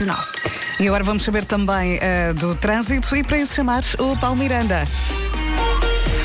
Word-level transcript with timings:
Nacional. 0.00 0.24
E 0.78 0.88
agora 0.88 1.04
vamos 1.04 1.22
saber 1.22 1.44
também 1.44 1.98
uh, 1.98 2.32
do 2.34 2.54
trânsito 2.54 3.14
e 3.14 3.22
para 3.22 3.38
isso 3.38 3.54
chamar 3.54 3.82
o 3.98 4.16
Paulo 4.16 4.36
Miranda. 4.36 4.88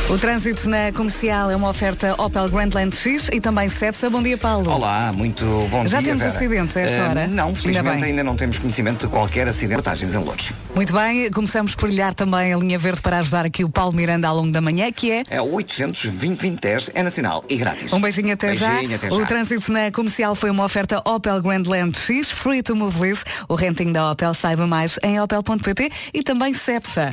O 0.08 0.20
trânsito 0.20 0.70
na 0.70 0.92
comercial 0.94 1.50
é 1.50 1.56
uma 1.56 1.68
oferta 1.68 2.14
Opel 2.22 2.48
Grandland 2.48 2.96
X 2.96 3.28
e 3.34 3.42
também 3.42 3.68
Cepsa. 3.70 4.08
Bom 4.08 4.22
dia, 4.22 4.38
Paulo. 4.38 4.70
Olá, 4.70 5.12
muito 5.12 5.44
bom 5.72 5.86
Já 5.88 5.98
dia. 6.00 6.10
temos 6.10 6.22
Vera. 6.24 6.36
acidentes 6.36 6.78
a 6.78 6.82
esta 6.82 6.96
Uh, 7.06 7.10
hora? 7.10 7.28
Não, 7.28 7.56
felizmente 7.56 7.90
Ainda 7.90 8.06
ainda, 8.06 8.24
não 8.24 8.36
temos 8.36 8.60
conhecimento 8.60 9.08
de 9.08 9.12
qualquer 9.12 9.48
acidente. 9.48 9.82
Portagens 9.82 10.14
em 10.14 10.18
Lourdes. 10.20 10.54
Muito 10.76 10.94
bem, 10.94 11.32
começamos 11.32 11.74
por 11.74 11.90
lhe 11.90 11.98
dar 11.98 12.14
também 12.14 12.54
a 12.54 12.58
linha 12.58 12.78
verde 12.78 13.02
para 13.02 13.18
ajudar 13.18 13.46
aqui 13.46 13.64
o 13.64 13.70
Paulo 13.70 13.94
Miranda 13.94 14.28
ao 14.28 14.36
longo 14.36 14.52
da 14.52 14.62
manhã, 14.62 14.92
que 14.92 15.12
é 15.12 15.24
É 15.28 15.42
o 15.42 15.52
800 15.52 16.04
2010 16.12 16.92
é 16.94 17.02
nacional 17.02 17.44
e 17.50 17.58
grátis. 17.58 17.92
Um 17.92 18.00
beijinho 18.00 18.32
até 18.32 18.50
Beijinho, 18.50 18.90
já. 18.90 18.96
até 18.98 19.12
O 19.12 19.20
já. 19.22 19.26
trânsito 19.26 19.72
na 19.72 19.92
comercial 19.92 20.36
foi 20.36 20.52
uma 20.52 20.66
oferta 20.66 21.02
Opel 21.04 21.42
Grandland 21.42 21.98
X, 21.98 22.30
Free 22.30 22.62
to 22.62 22.76
Move 22.76 23.02
Lease. 23.02 23.22
O 23.50 23.56
renting 23.56 23.92
da 23.92 24.12
Opel 24.12 24.36
saiba 24.36 24.68
mais 24.68 25.00
em 25.02 25.20
opel.pt 25.20 25.90
e 26.14 26.22
também 26.22 26.54
Cepsa. 26.54 27.12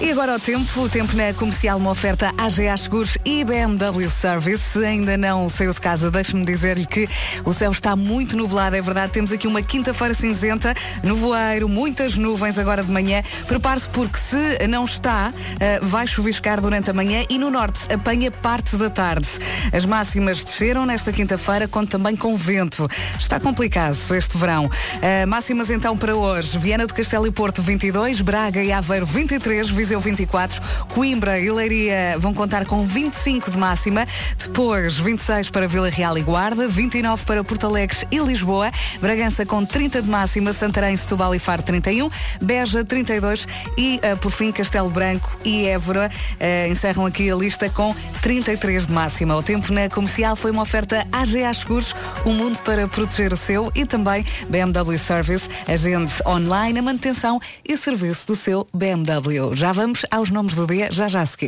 E 0.00 0.10
agora 0.10 0.34
o 0.34 0.40
tempo, 0.40 0.80
o 0.80 0.88
tempo 0.88 1.16
na 1.16 1.32
comercial, 1.32 1.61
uma 1.70 1.90
oferta 1.90 2.34
AGA 2.36 2.76
Seguros 2.76 3.16
e 3.24 3.44
BMW 3.44 4.10
Service. 4.10 4.62
Se 4.72 4.84
ainda 4.84 5.16
não 5.16 5.48
saiu 5.48 5.72
de 5.72 5.80
casa, 5.80 6.10
deixe-me 6.10 6.44
dizer-lhe 6.44 6.84
que 6.84 7.08
o 7.44 7.54
céu 7.54 7.70
está 7.70 7.94
muito 7.94 8.36
nublado, 8.36 8.74
é 8.74 8.82
verdade. 8.82 9.12
Temos 9.12 9.30
aqui 9.30 9.46
uma 9.46 9.62
quinta-feira 9.62 10.12
cinzenta, 10.12 10.74
nevoeiro, 11.04 11.68
muitas 11.68 12.18
nuvens 12.18 12.58
agora 12.58 12.82
de 12.82 12.90
manhã. 12.90 13.22
Prepare-se 13.46 13.88
porque 13.90 14.18
se 14.18 14.66
não 14.66 14.84
está, 14.84 15.32
eh, 15.60 15.78
vai 15.80 16.04
chuviscar 16.04 16.60
durante 16.60 16.90
a 16.90 16.92
manhã 16.92 17.24
e 17.30 17.38
no 17.38 17.48
norte 17.48 17.80
apanha 17.92 18.32
parte 18.32 18.76
da 18.76 18.90
tarde. 18.90 19.28
As 19.72 19.86
máximas 19.86 20.42
desceram 20.42 20.84
nesta 20.84 21.12
quinta-feira, 21.12 21.68
conto 21.68 21.92
também 21.92 22.16
com 22.16 22.36
vento. 22.36 22.88
Está 23.20 23.38
complicado 23.38 23.96
este 24.10 24.36
verão. 24.36 24.68
Eh, 25.00 25.24
máximas 25.26 25.70
então 25.70 25.96
para 25.96 26.16
hoje. 26.16 26.58
Viana 26.58 26.88
do 26.88 26.94
Castelo 26.94 27.26
e 27.26 27.30
Porto 27.30 27.62
22, 27.62 28.20
Braga 28.20 28.64
e 28.64 28.72
Aveiro 28.72 29.06
23, 29.06 29.70
Viseu 29.70 30.00
24, 30.00 30.60
Coimbra 30.88 31.38
e 31.38 31.51
Leiria 31.52 32.16
vão 32.18 32.34
contar 32.34 32.66
com 32.66 32.84
25 32.84 33.50
de 33.50 33.58
máxima, 33.58 34.06
depois 34.38 34.98
26 34.98 35.50
para 35.50 35.68
Vila 35.68 35.88
Real 35.88 36.16
e 36.16 36.22
Guarda, 36.22 36.66
29 36.66 37.24
para 37.24 37.44
Porto 37.44 37.66
Alegre 37.66 37.96
e 38.10 38.18
Lisboa, 38.18 38.70
Bragança 39.00 39.44
com 39.44 39.64
30 39.64 40.02
de 40.02 40.08
máxima, 40.08 40.52
Santarém, 40.52 40.96
Setúbal 40.96 41.34
e 41.34 41.38
Faro 41.38 41.62
31, 41.62 42.10
Beja 42.40 42.84
32 42.84 43.46
e 43.76 44.00
eh, 44.02 44.14
por 44.16 44.30
fim 44.30 44.50
Castelo 44.50 44.90
Branco 44.90 45.36
e 45.44 45.66
Évora 45.66 46.10
eh, 46.40 46.68
encerram 46.68 47.06
aqui 47.06 47.30
a 47.30 47.36
lista 47.36 47.68
com 47.68 47.94
33 48.22 48.86
de 48.86 48.92
máxima. 48.92 49.36
O 49.36 49.42
tempo 49.42 49.72
na 49.72 49.88
comercial 49.88 50.36
foi 50.36 50.50
uma 50.50 50.62
oferta 50.62 51.06
AGA 51.12 51.52
Seguros, 51.52 51.94
um 52.24 52.32
mundo 52.32 52.58
para 52.60 52.88
proteger 52.88 53.32
o 53.32 53.36
seu 53.36 53.70
e 53.74 53.84
também 53.84 54.24
BMW 54.48 54.98
Service, 54.98 55.48
agende 55.68 56.12
online 56.26 56.78
a 56.78 56.82
manutenção 56.82 57.40
e 57.64 57.76
serviço 57.76 58.26
do 58.26 58.36
seu 58.36 58.66
BMW. 58.72 59.54
Já 59.54 59.72
vamos 59.72 60.06
aos 60.10 60.30
nomes 60.30 60.54
do 60.54 60.66
dia, 60.66 60.88
já 60.90 61.08
já 61.08 61.20
a 61.20 61.26
seguir. 61.26 61.41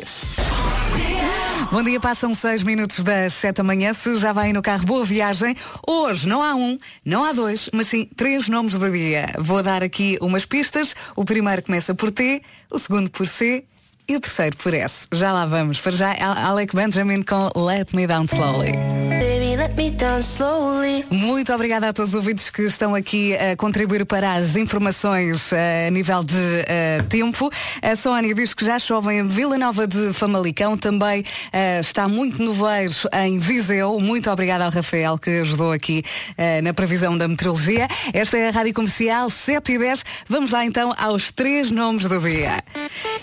Bom 1.71 1.83
dia, 1.83 1.99
passam 2.01 2.35
seis 2.35 2.63
minutos 2.63 3.03
das 3.03 3.33
sete 3.35 3.57
da 3.57 3.63
manhã. 3.65 3.93
Se 3.93 4.17
já 4.17 4.33
vai 4.33 4.53
no 4.53 4.63
carro, 4.63 4.85
boa 4.85 5.05
viagem. 5.05 5.57
Hoje 5.87 6.29
não 6.29 6.43
há 6.43 6.55
um, 6.55 6.79
não 7.05 7.25
há 7.25 7.33
dois, 7.33 7.69
mas 7.73 7.89
sim 7.89 8.09
três 8.17 8.49
nomes 8.49 8.75
do 8.75 8.91
dia. 8.91 9.27
Vou 9.39 9.63
dar 9.63 9.83
aqui 9.83 10.19
umas 10.21 10.45
pistas. 10.45 10.95
O 11.17 11.25
primeiro 11.25 11.63
começa 11.63 11.95
por 11.95 12.11
T, 12.11 12.43
o 12.71 12.79
segundo 12.79 13.11
por 13.11 13.27
C 13.27 13.65
e 14.07 14.17
o 14.17 14.21
terceiro 14.21 14.57
por 14.57 14.75
S. 14.75 15.07
Já 15.13 15.33
lá 15.33 15.47
vamos. 15.47 15.81
Para 15.81 15.93
já, 15.93 16.13
Al- 16.13 16.53
Alec 16.53 16.75
Benjamin 16.75 17.23
com 17.23 17.51
Let 17.57 17.93
Me 17.93 18.07
Down 18.07 18.25
Slowly. 18.27 18.73
Muito 21.11 21.51
obrigada 21.55 21.89
a 21.89 21.93
todos 21.93 22.13
os 22.13 22.17
ouvintes 22.17 22.51
que 22.51 22.63
estão 22.63 22.95
aqui 22.95 23.35
a 23.35 23.57
contribuir 23.57 24.05
para 24.05 24.35
as 24.35 24.57
informações 24.57 25.53
eh, 25.53 25.87
a 25.89 25.91
nível 25.91 26.23
de 26.23 26.65
eh, 26.67 26.99
tempo. 27.09 27.51
A 27.81 27.97
Sónia 27.97 28.35
diz 28.35 28.53
que 28.53 28.63
já 28.63 28.79
chove 28.79 29.15
em 29.15 29.27
Vila 29.27 29.57
Nova 29.57 29.87
de 29.87 30.13
Famalicão, 30.13 30.77
também 30.77 31.25
eh, 31.51 31.81
está 31.81 32.07
muito 32.07 32.45
nevoeiro 32.45 32.93
em 33.25 33.39
Viseu. 33.39 33.99
Muito 33.99 34.31
obrigada 34.31 34.67
ao 34.67 34.71
Rafael 34.71 35.17
que 35.17 35.31
ajudou 35.41 35.73
aqui 35.73 36.03
eh, 36.37 36.61
na 36.61 36.75
previsão 36.75 37.17
da 37.17 37.27
meteorologia. 37.27 37.89
Esta 38.13 38.37
é 38.37 38.49
a 38.49 38.51
Rádio 38.51 38.75
Comercial 38.75 39.31
7 39.31 39.73
e 39.73 39.79
10. 39.79 40.05
Vamos 40.29 40.51
lá 40.51 40.65
então 40.67 40.93
aos 40.99 41.31
três 41.31 41.71
nomes 41.71 42.07
do 42.07 42.21
dia. 42.21 42.63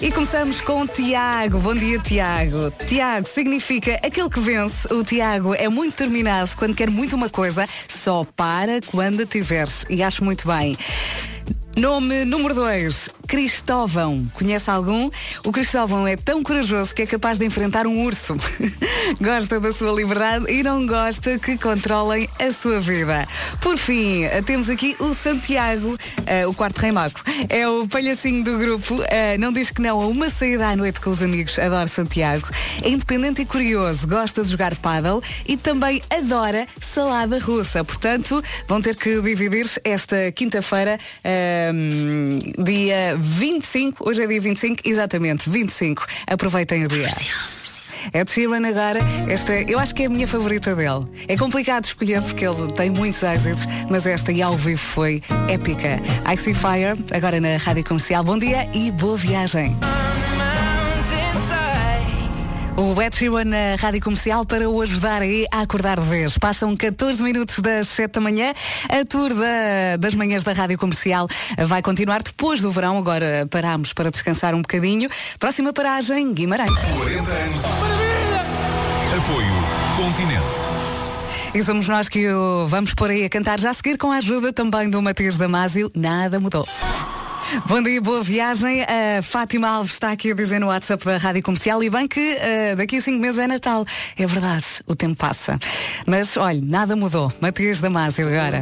E 0.01 0.11
começamos 0.11 0.59
com 0.61 0.87
Tiago. 0.87 1.59
Bom 1.59 1.75
dia, 1.75 1.99
Tiago. 1.99 2.71
Tiago 2.87 3.27
significa 3.27 3.99
aquele 4.03 4.29
que 4.29 4.39
vence. 4.39 4.91
O 4.91 5.03
Tiago 5.03 5.53
é 5.53 5.69
muito 5.69 5.91
determinado 5.91 6.30
quando 6.55 6.75
quer 6.75 6.89
muito 6.89 7.15
uma 7.15 7.29
coisa, 7.29 7.67
só 7.89 8.25
para 8.35 8.79
quando 8.87 9.25
tiveres. 9.25 9.85
E 9.89 10.01
acho 10.03 10.23
muito 10.23 10.47
bem. 10.47 10.77
Nome 11.77 12.25
número 12.25 12.53
2, 12.53 13.09
Cristóvão. 13.27 14.29
Conhece 14.33 14.69
algum? 14.69 15.09
O 15.45 15.53
Cristóvão 15.53 16.05
é 16.05 16.17
tão 16.17 16.43
corajoso 16.43 16.93
que 16.93 17.01
é 17.01 17.05
capaz 17.05 17.37
de 17.37 17.45
enfrentar 17.45 17.87
um 17.87 18.03
urso. 18.03 18.35
gosta 19.21 19.57
da 19.57 19.71
sua 19.71 19.93
liberdade 19.93 20.51
e 20.51 20.61
não 20.61 20.85
gosta 20.85 21.39
que 21.39 21.57
controlem 21.57 22.27
a 22.37 22.51
sua 22.51 22.81
vida. 22.81 23.25
Por 23.61 23.77
fim, 23.77 24.23
temos 24.45 24.69
aqui 24.69 24.97
o 24.99 25.13
Santiago, 25.13 25.97
eh, 26.25 26.45
o 26.45 26.53
quarto 26.53 26.79
rei 26.79 26.91
mago. 26.91 27.19
É 27.47 27.65
o 27.67 27.87
palhacinho 27.87 28.43
do 28.43 28.57
grupo. 28.57 29.01
eh, 29.07 29.37
não 29.37 29.53
diz 29.53 29.71
que 29.71 29.81
não 29.81 30.01
a 30.01 30.07
uma 30.07 30.29
saída 30.29 30.67
à 30.67 30.75
noite 30.75 30.99
com 30.99 31.09
os 31.09 31.21
amigos. 31.21 31.57
Adora 31.57 31.87
Santiago. 31.87 32.49
É 32.83 32.89
independente 32.89 33.41
e 33.43 33.45
curioso. 33.45 34.05
Gosta 34.07 34.43
de 34.43 34.49
jogar 34.49 34.75
paddle 34.75 35.23
e 35.47 35.55
também 35.55 36.01
adora 36.09 36.67
salada 36.81 37.39
russa. 37.39 37.81
Portanto, 37.83 38.43
vão 38.67 38.81
ter 38.81 38.95
que 38.95 39.21
dividir 39.21 39.69
esta 39.85 40.31
quinta-feira, 40.33 40.99
dia 42.63 43.15
25. 43.17 44.07
Hoje 44.07 44.23
é 44.23 44.27
dia 44.27 44.41
25, 44.41 44.81
exatamente, 44.85 45.49
25. 45.49 46.05
Aproveitem 46.27 46.85
o 46.85 46.87
dia. 46.87 47.09
É 48.13 48.23
de 48.23 48.31
Sheeran 48.31 48.67
agora. 48.67 48.99
Esta, 49.29 49.53
eu 49.69 49.77
acho 49.79 49.93
que 49.93 50.03
é 50.03 50.05
a 50.07 50.09
minha 50.09 50.27
favorita 50.27 50.75
dele. 50.75 51.05
É 51.27 51.37
complicado 51.37 51.85
escolher 51.85 52.21
porque 52.21 52.45
ele 52.45 52.71
tem 52.73 52.89
muitos 52.89 53.21
êxitos, 53.21 53.65
mas 53.89 54.05
esta 54.05 54.31
e 54.31 54.41
ao 54.41 54.57
vivo 54.57 54.81
foi 54.81 55.21
épica. 55.47 55.99
I 56.31 56.37
See 56.37 56.53
Fire, 56.53 56.97
agora 57.15 57.39
na 57.39 57.57
Rádio 57.57 57.83
Comercial. 57.83 58.23
Bom 58.23 58.37
dia 58.37 58.67
e 58.73 58.91
boa 58.91 59.17
viagem. 59.17 59.75
O 62.77 62.99
Ed 63.01 63.15
Sheeran 63.15 63.45
na 63.45 63.75
Rádio 63.79 64.01
Comercial 64.01 64.45
para 64.45 64.67
o 64.69 64.81
ajudar 64.81 65.21
aí 65.21 65.45
a 65.51 65.61
acordar 65.61 65.99
de 65.99 66.07
vez. 66.07 66.37
Passam 66.37 66.75
14 66.75 67.21
minutos 67.21 67.59
das 67.59 67.87
7 67.89 68.13
da 68.13 68.21
manhã. 68.21 68.53
A 68.89 69.05
tour 69.05 69.29
da- 69.33 69.97
das 69.99 70.13
manhãs 70.15 70.43
da 70.43 70.53
Rádio 70.53 70.77
Comercial 70.77 71.27
vai 71.67 71.81
continuar 71.81 72.23
depois 72.23 72.61
do 72.61 72.71
verão. 72.71 72.97
Agora 72.97 73.47
paramos 73.49 73.93
para 73.93 74.09
descansar 74.09 74.55
um 74.55 74.61
bocadinho. 74.61 75.09
Próxima 75.39 75.71
paragem, 75.73 76.33
Guimarães. 76.33 76.71
40 76.97 77.31
anos. 77.31 77.61
Apoio 79.17 79.53
Continente. 79.97 80.71
E 81.53 81.63
somos 81.63 81.87
nós 81.87 82.07
que 82.07 82.29
o 82.29 82.65
vamos 82.67 82.93
por 82.93 83.09
aí 83.09 83.25
a 83.25 83.29
cantar 83.29 83.59
já 83.59 83.69
a 83.71 83.73
seguir 83.73 83.97
com 83.97 84.11
a 84.11 84.15
ajuda 84.17 84.53
também 84.53 84.89
do 84.89 85.01
Matias 85.01 85.37
Damasio. 85.37 85.91
Nada 85.93 86.39
mudou. 86.39 86.65
Bom 87.67 87.81
dia, 87.81 87.99
boa 87.99 88.23
viagem. 88.23 88.83
A 88.83 89.21
Fátima 89.21 89.67
Alves 89.67 89.93
está 89.93 90.11
aqui 90.11 90.31
a 90.31 90.35
dizer 90.35 90.59
no 90.59 90.67
WhatsApp 90.67 91.03
da 91.03 91.17
Rádio 91.17 91.43
Comercial 91.43 91.83
e 91.83 91.89
bem 91.89 92.07
que 92.07 92.37
eh, 92.39 92.75
daqui 92.75 92.97
a 92.97 93.01
cinco 93.01 93.19
meses 93.19 93.39
é 93.39 93.47
Natal. 93.47 93.85
É 94.17 94.25
verdade, 94.25 94.65
o 94.85 94.95
tempo 94.95 95.15
passa. 95.15 95.59
Mas 96.05 96.37
olha, 96.37 96.61
nada 96.63 96.95
mudou. 96.95 97.31
Matias 97.41 97.81
Damasio 97.81 98.27
agora. 98.27 98.61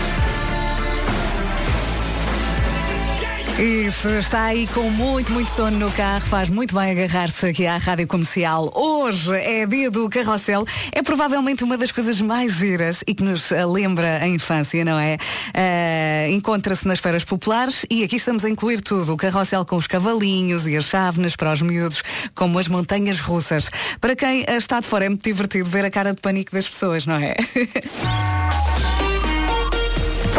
E 3.61 3.91
se 3.91 4.19
está 4.19 4.45
aí 4.45 4.67
com 4.67 4.89
muito, 4.89 5.33
muito 5.33 5.51
sono 5.51 5.77
no 5.77 5.91
carro, 5.91 6.25
faz 6.27 6.49
muito 6.49 6.73
bem 6.73 6.91
agarrar-se 6.91 7.45
aqui 7.45 7.67
à 7.67 7.75
Rádio 7.75 8.07
Comercial. 8.07 8.71
Hoje 8.73 9.35
é 9.35 9.65
dia 9.65 9.91
do 9.91 10.09
carrossel. 10.09 10.65
É 10.93 11.03
provavelmente 11.03 11.61
uma 11.61 11.77
das 11.77 11.91
coisas 11.91 12.21
mais 12.21 12.53
giras 12.53 13.03
e 13.05 13.13
que 13.13 13.21
nos 13.21 13.51
eh, 13.51 13.65
lembra 13.65 14.23
a 14.23 14.27
infância, 14.29 14.85
não 14.85 14.97
é? 14.97 15.17
Eh, 15.53 16.29
Encontra-se 16.31 16.87
nas 16.87 16.99
feiras 16.99 17.25
populares 17.25 17.85
e 17.89 18.01
aqui 18.01 18.15
estamos 18.15 18.45
a 18.45 18.49
incluir 18.49 18.79
tudo. 18.79 19.11
O 19.11 19.17
carrossel 19.17 19.65
com 19.65 19.75
os 19.75 19.87
cavalinhos 19.87 20.65
e 20.65 20.77
as 20.77 20.85
chávenas 20.85 21.35
para 21.35 21.51
os 21.51 21.61
miúdos, 21.61 22.01
como 22.33 22.59
as 22.59 22.69
montanhas 22.69 23.19
russas. 23.19 23.69
Para 23.99 24.15
quem 24.15 24.45
eh, 24.47 24.55
está 24.55 24.79
de 24.79 24.87
fora 24.87 25.03
é 25.03 25.09
muito 25.09 25.23
divertido 25.23 25.69
ver 25.69 25.83
a 25.83 25.91
cara 25.91 26.13
de 26.13 26.21
pânico 26.21 26.53
das 26.53 26.69
pessoas, 26.69 27.05
não 27.05 27.17
é? 27.17 27.35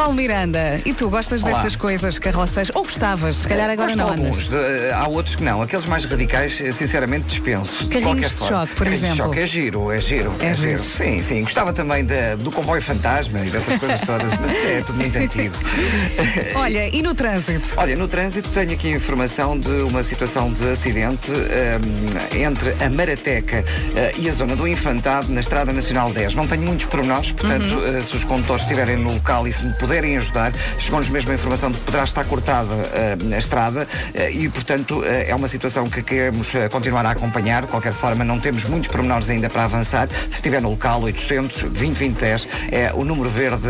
Paulo 0.00 0.14
Miranda, 0.14 0.81
e 0.87 0.94
tu 0.94 1.11
gostas 1.11 1.43
Olá. 1.43 1.52
destas 1.52 1.76
coisas, 1.76 2.19
carroças? 2.19 2.70
Ou 2.75 2.85
gostavas? 2.85 3.37
Se 3.37 3.47
calhar 3.47 3.69
agora 3.69 3.88
Gosto 3.94 3.99
não 3.99 4.06
andas. 4.08 4.19
alguns, 4.19 4.49
de- 4.49 4.91
há 4.94 5.06
outros 5.06 5.37
que 5.37 5.43
não. 5.44 5.61
Aqueles 5.61 5.85
mais 5.85 6.06
radicais, 6.06 6.58
eh, 6.58 6.73
sinceramente, 6.73 7.26
dispenso. 7.26 7.87
Carrinhos 7.88 8.05
qualquer 8.05 8.29
de 8.31 8.35
forma. 8.37 8.56
choque, 8.61 8.75
por 8.76 8.85
Carrinhos 8.85 9.02
exemplo. 9.05 9.17
De 9.17 9.23
choque. 9.29 9.41
É 9.41 9.47
giro, 9.47 9.93
é 9.93 10.00
giro. 10.00 10.35
É 10.41 10.55
giro. 10.55 10.79
Sim, 10.79 11.23
sim. 11.23 11.43
Gostava 11.43 11.75
também 11.75 12.02
da- 12.06 12.35
do 12.37 12.50
comboio 12.50 12.81
fantasma 12.81 13.41
e 13.41 13.50
dessas 13.50 13.79
coisas 13.79 14.00
todas, 14.00 14.32
mas 14.41 14.50
isso 14.50 14.67
é 14.69 14.81
tudo 14.87 14.97
muito 14.99 15.19
antigo. 15.19 15.55
Olha, 16.56 16.88
e 16.97 17.02
no 17.02 17.14
trânsito? 17.14 17.69
Olha, 17.76 17.94
no 17.94 18.08
trânsito 18.08 18.49
tenho 18.49 18.73
aqui 18.73 18.88
informação 18.88 19.61
de 19.61 19.69
uma 19.82 20.02
situação 20.02 20.50
de 20.50 20.67
acidente 20.70 21.31
ehm, 21.31 22.43
entre 22.43 22.75
a 22.82 22.88
Marateca 22.88 23.62
eh, 23.94 24.14
e 24.19 24.31
a 24.31 24.32
zona 24.32 24.56
do 24.56 24.67
Infantado 24.67 25.31
na 25.31 25.41
Estrada 25.41 25.75
Nacional 25.75 26.11
10. 26.11 26.35
Não 26.35 26.47
tenho 26.47 26.62
muitos 26.62 26.87
pormenores, 26.87 27.32
portanto, 27.32 27.67
Uhum. 27.67 27.99
eh, 27.99 28.00
se 28.00 28.17
os 28.17 28.25
condutores 28.25 28.62
estiverem 28.62 28.97
no 28.97 29.12
local 29.12 29.47
e 29.47 29.52
se 29.52 29.62
me 29.62 29.75
puderem 29.75 29.90
puderem 29.91 30.17
ajudar. 30.19 30.53
Chegou-nos 30.79 31.09
mesmo 31.09 31.33
a 31.33 31.35
informação 31.35 31.73
de 31.73 31.79
que 31.79 31.85
poderá 31.85 32.05
estar 32.05 32.25
cortada 32.25 32.73
uh, 32.73 33.35
a 33.35 33.39
estrada 33.39 33.89
uh, 34.15 34.31
e, 34.31 34.49
portanto, 34.49 35.01
uh, 35.01 35.05
é 35.05 35.35
uma 35.35 35.49
situação 35.49 35.85
que 35.91 36.01
queremos 36.01 36.53
continuar 36.71 37.05
a 37.07 37.11
acompanhar. 37.11 37.63
De 37.63 37.69
qualquer 37.69 37.93
forma, 37.93 38.23
não 38.23 38.39
temos 38.39 38.63
muitos 38.65 38.89
pormenores 38.89 39.29
ainda 39.29 39.51
para 39.51 39.65
avançar. 39.65 40.09
Se 40.09 40.37
estiver 40.37 40.63
no 40.63 40.71
local, 40.71 41.03
800 41.03 41.63
20 41.63 41.97
20 41.97 42.19
10 42.21 42.49
é 42.71 42.93
o 42.95 43.05
número 43.05 43.29
verde 43.29 43.67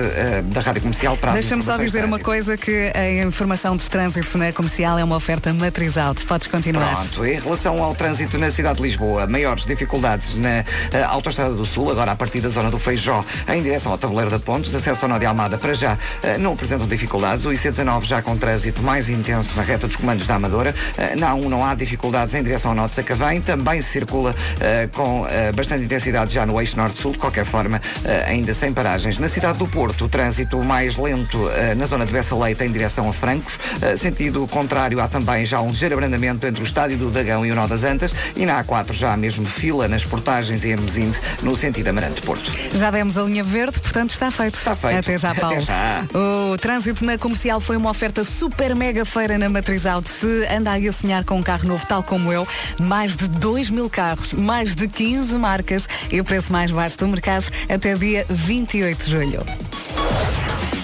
da 0.53 0.61
Rádio 0.61 0.83
Comercial 0.83 1.17
para 1.17 1.33
Deixa-me 1.33 1.63
só 1.63 1.79
dizer 1.79 2.05
uma 2.05 2.19
coisa 2.19 2.57
que 2.57 2.93
a 2.95 3.23
informação 3.23 3.75
de 3.75 3.85
trânsito 3.85 4.37
na 4.37 4.53
comercial 4.53 4.99
é 4.99 5.05
uma 5.05 5.17
oferta 5.17 5.55
matriz 5.55 5.97
alto. 5.97 6.27
Podes 6.27 6.49
continuar. 6.49 6.97
Pronto, 6.97 7.25
em 7.25 7.41
relação 7.41 7.83
ao 7.83 7.95
trânsito 7.95 8.37
na 8.37 8.51
cidade 8.51 8.77
de 8.77 8.83
Lisboa, 8.83 9.27
maiores 9.27 9.65
dificuldades 9.65 10.37
na 10.37 10.65
Autostrada 11.09 11.55
do 11.55 11.65
Sul, 11.65 11.91
agora 11.91 12.13
a 12.13 12.17
partir 12.17 12.41
da 12.41 12.51
zona 12.51 12.71
do 12.71 12.79
Feijó, 12.79 13.25
em 13.49 13.63
direção 13.63 13.93
ao 13.93 13.99
tabuleiro 13.99 14.31
da 14.31 14.39
Pontos, 14.39 14.75
acesso 14.75 15.07
ao 15.07 15.09
Nó 15.09 15.19
de 15.19 15.25
Almada 15.25 15.57
para 15.57 15.73
já 15.75 15.97
não 16.39 16.53
apresentam 16.53 16.87
dificuldades. 16.87 17.45
O 17.45 17.51
IC19 17.51 18.05
já 18.05 18.23
com 18.23 18.37
trânsito 18.37 18.83
mais 18.83 19.09
intenso 19.09 19.57
na 19.57 19.63
reta 19.63 19.87
dos 19.87 19.97
comandos 19.97 20.27
da 20.27 20.35
Amadora. 20.35 20.75
Uh, 20.97 21.19
na 21.19 21.33
A1 21.33 21.49
não 21.49 21.65
há 21.65 21.75
dificuldades 21.75 22.35
em 22.35 22.43
direção 22.43 22.73
ao 22.73 22.77
Nó 22.77 22.87
de 22.87 22.95
Sacavém. 22.95 23.41
Também 23.41 23.81
se 23.83 23.91
circula 23.91 24.35
com 24.93 25.27
bastante 25.55 25.85
intensidade 25.85 26.35
já 26.35 26.45
no 26.45 26.61
eixo 26.61 26.77
norte-sul. 26.77 27.13
De 27.13 27.19
qualquer 27.19 27.45
forma, 27.45 27.81
ainda 28.27 28.55
sem 28.55 28.73
paragens. 28.73 29.19
Na 29.19 29.29
cidade 29.29 29.59
do 29.59 29.67
Porto, 29.67 30.05
o 30.05 30.09
trânsito 30.09 30.63
mais 30.63 30.97
lento 30.97 31.51
na 31.77 31.87
zona 31.87 32.07
de 32.07 32.13
Bessa 32.13 32.37
Leite 32.37 32.65
em 32.65 32.71
direção 32.71 33.09
a 33.09 33.13
Francos. 33.13 33.59
sentido 33.97 34.47
contrário, 34.49 35.01
há 35.01 35.09
também 35.09 35.45
já 35.45 35.61
um 35.61 35.69
ligeiro 35.69 35.95
abrandamento 35.95 36.47
entre 36.47 36.63
o 36.63 36.65
estádio 36.65 36.97
do 36.99 37.11
Dagão 37.11 37.45
e 37.45 37.51
o 37.51 37.55
Nó 37.55 37.67
das 37.67 37.85
Antas. 37.85 38.15
E 38.37 38.45
na 38.45 38.63
A4 38.63 38.93
já 38.93 39.13
há 39.13 39.17
mesmo 39.17 39.47
fila 39.47 39.89
nas 39.89 40.05
portagens 40.05 40.65
em 40.65 40.73
Hermesinde, 40.73 41.19
no 41.43 41.57
sentido 41.57 41.89
Amarante-Porto. 41.89 42.51
Já 42.75 42.91
demos 42.91 43.17
a 43.17 43.23
linha 43.23 43.43
verde, 43.43 43.81
portanto 43.81 44.11
está 44.11 44.31
feito. 44.31 44.59
Está 44.59 44.77
feito. 44.77 44.99
Até 44.99 45.19
já, 45.19 45.35
Paulo. 45.35 45.57
Até 45.57 45.63
já. 45.63 45.90
O 46.15 46.59
trânsito 46.59 47.05
na 47.05 47.19
comercial 47.19 47.61
foi 47.61 47.77
uma 47.77 47.91
oferta 47.91 48.25
super 48.25 48.75
mega 48.75 49.05
feira 49.05 49.39
na 49.39 49.49
Matriz 49.49 49.87
Auto. 49.87 50.09
Se 50.09 50.47
anda 50.47 50.73
aí 50.73 50.89
a 50.89 50.93
sonhar 50.93 51.25
com 51.25 51.39
um 51.39 51.43
carro 51.43 51.67
novo, 51.69 51.87
tal 51.87 52.03
como 52.03 52.33
eu, 52.33 52.47
mais 52.79 53.17
de 53.17 53.29
2 53.29 53.71
mil 53.71 53.89
carros, 53.89 54.33
mais 54.33 54.75
de 54.75 54.89
15 54.89 55.33
marcas 55.39 55.89
e 56.11 56.21
o 56.21 56.25
preço 56.25 56.53
mais 56.53 56.71
baixo 56.71 56.99
do 56.99 57.09
mercado 57.09 57.47
até 57.69 57.95
dia 57.95 58.27
28 58.29 59.05
de 59.05 59.11
julho. 59.11 60.40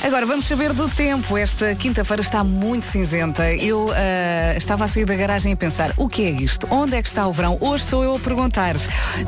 Agora 0.06 0.24
vamos 0.24 0.46
saber 0.46 0.72
do 0.72 0.88
tempo. 0.88 1.36
Esta 1.36 1.74
quinta-feira 1.74 2.22
está 2.22 2.44
muito 2.44 2.86
cinzenta. 2.86 3.52
Eu 3.52 3.86
uh, 3.86 3.92
estava 4.56 4.84
a 4.84 4.88
sair 4.88 5.04
da 5.04 5.16
garagem 5.16 5.52
a 5.52 5.56
pensar: 5.56 5.92
o 5.96 6.08
que 6.08 6.22
é 6.22 6.30
isto? 6.30 6.64
Onde 6.70 6.94
é 6.94 7.02
que 7.02 7.08
está 7.08 7.26
o 7.26 7.32
verão? 7.32 7.58
Hoje 7.60 7.82
sou 7.86 8.04
eu 8.04 8.14
a 8.14 8.20
perguntar. 8.20 8.76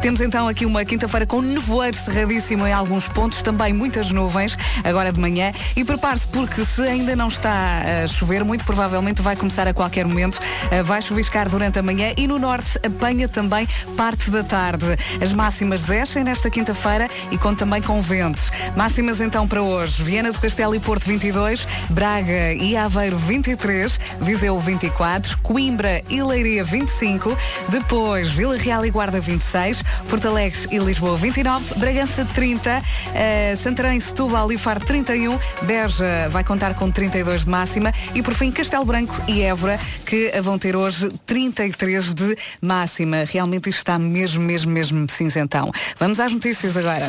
Temos 0.00 0.20
então 0.20 0.46
aqui 0.46 0.64
uma 0.64 0.84
quinta-feira 0.84 1.26
com 1.26 1.42
nevoeiro 1.42 1.96
cerradíssimo 1.96 2.64
em 2.64 2.72
alguns 2.72 3.08
pontos, 3.08 3.42
também 3.42 3.72
muitas 3.72 4.12
nuvens, 4.12 4.56
agora 4.84 5.10
de 5.10 5.18
manhã. 5.18 5.52
E 5.74 5.84
prepare-se, 5.84 6.28
porque 6.28 6.64
se 6.64 6.82
ainda 6.82 7.16
não 7.16 7.26
está 7.26 7.82
a 8.04 8.06
chover, 8.06 8.44
muito 8.44 8.64
provavelmente 8.64 9.20
vai 9.20 9.34
começar 9.34 9.66
a 9.66 9.74
qualquer 9.74 10.06
momento. 10.06 10.36
Uh, 10.36 10.84
vai 10.84 11.02
chuviscar 11.02 11.48
durante 11.48 11.80
a 11.80 11.82
manhã 11.82 12.12
e 12.16 12.28
no 12.28 12.38
norte 12.38 12.78
apanha 12.86 13.26
também 13.26 13.68
parte 13.96 14.30
da 14.30 14.44
tarde. 14.44 14.96
As 15.20 15.32
máximas 15.32 15.82
descem 15.82 16.22
nesta 16.22 16.48
quinta-feira 16.48 17.10
e 17.32 17.36
conta 17.36 17.64
também 17.64 17.82
com 17.82 18.00
ventos. 18.00 18.48
Máximas 18.76 19.20
então 19.20 19.48
para 19.48 19.60
hoje: 19.60 20.00
Viana 20.04 20.30
do 20.30 20.38
Castelo 20.38 20.67
Castelo 20.68 20.74
e 20.74 20.80
Porto 20.80 21.04
22, 21.06 21.66
Braga 21.90 22.52
e 22.52 22.76
Aveiro 22.76 23.16
23, 23.16 23.98
Viseu 24.20 24.58
24, 24.58 25.38
Coimbra 25.38 26.02
e 26.10 26.22
Leiria 26.22 26.62
25, 26.62 27.36
depois 27.68 28.30
Vila 28.30 28.56
Real 28.56 28.84
e 28.84 28.90
Guarda 28.90 29.20
26, 29.20 29.82
Porto 30.08 30.28
Alegre 30.28 30.58
e 30.70 30.78
Lisboa 30.78 31.16
29, 31.16 31.74
Bragança 31.76 32.24
30, 32.34 32.82
uh, 32.82 33.56
Santarém, 33.56 33.98
Setúbal 34.00 34.52
e 34.52 34.58
Faro 34.58 34.80
31, 34.80 35.38
Beja 35.62 36.28
vai 36.30 36.44
contar 36.44 36.74
com 36.74 36.90
32 36.90 37.44
de 37.44 37.50
máxima 37.50 37.92
e 38.14 38.22
por 38.22 38.34
fim 38.34 38.50
Castelo 38.50 38.84
Branco 38.84 39.14
e 39.26 39.42
Évora 39.42 39.78
que 40.04 40.32
vão 40.42 40.58
ter 40.58 40.76
hoje 40.76 41.10
33 41.24 42.14
de 42.14 42.36
máxima. 42.60 43.24
Realmente 43.24 43.70
isto 43.70 43.78
está 43.78 43.98
mesmo, 43.98 44.42
mesmo, 44.42 44.70
mesmo 44.70 45.08
cinzentão. 45.08 45.70
Vamos 45.98 46.20
às 46.20 46.32
notícias 46.32 46.76
agora 46.76 47.08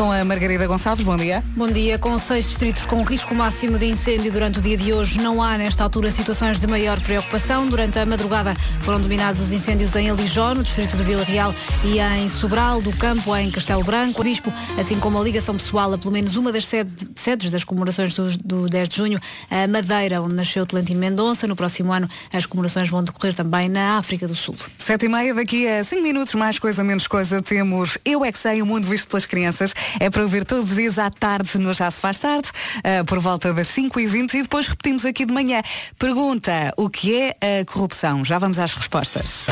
com 0.00 0.10
a 0.10 0.24
Margarida 0.24 0.66
Gonçalves. 0.66 1.04
Bom 1.04 1.14
dia. 1.14 1.44
Bom 1.54 1.70
dia. 1.70 1.98
Com 1.98 2.18
seis 2.18 2.48
distritos 2.48 2.86
com 2.86 3.02
risco 3.02 3.34
máximo 3.34 3.78
de 3.78 3.84
incêndio 3.84 4.32
durante 4.32 4.58
o 4.58 4.62
dia 4.62 4.74
de 4.74 4.94
hoje, 4.94 5.20
não 5.20 5.42
há 5.42 5.58
nesta 5.58 5.82
altura 5.82 6.10
situações 6.10 6.58
de 6.58 6.66
maior 6.66 6.98
preocupação. 7.00 7.68
Durante 7.68 7.98
a 7.98 8.06
madrugada 8.06 8.54
foram 8.80 8.98
dominados 8.98 9.42
os 9.42 9.52
incêndios 9.52 9.94
em 9.94 10.08
Alijó, 10.08 10.54
no 10.54 10.62
distrito 10.62 10.96
de 10.96 11.02
Vila 11.02 11.22
Real, 11.22 11.54
e 11.84 11.98
em 11.98 12.30
Sobral 12.30 12.80
do 12.80 12.90
Campo, 12.96 13.36
em 13.36 13.50
Castelo 13.50 13.84
Branco. 13.84 14.22
O 14.22 14.24
Bispo, 14.24 14.50
assim 14.78 14.98
como 14.98 15.20
a 15.20 15.22
ligação 15.22 15.54
pessoal 15.54 15.92
a 15.92 15.98
pelo 15.98 16.12
menos 16.12 16.34
uma 16.34 16.50
das 16.50 16.64
sedes 16.66 17.50
das 17.50 17.62
comemorações 17.62 18.14
do, 18.14 18.38
do 18.38 18.68
10 18.70 18.88
de 18.88 18.96
junho, 18.96 19.20
a 19.50 19.66
Madeira, 19.66 20.22
onde 20.22 20.34
nasceu 20.34 20.64
Tolentino 20.64 20.98
Mendonça. 20.98 21.46
No 21.46 21.54
próximo 21.54 21.92
ano, 21.92 22.08
as 22.32 22.46
comemorações 22.46 22.88
vão 22.88 23.04
decorrer 23.04 23.34
também 23.34 23.68
na 23.68 23.98
África 23.98 24.26
do 24.26 24.34
Sul. 24.34 24.56
Sete 24.78 25.04
e 25.04 25.08
meia, 25.10 25.34
daqui 25.34 25.68
a 25.68 25.84
cinco 25.84 26.00
minutos, 26.00 26.34
mais 26.34 26.58
coisa, 26.58 26.82
menos 26.82 27.06
coisa, 27.06 27.42
temos 27.42 27.98
Eu 28.02 28.24
É 28.24 28.32
Que 28.32 28.38
Sei, 28.38 28.62
o 28.62 28.66
mundo 28.66 28.86
visto 28.86 29.06
pelas 29.06 29.26
crianças. 29.26 29.74
É 29.98 30.10
para 30.10 30.22
ouvir 30.22 30.44
todos 30.44 30.70
os 30.70 30.76
dias 30.76 30.98
à 30.98 31.10
tarde 31.10 31.58
no 31.58 31.72
Já 31.72 31.90
Se 31.90 32.00
Faz 32.00 32.18
Tarde, 32.18 32.48
uh, 32.78 33.04
por 33.04 33.18
volta 33.18 33.52
das 33.52 33.68
5h20 33.68 34.34
e 34.34 34.42
depois 34.42 34.68
repetimos 34.68 35.04
aqui 35.04 35.24
de 35.24 35.32
manhã. 35.32 35.62
Pergunta, 35.98 36.72
o 36.76 36.88
que 36.88 37.16
é 37.16 37.60
a 37.60 37.64
corrupção? 37.64 38.24
Já 38.24 38.38
vamos 38.38 38.58
às 38.58 38.74
respostas. 38.74 39.46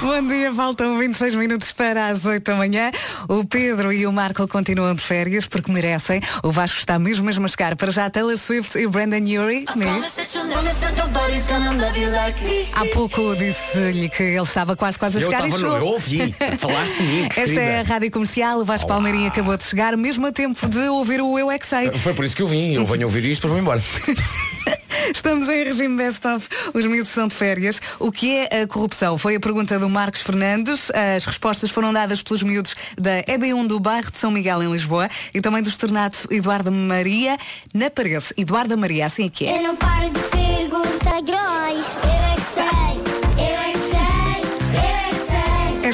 Bom 0.00 0.28
dia, 0.28 0.54
faltam 0.54 0.96
26 0.96 1.34
minutos 1.34 1.72
para 1.72 2.06
as 2.08 2.24
8 2.24 2.44
da 2.44 2.54
manhã. 2.54 2.92
O 3.28 3.44
Pedro 3.44 3.92
e 3.92 4.06
o 4.06 4.12
Marco 4.12 4.46
continuam 4.46 4.94
de 4.94 5.02
férias 5.02 5.44
porque 5.46 5.72
merecem. 5.72 6.20
O 6.44 6.52
Vasco 6.52 6.78
está 6.78 7.00
mesmo 7.00 7.24
mesmo 7.24 7.44
a 7.44 7.48
chegar. 7.48 7.74
Para 7.74 7.90
já 7.90 8.08
Taylor 8.08 8.36
Swift 8.36 8.78
e 8.78 8.86
Brandon 8.86 9.16
Urie. 9.16 9.64
Há 12.72 12.84
pouco 12.94 13.34
disse-lhe 13.34 14.08
que 14.08 14.22
ele 14.22 14.42
estava 14.42 14.76
quase 14.76 14.96
quase 14.96 15.18
a 15.18 15.20
chegar 15.20 15.48
eu 15.48 15.58
e 15.58 15.62
Eu 15.62 15.86
ouvi, 15.86 16.34
falaste 16.58 16.96
de 16.96 17.02
mim. 17.02 17.24
Esta 17.34 17.42
querida. 17.42 17.60
é 17.60 17.80
a 17.80 17.82
Rádio 17.82 18.10
Comercial, 18.12 18.60
o 18.60 18.64
Vasco 18.64 18.86
Olá. 18.86 18.94
Palmeirinho 18.94 19.26
acabou 19.26 19.56
de 19.56 19.64
chegar, 19.64 19.96
mesmo 19.96 20.26
a 20.28 20.32
tempo 20.32 20.68
de 20.68 20.78
ouvir 20.88 21.20
o 21.20 21.36
Eu 21.36 21.50
É 21.50 21.58
Que 21.58 21.66
Sei. 21.66 21.90
Foi 21.92 22.14
por 22.14 22.24
isso 22.24 22.36
que 22.36 22.42
eu 22.42 22.46
vim, 22.46 22.74
eu 22.74 22.86
venho 22.86 23.06
ouvir 23.06 23.24
isto 23.24 23.42
para 23.42 23.50
vou 23.50 23.58
embora. 23.58 23.82
Estamos 25.14 25.48
em 25.48 25.64
regime 25.64 25.96
best-of. 25.96 26.48
Os 26.74 26.84
miúdos 26.86 27.08
estão 27.08 27.28
de 27.28 27.34
férias. 27.34 27.80
O 27.98 28.12
que 28.12 28.36
é 28.36 28.62
a 28.62 28.66
corrupção? 28.66 29.16
Foi 29.16 29.36
a 29.36 29.40
pergunta 29.40 29.78
do 29.78 29.88
Marcos 29.88 30.20
Fernandes. 30.20 30.90
As 30.90 31.24
respostas 31.24 31.70
foram 31.70 31.92
dadas 31.92 32.22
pelos 32.22 32.42
miúdos 32.42 32.74
da 32.96 33.22
EB1 33.24 33.66
do 33.66 33.80
bairro 33.80 34.10
de 34.10 34.18
São 34.18 34.30
Miguel, 34.30 34.62
em 34.62 34.72
Lisboa, 34.72 35.08
e 35.32 35.40
também 35.40 35.62
do 35.62 35.68
externato 35.68 36.28
Eduardo 36.30 36.70
Maria, 36.70 37.38
na 37.74 37.90
parede. 37.90 38.26
Eduardo 38.36 38.76
Maria, 38.76 39.06
assim 39.06 39.26
é 39.26 39.28
que 39.28 39.46
é. 39.46 39.58
Eu 39.58 39.62
não 39.62 39.76
paro 39.76 40.10
de 40.10 40.20
perguntar 40.20 41.20
grões. 41.22 41.98
Eu 42.02 42.10
é 42.10 42.34
que 42.34 42.42
sei, 42.54 43.07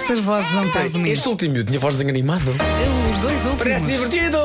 Estas 0.04 0.20
vozes 0.20 0.52
não 0.52 0.70
param 0.70 0.90
comigo. 0.90 1.14
Este 1.14 1.26
último 1.26 1.64
tinha 1.64 1.80
voz 1.80 1.98
animada. 1.98 2.50
Os 2.50 3.20
dois 3.22 3.36
últimos. 3.36 3.58
Parece 3.58 3.86
divertido. 3.86 4.36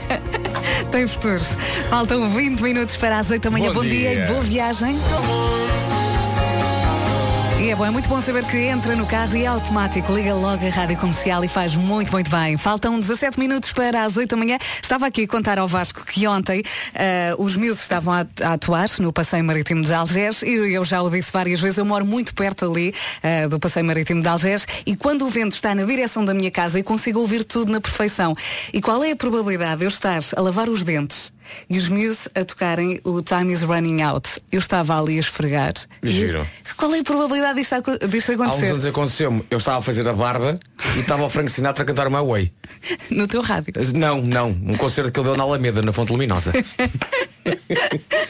Tem 0.90 1.06
futuros. 1.06 1.58
Faltam 1.90 2.30
20 2.30 2.62
minutos 2.62 2.96
para 2.96 3.18
as 3.18 3.30
8 3.30 3.42
da 3.42 3.50
manhã. 3.50 3.68
Bom, 3.68 3.74
Bom 3.74 3.82
dia. 3.82 3.90
dia 4.12 4.24
e 4.24 4.26
boa 4.26 4.40
viagem. 4.40 4.94
E 7.62 7.70
é 7.70 7.76
bom, 7.76 7.86
é 7.86 7.90
muito 7.90 8.08
bom 8.08 8.20
saber 8.20 8.44
que 8.44 8.56
entra 8.56 8.96
no 8.96 9.06
carro 9.06 9.36
e 9.36 9.44
é 9.44 9.46
automático, 9.46 10.12
liga 10.12 10.34
logo 10.34 10.66
a 10.66 10.68
rádio 10.68 10.96
comercial 10.96 11.44
e 11.44 11.48
faz 11.48 11.76
muito, 11.76 12.10
muito 12.10 12.28
bem. 12.28 12.58
Faltam 12.58 12.98
17 12.98 13.38
minutos 13.38 13.72
para 13.72 14.02
as 14.02 14.16
8 14.16 14.30
da 14.30 14.36
manhã. 14.36 14.58
Estava 14.82 15.06
aqui 15.06 15.22
a 15.22 15.28
contar 15.28 15.60
ao 15.60 15.68
Vasco 15.68 16.04
que 16.04 16.26
ontem 16.26 16.58
uh, 16.60 17.40
os 17.40 17.54
miúdos 17.54 17.80
estavam 17.80 18.14
a, 18.14 18.26
a, 18.42 18.54
atuar 18.54 18.88
no 18.98 19.12
Passeio 19.12 19.44
Marítimo 19.44 19.84
de 19.84 19.94
Algés 19.94 20.42
e 20.42 20.50
eu 20.50 20.84
já 20.84 21.00
o 21.00 21.08
disse 21.08 21.30
várias 21.30 21.60
vezes, 21.60 21.78
eu 21.78 21.84
moro 21.84 22.04
muito 22.04 22.34
perto 22.34 22.68
ali 22.68 22.92
uh, 23.22 23.48
do 23.48 23.60
Passeio 23.60 23.86
Marítimo 23.86 24.20
de 24.20 24.26
Algés 24.28 24.66
e 24.84 24.96
quando 24.96 25.24
o 25.24 25.28
vento 25.28 25.54
está 25.54 25.72
na 25.72 25.84
direção 25.84 26.24
da 26.24 26.34
minha 26.34 26.50
casa 26.50 26.80
eu 26.80 26.84
consigo 26.84 27.20
ouvir 27.20 27.44
tudo 27.44 27.70
na 27.70 27.80
perfeição. 27.80 28.34
E 28.72 28.80
qual 28.80 29.04
é 29.04 29.12
a 29.12 29.16
probabilidade 29.16 29.76
de 29.76 29.84
eu 29.84 29.88
estar 29.88 30.20
a 30.36 30.40
lavar 30.40 30.68
os 30.68 30.82
dentes 30.82 31.32
e 31.68 31.78
os 31.78 31.88
Muse 31.88 32.28
a 32.34 32.44
tocarem 32.44 33.00
o 33.04 33.22
Time 33.22 33.52
is 33.52 33.62
Running 33.62 34.02
Out. 34.02 34.40
Eu 34.50 34.58
estava 34.58 34.98
ali 34.98 35.16
a 35.16 35.20
esfregar. 35.20 35.74
Giro. 36.02 36.46
Qual 36.76 36.94
é 36.94 37.00
a 37.00 37.04
probabilidade 37.04 37.60
disto, 37.60 37.74
disto 38.08 38.32
acontecer? 38.32 38.66
Há 38.66 38.68
uns 38.68 38.72
anos 38.72 38.86
aconteceu-me. 38.86 39.44
Eu 39.50 39.58
estava 39.58 39.78
a 39.78 39.82
fazer 39.82 40.08
a 40.08 40.12
barba 40.12 40.58
e 40.96 41.00
estava 41.00 41.24
o 41.24 41.30
Frank 41.30 41.50
Sinatra 41.50 41.84
a 41.84 41.86
cantar 41.86 42.10
My 42.10 42.24
Way. 42.26 42.52
No 43.10 43.28
teu 43.28 43.42
rádio? 43.42 43.74
Não, 43.94 44.20
não. 44.22 44.48
Um 44.48 44.74
concerto 44.76 45.12
que 45.12 45.20
ele 45.20 45.28
deu 45.28 45.36
na 45.36 45.42
Alameda, 45.42 45.82
na 45.82 45.92
Fonte 45.92 46.12
Luminosa. 46.12 46.52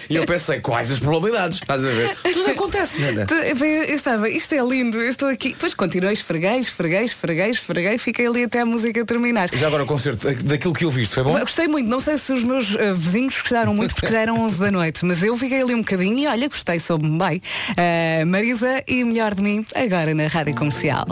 e 0.08 0.16
eu 0.16 0.24
pensei, 0.24 0.60
quais 0.60 0.90
as 0.90 0.98
probabilidades? 0.98 1.58
Estás 1.58 1.84
a 1.84 1.88
ver? 1.88 2.16
Tudo 2.32 2.50
acontece, 2.50 3.00
Jana. 3.00 3.26
Eu 3.30 3.94
estava, 3.94 4.28
isto 4.28 4.54
é 4.54 4.62
lindo, 4.62 5.00
eu 5.00 5.10
estou 5.10 5.28
aqui. 5.28 5.50
Depois 5.50 5.74
continuei, 5.74 6.12
esfreguei, 6.12 6.58
esfreguei, 6.58 7.04
esfreguei, 7.04 7.50
esfreguei, 7.50 7.98
fiquei 7.98 8.26
ali 8.26 8.44
até 8.44 8.60
a 8.60 8.66
música 8.66 9.04
terminar. 9.04 9.48
Já 9.52 9.66
agora 9.66 9.84
o 9.84 9.86
concerto, 9.86 10.32
daquilo 10.44 10.74
que 10.74 10.84
eu 10.84 10.90
viste, 10.90 11.14
foi 11.14 11.24
bom? 11.24 11.38
Gostei 11.38 11.68
muito, 11.68 11.88
não 11.88 12.00
sei 12.00 12.16
se 12.18 12.32
os 12.32 12.42
meus 12.42 12.74
uh, 12.74 12.94
vizinhos 12.94 13.34
gostaram 13.36 13.74
muito 13.74 13.94
porque 13.94 14.08
já 14.08 14.20
eram 14.20 14.40
11 14.40 14.58
da 14.58 14.70
noite, 14.70 15.04
mas 15.04 15.22
eu 15.22 15.36
fiquei 15.36 15.62
ali 15.62 15.74
um 15.74 15.80
bocadinho 15.80 16.18
e 16.18 16.26
olha, 16.26 16.48
gostei, 16.48 16.78
soube-me 16.78 17.18
bem. 17.18 17.42
Uh, 17.70 18.26
Marisa 18.26 18.82
e 18.86 19.04
Melhor 19.04 19.34
de 19.34 19.42
Mim, 19.42 19.64
agora 19.74 20.14
na 20.14 20.26
Rádio 20.26 20.54
Comercial. 20.54 21.06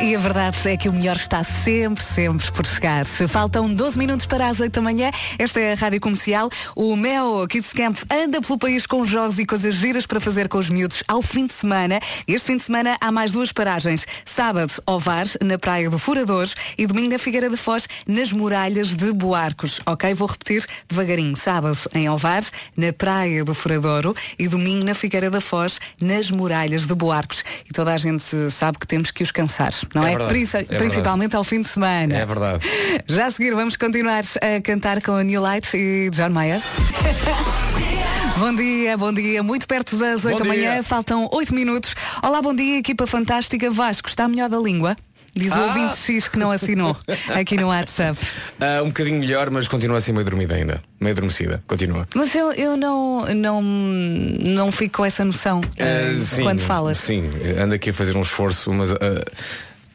E 0.00 0.14
a 0.14 0.18
verdade 0.18 0.56
é 0.64 0.76
que 0.76 0.88
o 0.88 0.92
melhor 0.92 1.16
está 1.16 1.42
sempre, 1.42 2.04
sempre 2.04 2.52
por 2.52 2.64
chegar. 2.64 3.04
Faltam 3.04 3.72
12 3.74 3.98
minutos 3.98 4.26
para 4.26 4.46
as 4.46 4.60
8 4.60 4.72
da 4.72 4.80
manhã. 4.80 5.10
Esta 5.36 5.58
é 5.58 5.72
a 5.72 5.74
Rádio 5.74 6.00
Comercial. 6.00 6.48
O 6.76 6.94
Mel 6.94 7.44
Kids 7.48 7.72
Camp 7.72 7.98
anda 8.08 8.40
pelo 8.40 8.56
país 8.56 8.86
com 8.86 9.04
jogos 9.04 9.40
e 9.40 9.44
coisas 9.44 9.74
giras 9.74 10.06
para 10.06 10.20
fazer 10.20 10.48
com 10.48 10.56
os 10.56 10.70
miúdos 10.70 11.02
ao 11.08 11.20
fim 11.20 11.46
de 11.46 11.52
semana. 11.52 11.98
Este 12.28 12.46
fim 12.46 12.56
de 12.56 12.62
semana 12.62 12.96
há 13.00 13.10
mais 13.10 13.32
duas 13.32 13.50
paragens. 13.52 14.06
Sábado, 14.24 14.72
Ovar, 14.86 15.26
na 15.42 15.58
Praia 15.58 15.90
do 15.90 15.98
Furadores 15.98 16.54
e 16.78 16.86
domingo 16.86 17.10
na 17.10 17.18
Figueira 17.18 17.50
de 17.50 17.56
Foz, 17.56 17.88
nas 18.06 18.32
Muralhas 18.32 18.94
de 18.94 19.12
Boarcos. 19.12 19.80
Ok? 19.84 20.14
Vou 20.14 20.28
repetir 20.28 20.64
devagarinho. 20.88 21.36
Sábado 21.36 21.78
em 21.92 22.08
Ovar, 22.08 22.44
na 22.76 22.92
Praia 22.92 23.44
do 23.44 23.52
Furadouro 23.52 24.14
e 24.38 24.46
domingo 24.46 24.84
na 24.84 24.94
Figueira 24.94 25.28
da 25.28 25.40
Foz, 25.40 25.80
nas 26.00 26.30
Muralhas 26.30 26.86
de 26.86 26.94
Boarcos. 26.94 27.44
E 27.68 27.72
toda 27.72 27.92
a 27.92 27.98
gente 27.98 28.22
sabe 28.52 28.78
que 28.78 28.86
temos 28.86 29.10
que 29.10 29.24
os 29.24 29.32
cansar, 29.32 29.72
não 29.94 30.06
É 30.06 30.12
é? 30.12 30.16
verdade, 30.18 30.66
é. 30.70 30.78
Principalmente 30.78 31.36
ao 31.36 31.44
fim 31.44 31.62
de 31.62 31.68
semana. 31.68 32.16
É 32.16 32.26
verdade. 32.26 32.64
Já 33.06 33.26
a 33.26 33.30
seguir 33.30 33.54
vamos 33.54 33.76
continuar 33.76 34.22
a 34.40 34.60
cantar 34.62 35.00
com 35.02 35.12
a 35.12 35.22
New 35.24 35.40
Light 35.40 35.68
e 35.76 36.10
John 36.10 36.30
Mayer. 36.30 36.60
Bom 38.38 38.54
dia, 38.54 38.96
bom 38.96 39.12
dia. 39.12 39.42
Muito 39.42 39.66
perto 39.66 39.96
das 39.96 40.24
8 40.24 40.38
da 40.38 40.44
dia. 40.44 40.52
manhã, 40.52 40.82
faltam 40.82 41.28
8 41.32 41.52
minutos. 41.52 41.92
Olá, 42.22 42.40
bom 42.40 42.54
dia, 42.54 42.78
equipa 42.78 43.04
fantástica. 43.04 43.68
Vasco, 43.68 44.08
está 44.08 44.28
melhor 44.28 44.48
da 44.48 44.58
língua? 44.58 44.96
Diz 45.34 45.50
o 45.50 45.54
Ah. 45.54 45.66
ouvinte 45.66 45.96
X 45.96 46.28
que 46.28 46.38
não 46.38 46.50
assinou 46.52 46.96
aqui 47.34 47.56
no 47.56 47.66
WhatsApp. 47.68 48.16
Ah, 48.60 48.80
um 48.82 48.86
bocadinho 48.88 49.18
melhor, 49.18 49.50
mas 49.50 49.66
continua 49.66 49.98
assim 49.98 50.12
meio 50.12 50.24
dormida 50.24 50.54
ainda. 50.54 50.80
Meio 51.00 51.12
adormecida. 51.14 51.62
Continua. 51.66 52.06
Mas 52.14 52.32
eu, 52.34 52.52
eu 52.52 52.76
não, 52.76 53.26
não, 53.34 53.60
não 53.62 54.70
fico 54.72 54.98
com 54.98 55.04
essa 55.04 55.24
noção 55.24 55.60
eh, 55.76 56.12
Ah, 56.12 56.24
sim, 56.24 56.42
quando 56.44 56.60
falas. 56.60 56.98
Sim, 56.98 57.28
ando 57.60 57.74
aqui 57.74 57.90
a 57.90 57.94
fazer 57.94 58.16
um 58.16 58.22
esforço, 58.22 58.72
mas 58.72 58.92
ah, 58.92 58.96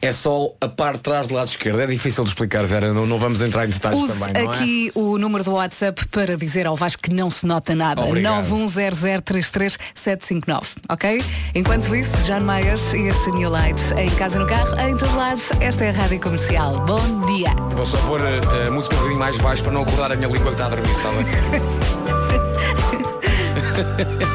é 0.04 0.12
só 0.12 0.52
a 0.60 0.68
parte 0.68 0.96
de 0.96 1.02
trás 1.02 1.26
do 1.26 1.34
lado 1.34 1.48
esquerdo. 1.48 1.80
É 1.80 1.86
difícil 1.86 2.22
de 2.24 2.30
explicar, 2.30 2.66
Vera. 2.66 2.92
Não, 2.92 3.06
não 3.06 3.18
vamos 3.18 3.40
entrar 3.40 3.64
em 3.64 3.70
detalhes 3.70 4.02
Use 4.02 4.12
também, 4.12 4.34
não 4.34 4.52
é? 4.52 4.54
aqui 4.54 4.92
o 4.94 5.16
número 5.16 5.42
do 5.42 5.52
WhatsApp 5.52 6.06
para 6.08 6.36
dizer 6.36 6.66
ao 6.66 6.76
Vasco 6.76 7.00
que 7.02 7.10
não 7.12 7.30
se 7.30 7.46
nota 7.46 7.74
nada. 7.74 8.02
Obrigado. 8.02 8.46
910033759, 8.48 10.66
ok? 10.90 11.24
Enquanto 11.54 11.94
isso, 11.94 12.14
John 12.26 12.40
Myers 12.40 12.92
e 12.92 13.08
este 13.08 13.30
New 13.30 13.48
Light 13.48 13.80
em 13.96 14.10
casa 14.16 14.38
no 14.38 14.46
carro, 14.46 14.78
em 14.80 14.94
todo 14.96 15.16
lado, 15.16 15.40
esta 15.60 15.84
é 15.84 15.88
a 15.88 15.92
Rádio 15.92 16.20
Comercial. 16.20 16.84
Bom 16.84 17.22
dia! 17.22 17.54
Vou 17.74 17.86
só 17.86 17.96
pôr 17.98 18.20
ah, 18.22 18.66
a 18.68 18.70
música 18.70 18.94
um 18.94 18.98
bocadinho 18.98 19.20
mais 19.20 19.38
baixo 19.38 19.62
para 19.62 19.72
não 19.72 19.80
acordar 19.82 20.12
a 20.12 20.16
minha 20.16 20.28
língua 20.28 20.54
que 20.54 20.60
está 20.60 20.66
a 20.66 20.68
dormir, 20.68 20.90
está 20.90 21.08
bem? 21.12 21.24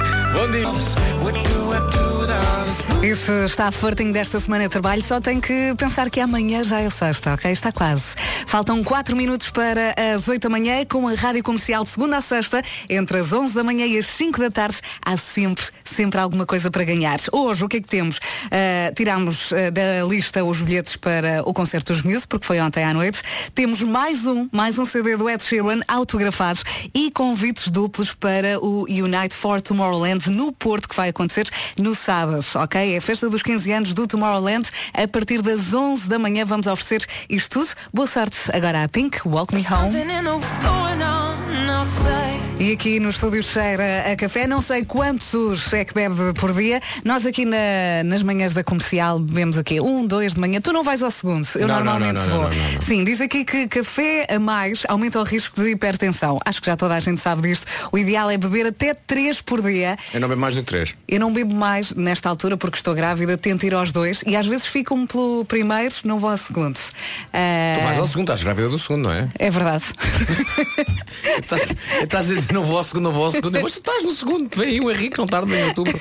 Bom 0.34 0.52
dia. 0.52 0.68
E 3.02 3.16
se 3.16 3.46
está 3.46 3.72
fartinho 3.72 4.12
desta 4.12 4.40
semana 4.40 4.66
de 4.66 4.70
trabalho, 4.70 5.02
só 5.02 5.22
tem 5.22 5.40
que 5.40 5.74
pensar 5.78 6.10
que 6.10 6.20
amanhã 6.20 6.64
já 6.64 6.82
é 6.82 6.90
sexta, 6.90 7.34
ok? 7.34 7.50
Está 7.50 7.72
quase. 7.72 8.04
Faltam 8.50 8.84
4 8.84 9.16
minutos 9.16 9.52
para 9.52 9.94
as 10.16 10.28
8 10.28 10.42
da 10.42 10.50
manhã, 10.50 10.84
com 10.84 11.08
a 11.08 11.14
Rádio 11.14 11.44
Comercial 11.44 11.84
de 11.84 11.92
segunda 11.92 12.18
a 12.18 12.22
sexta, 12.22 12.64
entre 12.90 13.20
as 13.20 13.32
11 13.32 13.54
da 13.54 13.64
manhã 13.64 13.86
e 13.86 13.96
as 13.96 14.08
5 14.08 14.40
da 14.40 14.50
tarde, 14.50 14.78
há 15.06 15.16
sempre, 15.18 15.64
sempre 15.86 16.20
alguma 16.20 16.48
coisa 16.48 16.72
para 16.72 16.84
ganhar. 16.84 17.20
Hoje, 17.32 17.64
o 17.64 17.70
que 17.70 17.78
é 17.78 17.80
que 17.80 17.88
temos? 17.88 18.20
Ah, 18.46 18.92
tiramos 18.96 19.54
ah, 19.54 19.70
da 19.70 20.04
lista 20.04 20.44
os 20.44 20.64
bilhetes 20.64 20.96
para 20.96 21.44
o 21.46 21.54
concerto 21.54 21.94
dos 21.94 22.02
Muse, 22.02 22.26
porque 22.28 22.44
foi 22.44 22.60
ontem 22.60 22.84
à 22.84 22.92
noite. 22.92 23.22
Temos 23.54 23.84
mais 23.84 24.26
um, 24.26 24.50
mais 24.52 24.80
um 24.80 24.86
CD 24.86 25.16
do 25.16 25.30
Ed 25.30 25.44
Sheeran 25.44 25.82
autografado 25.88 26.62
e 26.92 27.12
convites 27.12 27.70
duplos 27.70 28.16
para 28.16 28.60
o 28.60 28.86
Unite 28.86 29.36
for 29.36 29.62
Tomorrowland 29.62 30.28
no 30.32 30.52
Porto, 30.52 30.90
que 30.90 30.96
vai 30.96 31.10
acontecer 31.10 31.48
no 31.78 31.94
sábado, 31.94 32.44
ok? 32.56 32.96
É 32.96 32.98
a 32.98 33.02
festa 33.02 33.30
dos 33.30 33.44
15 33.44 33.72
anos 33.72 33.94
do 33.94 34.08
Tomorrowland. 34.08 34.68
A 34.92 35.08
partir 35.08 35.40
das 35.44 35.72
11 35.72 36.10
da 36.10 36.18
manhã 36.18 36.44
vamos 36.46 36.66
oferecer 36.66 37.06
isto 37.30 37.60
tudo. 37.60 37.76
Boa 37.94 38.08
sorte 38.08 38.39
agora 38.54 38.84
à 38.84 38.88
Pink, 38.88 39.22
Walk 39.26 39.54
Me 39.54 39.64
Home. 39.70 39.92
E 42.60 42.74
aqui 42.74 43.00
no 43.00 43.10
estúdio 43.10 43.42
cheira 43.42 44.12
a 44.12 44.16
café, 44.18 44.46
não 44.46 44.60
sei 44.60 44.84
quantos 44.84 45.72
é 45.72 45.86
que 45.86 45.94
bebe 45.94 46.34
por 46.34 46.54
dia. 46.54 46.82
Nós 47.06 47.26
aqui 47.26 47.46
na- 47.46 48.04
nas 48.04 48.22
manhãs 48.22 48.52
da 48.52 48.62
comercial 48.66 49.18
bebemos 49.18 49.56
o 49.56 49.64
quê? 49.64 49.80
Um, 49.80 50.06
dois 50.06 50.34
de 50.34 50.42
manhã. 50.42 50.60
Tu 50.60 50.74
não 50.74 50.84
vais 50.84 51.02
ao 51.02 51.10
segundo. 51.10 51.48
Eu 51.56 51.68
Não, 51.70 51.76
normalmente 51.76 52.16
não, 52.16 52.24
não, 52.28 52.30
vou. 52.30 52.42
não, 52.44 52.50
não, 52.50 52.72
não. 52.74 52.82
Sim, 52.82 53.04
diz 53.06 53.22
aqui 53.22 53.46
que 53.46 53.66
café 53.70 54.28
a 54.30 54.38
mais 54.38 54.84
aumenta 54.90 55.22
o 55.22 55.24
risco 55.24 55.56
de 55.62 55.70
hipertensão. 55.72 56.38
Acho 56.46 56.60
que 56.60 56.68
já 56.68 56.76
toda 56.76 56.96
a 56.96 57.00
gente 57.00 57.22
sabe 57.22 57.44
disto. 57.44 57.66
O 57.94 57.98
ideal 57.98 58.30
é 58.30 58.38
beber 58.38 58.66
até 58.68 58.94
três 58.94 59.42
por 59.42 59.62
dia. 59.62 59.98
Eu 60.14 60.20
não 60.20 60.28
bebo 60.28 60.42
mais 60.42 60.56
do 60.56 60.62
que 60.62 60.68
três. 60.68 60.96
Eu 61.08 61.20
não 61.22 61.32
bebo 61.32 61.56
mais 61.56 61.94
nesta 61.94 62.28
altura 62.28 62.58
porque 62.58 62.76
estou 62.78 62.94
grávida, 62.94 63.38
tento 63.38 63.66
ir 63.66 63.74
aos 63.74 63.94
dois 63.94 64.22
e 64.28 64.36
às 64.36 64.46
vezes 64.46 64.66
fico-me 64.68 65.08
pelo 65.08 65.46
primeiro, 65.46 65.96
não 66.04 66.20
vou 66.20 66.30
ao 66.30 66.38
segundo. 66.38 66.78
Ah, 67.34 67.76
Tu 67.80 67.84
vais 67.86 67.98
ao 68.00 68.06
segundo, 68.08 68.24
estás 68.28 68.44
grávida 68.44 68.68
do 68.68 68.78
segundo, 68.78 69.04
não 69.06 69.14
é? 69.14 69.30
É 69.40 69.50
verdade. 69.50 69.86
Estás, 71.42 71.69
estás 72.04 72.30
a 72.30 72.34
dizer 72.34 72.54
não 72.54 72.64
vou 72.64 72.78
ao 72.78 72.84
segundo, 72.84 73.04
não 73.06 73.12
vou 73.12 73.26
ao 73.26 73.32
segundo. 73.32 73.60
Mas 73.62 73.74
tu 73.74 73.80
estás 73.80 74.04
no 74.04 74.14
segundo, 74.14 74.50
vem 74.56 74.70
aí 74.70 74.82
o 74.82 74.92
Henrique, 74.92 75.18
não 75.18 75.28
tarde 75.28 75.54
em 75.54 75.64
outubro. 75.66 76.00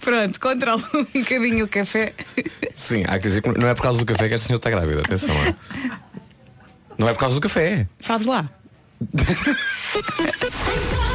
Pronto, 0.00 0.40
controlo 0.40 0.82
um 0.94 1.20
bocadinho 1.20 1.64
o 1.64 1.68
café. 1.68 2.14
Sim, 2.74 3.04
há 3.06 3.18
que 3.18 3.28
dizer 3.28 3.42
que 3.42 3.58
não 3.58 3.68
é 3.68 3.74
por 3.74 3.82
causa 3.82 3.98
do 3.98 4.04
café 4.04 4.28
que 4.28 4.34
esta 4.34 4.46
senhora 4.46 4.60
está 4.60 4.70
grávida, 4.70 5.00
atenção. 5.00 5.34
é? 5.44 5.54
Não 6.96 7.08
é 7.08 7.12
por 7.12 7.20
causa 7.20 7.36
do 7.36 7.40
café. 7.40 7.86
Sabes 8.00 8.26
lá. 8.26 8.48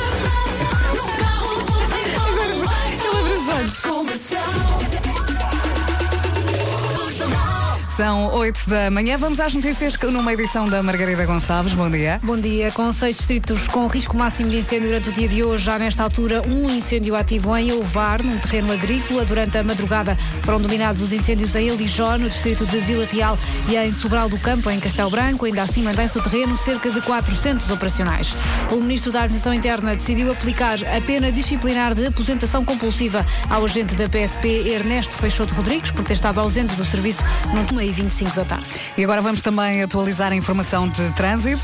São 7.95 8.33
8 8.33 8.69
da 8.71 8.89
manhã. 8.89 9.19
Vamos 9.19 9.39
às 9.39 9.53
notícias 9.53 9.95
numa 10.11 10.33
edição 10.33 10.67
da 10.67 10.81
Margarida 10.81 11.27
Gonçalves. 11.27 11.73
Bom 11.73 11.91
dia. 11.91 12.19
Bom 12.23 12.39
dia. 12.39 12.71
Com 12.71 12.91
seis 12.91 13.17
distritos 13.17 13.67
com 13.67 13.85
risco 13.85 14.17
máximo 14.17 14.49
de 14.49 14.57
incêndio 14.57 14.87
durante 14.87 15.09
o 15.09 15.11
dia 15.11 15.27
de 15.27 15.43
hoje, 15.43 15.65
já 15.65 15.77
nesta 15.77 16.01
altura, 16.01 16.41
um 16.47 16.67
incêndio 16.71 17.15
ativo 17.15 17.55
em 17.55 17.71
Ovar, 17.71 18.23
num 18.23 18.39
terreno 18.39 18.73
agrícola. 18.73 19.23
Durante 19.25 19.59
a 19.59 19.63
madrugada 19.63 20.17
foram 20.41 20.59
dominados 20.59 21.03
os 21.03 21.13
incêndios 21.13 21.53
em 21.55 21.67
Elijó, 21.67 22.17
no 22.17 22.29
distrito 22.29 22.65
de 22.65 22.79
Vila 22.79 23.05
Real 23.05 23.37
e 23.69 23.75
em 23.75 23.91
Sobral 23.91 24.27
do 24.27 24.39
Campo, 24.39 24.71
em 24.71 24.79
Castelo 24.79 25.11
Branco. 25.11 25.45
Ainda 25.45 25.61
assim, 25.61 25.83
mantém-se 25.83 26.17
o 26.17 26.23
terreno 26.23 26.57
cerca 26.57 26.89
de 26.89 26.99
400 26.99 27.69
operacionais. 27.69 28.33
O 28.71 28.77
ministro 28.77 29.11
da 29.11 29.19
Administração 29.19 29.53
Interna 29.53 29.93
decidiu 29.93 30.31
aplicar 30.31 30.79
a 30.83 30.99
pena 31.01 31.31
disciplinar 31.31 31.93
de 31.93 32.07
aposentação 32.07 32.65
compulsiva 32.65 33.23
ao 33.47 33.63
agente 33.63 33.93
da 33.93 34.05
PSP, 34.09 34.67
Ernesto 34.67 35.15
Peixoto 35.19 35.53
Rodrigues, 35.53 35.91
por 35.91 36.03
ter 36.03 36.13
estado 36.13 36.39
ausente 36.39 36.73
do 36.75 36.83
serviço 36.83 37.21
no 37.53 37.63
1 37.83 37.89
e 37.89 37.91
25 37.91 38.35
da 38.35 38.45
tarde. 38.45 38.69
E 38.97 39.03
agora 39.03 39.21
vamos 39.21 39.41
também 39.41 39.81
atualizar 39.81 40.31
a 40.31 40.35
informação 40.35 40.87
de 40.87 41.11
trânsito. 41.13 41.63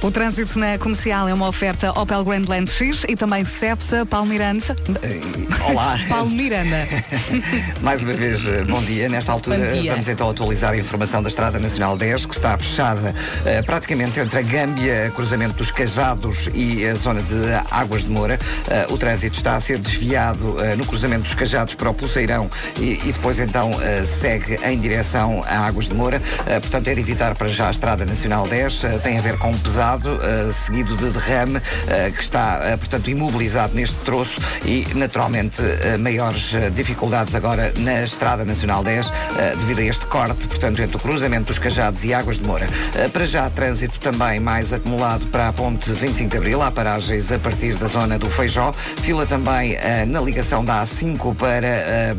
O 0.00 0.12
trânsito 0.12 0.58
na 0.58 0.78
comercial 0.78 1.28
é 1.28 1.34
uma 1.34 1.48
oferta 1.48 1.90
Opel 1.98 2.24
Grandland 2.24 2.70
X 2.70 3.04
e 3.08 3.16
também 3.16 3.44
Cepsa 3.44 4.06
Palmiranda. 4.06 4.76
Olá. 5.68 5.98
Palmiranda. 6.08 6.86
Mais 7.82 8.02
uma 8.02 8.14
vez, 8.14 8.46
eh, 8.46 8.64
bom 8.64 8.80
dia. 8.82 9.08
Nesta 9.08 9.32
altura, 9.32 9.72
dia. 9.72 9.90
vamos 9.90 10.08
então 10.08 10.30
atualizar 10.30 10.72
a 10.72 10.76
informação 10.76 11.20
da 11.20 11.28
Estrada 11.28 11.58
Nacional 11.58 11.96
10, 11.96 12.26
que 12.26 12.34
está 12.34 12.56
fechada 12.56 13.12
eh, 13.44 13.60
praticamente 13.62 14.20
entre 14.20 14.38
a 14.38 14.42
Gâmbia, 14.42 15.12
cruzamento 15.14 15.54
dos 15.54 15.72
Cajados 15.72 16.48
e 16.54 16.86
a 16.86 16.94
zona 16.94 17.20
de 17.20 17.34
Águas 17.70 18.04
de 18.04 18.10
Moura. 18.10 18.38
Eh, 18.70 18.86
o 18.90 18.96
trânsito 18.96 19.36
está 19.36 19.56
a 19.56 19.60
ser 19.60 19.78
desviado 19.78 20.62
eh, 20.62 20.76
no 20.76 20.86
cruzamento 20.86 21.22
dos 21.22 21.34
Cajados 21.34 21.74
para 21.74 21.90
o 21.90 21.94
Pulseirão 21.94 22.48
e, 22.78 23.00
e 23.04 23.12
depois 23.12 23.40
então 23.40 23.72
segue 24.04 24.58
em 24.64 24.78
direção 24.78 25.42
a 25.46 25.66
Águas 25.66 25.88
de 25.88 25.94
Moura. 25.94 26.22
Portanto, 26.60 26.88
é 26.88 26.94
de 26.94 27.00
evitar 27.00 27.34
para 27.34 27.48
já 27.48 27.68
a 27.68 27.70
Estrada 27.70 28.06
Nacional 28.06 28.46
10. 28.46 28.84
Eh, 28.84 28.98
tem 28.98 29.18
a 29.18 29.20
ver 29.20 29.36
com 29.38 29.50
um 29.50 29.58
eh, 29.96 30.52
seguido 30.52 30.94
de 30.96 31.08
derrame, 31.10 31.60
eh, 31.86 32.12
que 32.14 32.22
está, 32.22 32.60
eh, 32.62 32.76
portanto, 32.76 33.08
imobilizado 33.08 33.74
neste 33.74 33.96
troço 34.04 34.40
e, 34.64 34.86
naturalmente, 34.94 35.62
maiores 35.98 36.52
dificuldades 36.74 37.34
agora 37.34 37.72
na 37.78 38.02
Estrada 38.02 38.44
Nacional 38.44 38.84
10, 38.84 39.10
eh, 39.38 39.54
devido 39.58 39.78
a 39.78 39.84
este 39.84 40.06
corte, 40.06 40.46
portanto, 40.46 40.82
entre 40.82 40.96
o 40.96 41.00
cruzamento 41.00 41.46
dos 41.46 41.58
Cajados 41.58 42.04
e 42.04 42.12
Águas 42.12 42.38
de 42.38 42.44
Moura. 42.44 42.66
Para 43.12 43.24
já, 43.24 43.48
trânsito 43.48 43.98
também 44.00 44.40
mais 44.40 44.72
acumulado 44.72 45.24
para 45.26 45.48
a 45.48 45.52
ponte 45.52 45.90
25 45.90 46.30
de 46.30 46.36
Abril, 46.36 46.62
há 46.62 46.70
paragens 46.70 47.32
a 47.32 47.38
partir 47.38 47.74
da 47.76 47.86
zona 47.86 48.18
do 48.18 48.28
Feijó. 48.28 48.72
Fila 49.02 49.24
também 49.24 49.76
na 50.06 50.20
ligação 50.20 50.64
da 50.64 50.82
A5 50.84 51.34
para, 51.36 52.14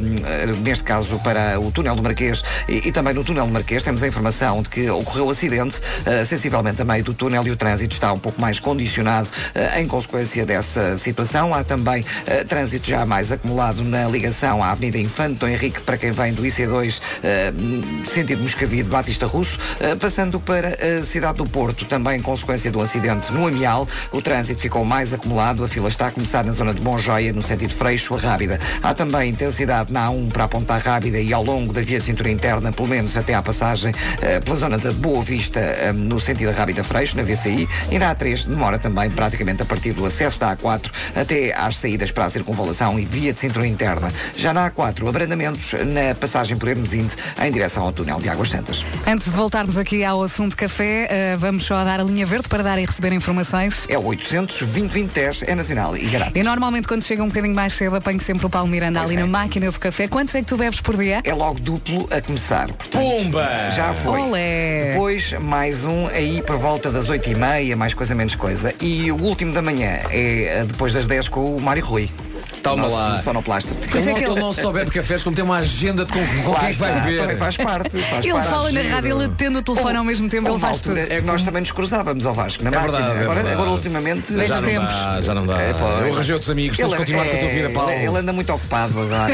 neste 0.64 0.84
caso, 0.84 1.20
para 1.20 1.60
o 1.60 1.72
túnel 1.72 1.96
do 1.96 2.04
Marquês 2.04 2.42
e, 2.68 2.88
e 2.88 2.92
também 2.92 3.14
no 3.14 3.24
túnel 3.24 3.46
do 3.46 3.54
Marquês. 3.54 3.84
Temos 3.84 4.02
a 4.02 4.08
informação 4.08 4.62
de 4.62 4.70
que 4.70 4.90
ocorreu 4.90 5.30
acidente, 5.30 5.80
sensivelmente 6.26 6.82
a 6.82 6.86
meio 6.86 7.04
do 7.04 7.14
túnel 7.14 7.46
e 7.46 7.52
o 7.52 7.56
trânsito 7.60 7.94
está 7.94 8.12
um 8.12 8.18
pouco 8.18 8.42
mais 8.42 8.60
condicionado 8.60 9.30
eh, 9.54 9.82
em 9.82 9.88
consequência 9.88 10.46
dessa 10.46 10.98
situação. 10.98 11.54
Há 11.54 11.64
também 11.64 12.04
eh, 12.26 12.44
trânsito 12.46 12.90
já 12.90 13.06
mais 13.06 13.32
acumulado 13.32 13.84
na 13.84 14.08
ligação 14.08 14.64
à 14.64 14.72
Avenida 14.72 14.98
Infante 14.98 15.46
Henrique 15.46 15.82
para 15.82 15.98
quem 15.98 16.12
vem 16.12 16.34
do 16.34 16.42
IC2 16.42 17.02
eh, 17.22 17.54
sentido 18.06 18.42
Moscavide 18.42 18.90
Batista 18.90 19.26
Russo, 19.26 19.60
passando 20.00 20.40
para 20.40 20.70
a 20.70 21.04
cidade 21.04 21.40
do 21.40 21.46
Porto, 21.46 21.86
também 21.86 22.20
em 22.20 22.22
consequência 22.22 22.72
do 22.72 22.80
acidente 22.80 23.32
no 23.34 23.46
Amial, 23.46 23.88
o 24.12 24.22
trânsito 24.22 24.62
ficou 24.62 24.86
mais 24.86 25.14
acumulado, 25.14 25.64
a 25.64 25.68
fila 25.68 25.90
está 25.90 26.08
a 26.08 26.12
começar 26.12 26.46
na 26.46 26.54
zona 26.54 26.74
de 26.74 26.82
Monjoia, 26.82 27.34
no 27.34 27.44
sentido 27.44 27.74
Freixo 27.74 28.16
a 28.16 28.18
Rábida. 28.18 28.60
Há 28.82 28.94
também 28.94 29.30
intensidade 29.30 29.92
na 29.92 30.08
A1 30.08 30.32
para 30.32 30.46
a 30.46 30.48
Ponta 30.48 30.78
Rábida 30.78 31.20
e 31.20 31.34
ao 31.34 31.44
longo 31.44 31.74
da 31.74 31.82
via 31.82 32.00
de 32.00 32.06
cintura 32.06 32.30
interna, 32.30 32.72
pelo 32.72 32.88
menos 32.88 33.18
até 33.18 33.34
à 33.34 33.42
passagem 33.42 33.94
pela 34.44 34.56
zona 34.56 34.78
da 34.78 34.94
Boa 34.94 35.22
Vista, 35.22 35.94
no 35.94 36.20
sentido 36.20 36.52
Rábida 36.52 36.84
Freixo, 36.84 37.18
na 37.18 37.24
VCI, 37.50 37.68
e 37.92 38.00
na 38.00 38.16
A3 38.16 38.46
demora 38.46 38.78
também 38.78 39.10
praticamente 39.10 39.62
a 39.62 39.66
partir 39.66 39.94
do 39.94 40.06
acesso 40.06 40.40
da 40.40 40.56
A4 40.56 40.92
até 41.16 41.54
às 41.54 41.78
saídas 41.78 42.12
para 42.12 42.26
a 42.26 42.30
circunvalação 42.30 43.00
e 43.00 43.06
via 43.06 43.34
de 43.34 43.40
cintura 43.40 43.68
interna. 43.68 44.12
Já 44.36 44.54
na 44.54 44.70
A4, 44.70 45.08
abrandamentos 45.08 45.74
na 45.74 46.14
passagem 46.16 46.58
por 46.58 46.70
Hermesinde 46.70 47.16
em 47.42 47.52
direção 47.52 47.84
ao 47.84 47.92
túnel 47.92 48.20
de 48.20 48.30
Águas 48.30 48.50
Santas. 48.50 48.86
Antes 49.08 49.26
de 49.30 49.36
voltarmos 49.36 49.78
aqui 49.78 50.04
ao 50.04 50.22
assunto 50.24 50.56
café, 50.56 51.08
eh, 51.10 51.38
vamos 51.38 51.64
só 51.64 51.84
dar 51.84 52.00
a 52.00 52.04
linha 52.04 52.26
verde 52.26 52.48
para 52.48 52.64
dar 52.64 52.78
e 52.80 52.86
receber 52.86 53.12
informações. 53.14 53.86
É 53.90 53.98
o 53.98 54.04
800 54.06 54.60
2010 54.60 55.44
é 55.44 55.56
nacional 55.56 55.96
e 55.98 56.06
grátis. 56.06 56.36
E 56.36 56.44
normalmente 56.44 56.88
quando 56.88 57.04
chega 57.04 57.24
um 57.24 57.28
bocadinho 57.28 57.56
mais 57.56 57.74
cedo 57.74 57.96
apanho 57.96 58.20
sempre 58.20 58.46
o 58.46 58.50
Paulo 58.50 58.68
Miranda 58.68 59.00
Pois 59.00 59.12
ali 59.12 59.20
é. 59.20 59.26
na 59.26 59.28
máquina 59.28 59.72
do 59.72 59.80
café. 59.80 60.08
Quantos 60.08 60.36
é 60.36 60.42
que 60.42 60.48
tu 60.48 60.58
bebes 60.58 60.82
por 60.82 60.98
dia? 60.98 61.22
É 61.24 61.34
logo 61.34 61.60
duplo 61.60 62.08
a 62.12 62.22
começar. 62.22 62.68
Portanto, 62.68 63.02
Pumba! 63.02 63.72
já 63.72 63.94
foi. 63.94 64.20
Olé! 64.22 64.92
Depois 64.92 65.34
mais 65.40 65.86
um 65.86 66.08
aí 66.08 66.42
por 66.42 66.58
volta 66.58 66.92
das 66.92 67.10
8 67.10 67.30
e 67.30 67.36
meia, 67.40 67.76
mais 67.76 67.94
coisa 67.94 68.14
menos 68.14 68.36
coisa. 68.36 68.74
E 68.82 69.12
o 69.12 69.16
último 69.16 69.54
da 69.54 69.62
manhã 69.62 70.02
é 70.10 70.60
eh, 70.60 70.66
depois 70.66 70.94
das 70.94 71.08
10 71.08 71.30
com 71.30 71.56
o 71.56 71.62
Mário 71.62 71.84
Rui. 71.84 72.10
Toma 72.62 72.84
nosso 72.84 72.96
lá. 72.96 73.20
sonoplasta. 73.20 73.74
Pois 73.92 74.06
é 74.06 74.12
Ele, 74.12 74.20
que 74.20 74.26
não- 74.26 74.32
ele- 74.32 74.40
ele 74.40 74.40
não 74.42 74.54
só 74.54 74.72
bebe 74.72 74.92
cafés 74.92 75.24
como 75.24 75.36
tem 75.36 75.44
uma 75.46 75.58
agenda 75.58 76.06
de 76.06 76.12
com, 76.12 76.20
quem 76.20 76.66
é 76.68 76.72
que 76.72 76.74
vai 76.80 77.02
beber. 77.02 77.38
faz 77.38 77.58
parte. 77.58 77.90
Faz 77.90 78.26
Ele 78.26 78.34
parte. 78.34 78.50
fala 78.50 78.72
na 78.72 78.82
rádio, 78.82 79.22
ele 79.22 79.32
tendo 79.38 79.60
o 79.60 79.62
telefone 79.62 79.98
ao 79.98 80.04
mesmo 80.04 80.30
tempo, 80.30 80.48
ele 80.48 80.56
uma 80.56 80.60
faz 80.60 80.82
tudo. 80.82 80.98
altura 80.98 81.14
É 81.16 81.22
que 81.22 81.26
nós 81.28 81.44
também 81.44 81.62
nos 81.62 81.72
cruzávamos 81.72 82.26
ao 82.26 82.34
Vasco, 82.34 82.64
na 82.64 82.70
É 82.70 82.74
máquina. 82.74 82.92
verdade, 82.92 83.12
é 83.14 83.22
agora, 83.22 83.34
verdade. 83.36 83.54
agora 83.56 83.70
ultimamente 83.72 84.34
Já 84.48 84.56
não 84.56 84.62
tempos. 84.64 84.90
dá, 84.92 85.22
já 85.22 85.34
não 85.36 85.46
dá. 85.46 85.62
É, 85.62 85.74
pois. 85.74 86.08
Eu 86.08 86.14
arranjei 86.14 86.34
outros 86.34 86.52
amigos, 86.52 86.78
tens 86.78 86.90
de 86.90 86.96
continuar 86.96 87.26
com 87.26 87.36
a 87.36 87.40
tua 87.40 87.50
vida, 87.50 87.70
Paulo. 87.70 87.92
Ele, 87.92 88.06
ele 88.08 88.18
anda 88.18 88.34
muito 88.34 88.54
ocupado 88.54 89.00
agora. 89.00 89.34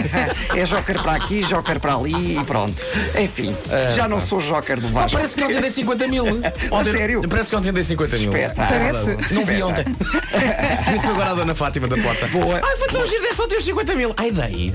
é 0.56 0.66
joker 0.66 1.02
para 1.02 1.14
aqui, 1.14 1.44
joker 1.44 1.80
para 1.80 1.96
ali 1.96 2.38
e 2.40 2.44
pronto. 2.44 2.84
Enfim, 3.20 3.56
já 3.96 4.08
não 4.08 4.22
sou 4.22 4.40
joker 4.40 4.80
do 4.80 4.88
Vasco. 4.90 5.12
Parece 5.18 5.36
que 5.36 5.44
ontem 5.44 5.62
dei 5.62 5.70
50 5.70 6.08
mil. 6.08 6.26
Ontem, 6.72 6.92
sério? 6.92 7.22
Parece 7.28 7.50
que 7.50 7.56
ontem 7.56 7.72
dei 7.74 7.84
50 7.84 8.18
mil. 8.18 8.34
Espetáculo. 8.36 8.80
Parece. 8.80 9.34
Não 9.34 9.46
vi 9.46 9.64
ontem. 9.64 9.86
Disse-me 10.94 11.12
agora 11.14 11.32
a 11.32 11.34
dona 11.34 11.56
Fátima 11.56 11.88
da 11.88 11.98
porta. 11.98 12.28
Boa. 12.28 12.56
Ai, 12.64 12.76
vou 12.78 12.88
ter 12.88 12.98
giro 13.16 13.24
deste 13.28 13.42
ontem 13.42 13.58
os 13.58 13.66
50 13.66 13.96
mil. 13.96 14.14
Ai, 14.18 14.32
daí. 14.32 14.74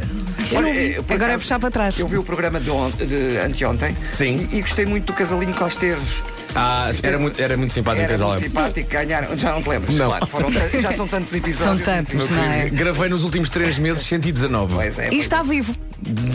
Olha, 0.54 0.68
eh, 0.68 0.96
Agora 0.98 1.14
é 1.14 1.26
acaso, 1.26 1.38
puxar 1.40 1.58
para 1.60 1.70
trás. 1.70 1.98
Eu 1.98 2.08
vi 2.08 2.16
o 2.18 2.22
programa 2.24 2.58
de, 2.60 2.70
on- 2.70 2.90
de 2.90 3.38
anteontem 3.38 3.96
Sim. 4.12 4.48
E, 4.50 4.56
e 4.58 4.60
gostei 4.62 4.84
muito 4.86 5.06
do 5.06 5.12
casalinho 5.12 5.52
que 5.52 5.62
lá 5.62 5.68
esteve. 5.68 6.00
Ah, 6.54 6.90
era 7.04 7.16
muito, 7.16 7.40
era 7.40 7.56
muito 7.56 7.72
simpático 7.72 8.00
o 8.02 8.04
Era 8.04 8.12
casal. 8.12 8.30
muito 8.30 8.42
simpático, 8.42 8.90
ganharam. 8.90 9.38
Já 9.38 9.52
não 9.52 9.62
te 9.62 9.68
lembras? 9.68 9.94
Não. 9.94 10.06
Claro, 10.08 10.26
foram 10.26 10.50
já 10.80 10.92
são 10.92 11.06
tantos 11.06 11.30
São 11.30 11.38
episódios. 11.38 11.84
tantos, 11.84 12.14
Meu 12.14 12.26
não 12.26 12.42
é? 12.44 12.68
Gravei 12.70 13.08
nos 13.08 13.22
últimos 13.22 13.48
3 13.50 13.78
meses 13.78 14.04
119. 14.04 14.74
Pois 14.74 14.98
é. 14.98 15.06
E 15.06 15.10
pois 15.10 15.22
está 15.22 15.42
vivo. 15.44 15.76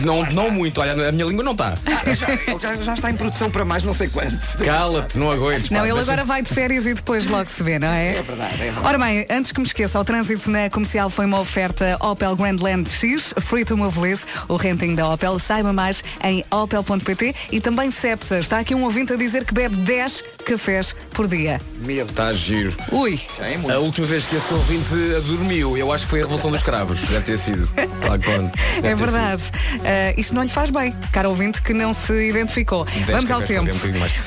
Não, 0.04 0.24
não 0.32 0.50
muito, 0.50 0.80
olha, 0.80 0.92
a 1.08 1.12
minha 1.12 1.24
língua 1.24 1.42
não 1.44 1.52
está. 1.52 1.74
é. 2.06 2.14
Já, 2.16 2.32
ele 2.32 2.58
já, 2.58 2.76
já 2.76 2.94
está 2.94 3.10
em 3.10 3.16
produção 3.16 3.50
para 3.50 3.64
mais 3.64 3.82
não 3.84 3.92
sei 3.92 4.08
quantos. 4.08 4.56
Cala-te, 4.56 5.18
não 5.18 5.30
aguentes. 5.30 5.70
Não, 5.70 5.80
pá, 5.80 5.86
ele 5.86 5.94
deixa- 5.96 6.12
agora 6.12 6.24
vai 6.24 6.42
de 6.42 6.48
férias 6.48 6.86
e 6.86 6.94
depois 6.94 7.26
logo 7.28 7.50
se 7.50 7.62
vê, 7.62 7.78
não 7.78 7.88
é? 7.88 8.16
É 8.16 8.22
verdade, 8.22 8.54
é 8.54 8.56
verdade. 8.64 8.86
Ora 8.86 8.98
bem, 8.98 9.26
antes 9.28 9.52
que 9.52 9.60
me 9.60 9.66
esqueça, 9.66 9.98
o 9.98 10.04
trânsito 10.04 10.50
na 10.50 10.70
comercial 10.70 11.10
foi 11.10 11.26
uma 11.26 11.40
oferta 11.40 11.96
Opel 12.00 12.36
Grandland 12.36 12.88
X, 12.88 13.34
Free 13.40 13.64
to 13.64 13.76
Move 13.76 13.98
Lease, 14.00 14.22
o 14.48 14.56
renting 14.56 14.94
da 14.94 15.08
Opel. 15.08 15.38
Saiba 15.38 15.72
mais 15.72 16.02
em 16.22 16.44
opel.pt 16.50 17.34
e 17.50 17.60
também 17.60 17.90
Cepsa. 17.90 18.38
Está 18.38 18.58
aqui 18.60 18.74
um 18.74 18.82
ouvinte 18.84 19.12
a 19.12 19.16
dizer 19.16 19.44
que 19.44 19.52
bebe 19.52 19.76
10 19.76 20.24
cafés 20.46 20.94
por 21.10 21.26
dia. 21.26 21.60
Medo. 21.80 22.08
Está 22.08 22.32
giro. 22.32 22.72
Ui, 22.92 23.20
é 23.40 23.72
A 23.72 23.78
última 23.80 24.06
vez 24.06 24.24
que 24.24 24.36
esse 24.36 24.54
ouvinte 24.54 24.94
dormiu, 25.26 25.76
eu 25.76 25.92
acho 25.92 26.04
que 26.04 26.10
foi 26.10 26.20
a 26.20 26.22
Revolução 26.22 26.52
dos 26.52 26.62
Cravos. 26.62 27.00
Deve 27.00 27.24
ter 27.24 27.36
sido. 27.36 27.68
Claro, 28.00 28.22
claro. 28.22 28.50
Deve 28.80 28.88
é 28.88 28.94
verdade. 28.94 29.42
Ah, 29.84 30.14
isto 30.16 30.34
não 30.34 30.44
lhe 30.44 30.48
faz 30.48 30.70
bem, 30.70 30.94
caro 31.10 31.30
ouvinte 31.30 31.60
que 31.60 31.74
não 31.74 31.92
se 31.92 32.12
identificou. 32.28 32.86
Vamos 33.06 33.30
ao 33.30 33.42
tempo. 33.42 33.70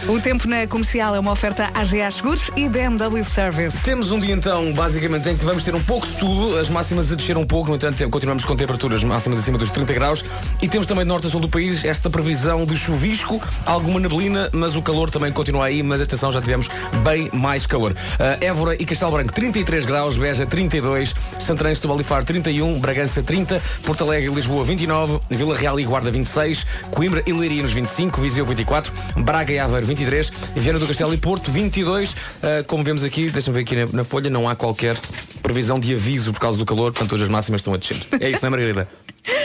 um. 0.07 0.13
O 0.13 0.19
tempo 0.19 0.47
na 0.47 0.67
comercial 0.67 1.15
é 1.15 1.19
uma 1.19 1.31
oferta 1.31 1.69
AGA 1.73 2.11
Seguros 2.11 2.51
e 2.55 2.67
BMW 2.67 3.23
Service. 3.23 3.77
Temos 3.83 4.11
um 4.11 4.19
dia 4.19 4.33
então, 4.33 4.73
basicamente, 4.73 5.29
em 5.29 5.37
que 5.37 5.45
vamos 5.45 5.63
ter 5.63 5.73
um 5.73 5.81
pouco 5.81 6.05
de 6.05 6.13
tudo, 6.17 6.57
as 6.57 6.69
máximas 6.69 7.11
a 7.13 7.15
descer 7.15 7.37
um 7.37 7.45
pouco, 7.45 7.69
no 7.69 7.77
entanto, 7.77 8.07
continuamos 8.09 8.43
com 8.43 8.55
temperaturas 8.55 9.03
máximas 9.03 9.39
acima 9.39 9.57
dos 9.57 9.71
30 9.71 9.93
graus 9.93 10.25
e 10.61 10.67
temos 10.67 10.85
também 10.85 11.05
de 11.05 11.09
norte 11.09 11.27
a 11.27 11.29
sul 11.29 11.39
do 11.39 11.49
país 11.49 11.85
esta 11.85 12.09
previsão 12.09 12.65
de 12.65 12.75
chuvisco, 12.75 13.41
alguma 13.65 13.99
neblina, 13.99 14.49
mas 14.51 14.75
o 14.75 14.81
calor 14.81 15.09
também 15.09 15.31
continua 15.31 15.65
aí, 15.65 15.81
mas 15.81 16.01
atenção, 16.09 16.31
já 16.31 16.41
tivemos 16.41 16.67
bem 17.03 17.29
mais 17.31 17.65
calor. 17.65 17.95
Ah, 18.19 18.37
Évora 18.41 18.75
e 18.75 18.85
Castelo 18.85 19.11
Branco 19.11 19.31
33 19.31 19.85
graus, 19.85 20.17
Beja 20.17 20.45
32, 20.45 21.15
Santarém, 21.39 21.75
Setúbal 21.75 22.01
e 22.01 22.03
Faro 22.03 22.25
31, 22.25 22.79
Bragança 22.79 23.21
30, 23.21 23.61
Porto 23.83 24.03
Alegre 24.03 24.29
e 24.29 24.33
Lisboa 24.33 24.63
29, 24.63 25.19
Vila 25.29 25.55
Real 25.55 25.79
e 25.79 25.83
Guarda 25.83 26.09
26, 26.09 26.65
Coimbra 26.91 27.23
e 27.25 27.31
Leiria 27.31 27.61
nos 27.61 27.71
25, 27.71 28.19
Viseu 28.19 28.45
24, 28.45 28.91
Braga 29.17 29.53
e 29.53 29.59
Aveiro 29.59 29.85
23, 29.85 30.31
Viana 30.55 30.79
do 30.79 30.87
Castelo 30.87 31.13
e 31.13 31.17
Porto 31.17 31.51
22. 31.51 32.15
Ah, 32.41 32.63
como 32.65 32.83
vemos 32.83 33.03
aqui, 33.03 33.29
deixa-me 33.29 33.55
ver 33.55 33.61
aqui 33.61 33.75
na, 33.75 33.97
na 33.99 34.03
folha, 34.03 34.29
não 34.29 34.49
há 34.49 34.55
qualquer 34.55 34.97
previsão 35.41 35.79
de 35.79 35.93
aviso 35.93 36.33
por 36.33 36.39
causa 36.39 36.57
do 36.57 36.65
calor, 36.65 36.91
portanto 36.91 37.13
hoje 37.13 37.23
as 37.23 37.29
máximas 37.29 37.59
estão 37.61 37.73
a 37.73 37.77
descer. 37.77 37.97
É 38.19 38.29
isso, 38.29 38.39
não 38.41 38.47
é 38.47 38.49
Margarida? 38.51 38.87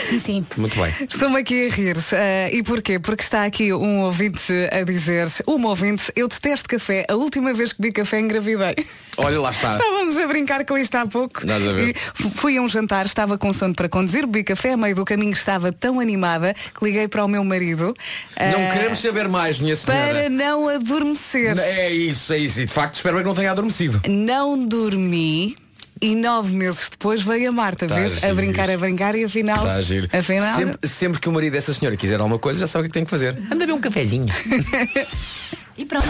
Sim, 0.09 0.19
sim. 0.19 0.45
Muito 0.57 0.79
bem. 0.79 0.93
Estou-me 1.09 1.39
aqui 1.39 1.67
a 1.67 1.69
rir. 1.73 1.97
Ah, 2.13 2.49
e 2.51 2.63
porquê? 2.63 2.99
Porque 2.99 3.23
está 3.23 3.45
aqui 3.45 3.73
um 3.73 4.01
ouvinte 4.01 4.53
a 4.71 4.83
dizer, 4.83 5.27
uma 5.47 5.69
ouvinte, 5.69 6.11
eu 6.15 6.27
detesto 6.27 6.67
café. 6.69 7.05
A 7.09 7.15
última 7.15 7.53
vez 7.53 7.73
que 7.73 7.81
bebi 7.81 7.93
café 7.93 8.19
engravidei. 8.19 8.75
Olha, 9.17 9.39
lá 9.39 9.51
está. 9.51 9.69
Estávamos 9.69 10.17
a 10.17 10.27
brincar 10.27 10.65
com 10.65 10.77
isto 10.77 10.95
há 10.95 11.05
pouco. 11.05 11.45
Nada 11.45 11.69
a 11.69 11.73
ver. 11.73 11.95
E 12.19 12.29
fui 12.31 12.57
a 12.57 12.61
um 12.61 12.67
jantar, 12.67 13.05
estava 13.05 13.37
com 13.37 13.51
sono 13.53 13.73
para 13.73 13.89
conduzir, 13.89 14.25
bebi 14.25 14.43
café, 14.43 14.73
a 14.73 14.77
meio 14.77 14.95
do 14.95 15.05
caminho 15.05 15.33
estava 15.33 15.71
tão 15.71 15.99
animada 15.99 16.53
que 16.53 16.85
liguei 16.85 17.07
para 17.07 17.23
o 17.23 17.27
meu 17.27 17.43
marido. 17.43 17.95
Não 18.39 18.67
ah, 18.67 18.71
queremos 18.73 18.99
saber 18.99 19.27
mais, 19.27 19.59
minha 19.59 19.75
senhora. 19.75 20.13
Para 20.13 20.29
não 20.29 20.67
adormecer. 20.67 21.57
É 21.57 21.91
isso, 21.91 22.33
é 22.33 22.37
isso. 22.37 22.61
E 22.61 22.65
de 22.65 22.73
facto 22.73 22.95
espero 22.95 23.15
bem 23.15 23.23
que 23.23 23.27
não 23.27 23.35
tenha 23.35 23.51
adormecido. 23.51 24.01
Não 24.07 24.57
dormi. 24.65 25.55
E 26.01 26.13
nove 26.15 26.55
meses 26.55 26.89
depois 26.89 27.21
veio 27.21 27.49
a 27.49 27.51
Marta, 27.51 27.87
Tá 27.87 27.95
vês? 27.95 28.23
A 28.23 28.33
brincar, 28.33 28.69
a 28.69 28.77
brincar 28.77 29.15
e 29.15 29.23
afinal. 29.23 29.65
Está 29.65 29.75
a 29.75 29.81
giro. 29.81 30.09
Afinal. 30.11 30.55
Sempre, 30.57 30.87
sempre 30.87 31.19
que 31.19 31.29
o 31.29 31.31
marido 31.31 31.53
dessa 31.53 31.73
senhora 31.73 31.95
quiser 31.95 32.19
alguma 32.19 32.37
coisa, 32.37 32.59
já 32.59 32.67
sabe 32.67 32.87
o 32.87 32.91
que 32.91 32.97
é 32.97 32.99
tem 32.99 33.05
que 33.05 33.09
fazer. 33.11 33.37
Anda 33.45 33.55
beber 33.59 33.73
um 33.73 33.81
cafezinho. 33.81 34.33
E 35.77 35.83
pronto. 35.83 36.07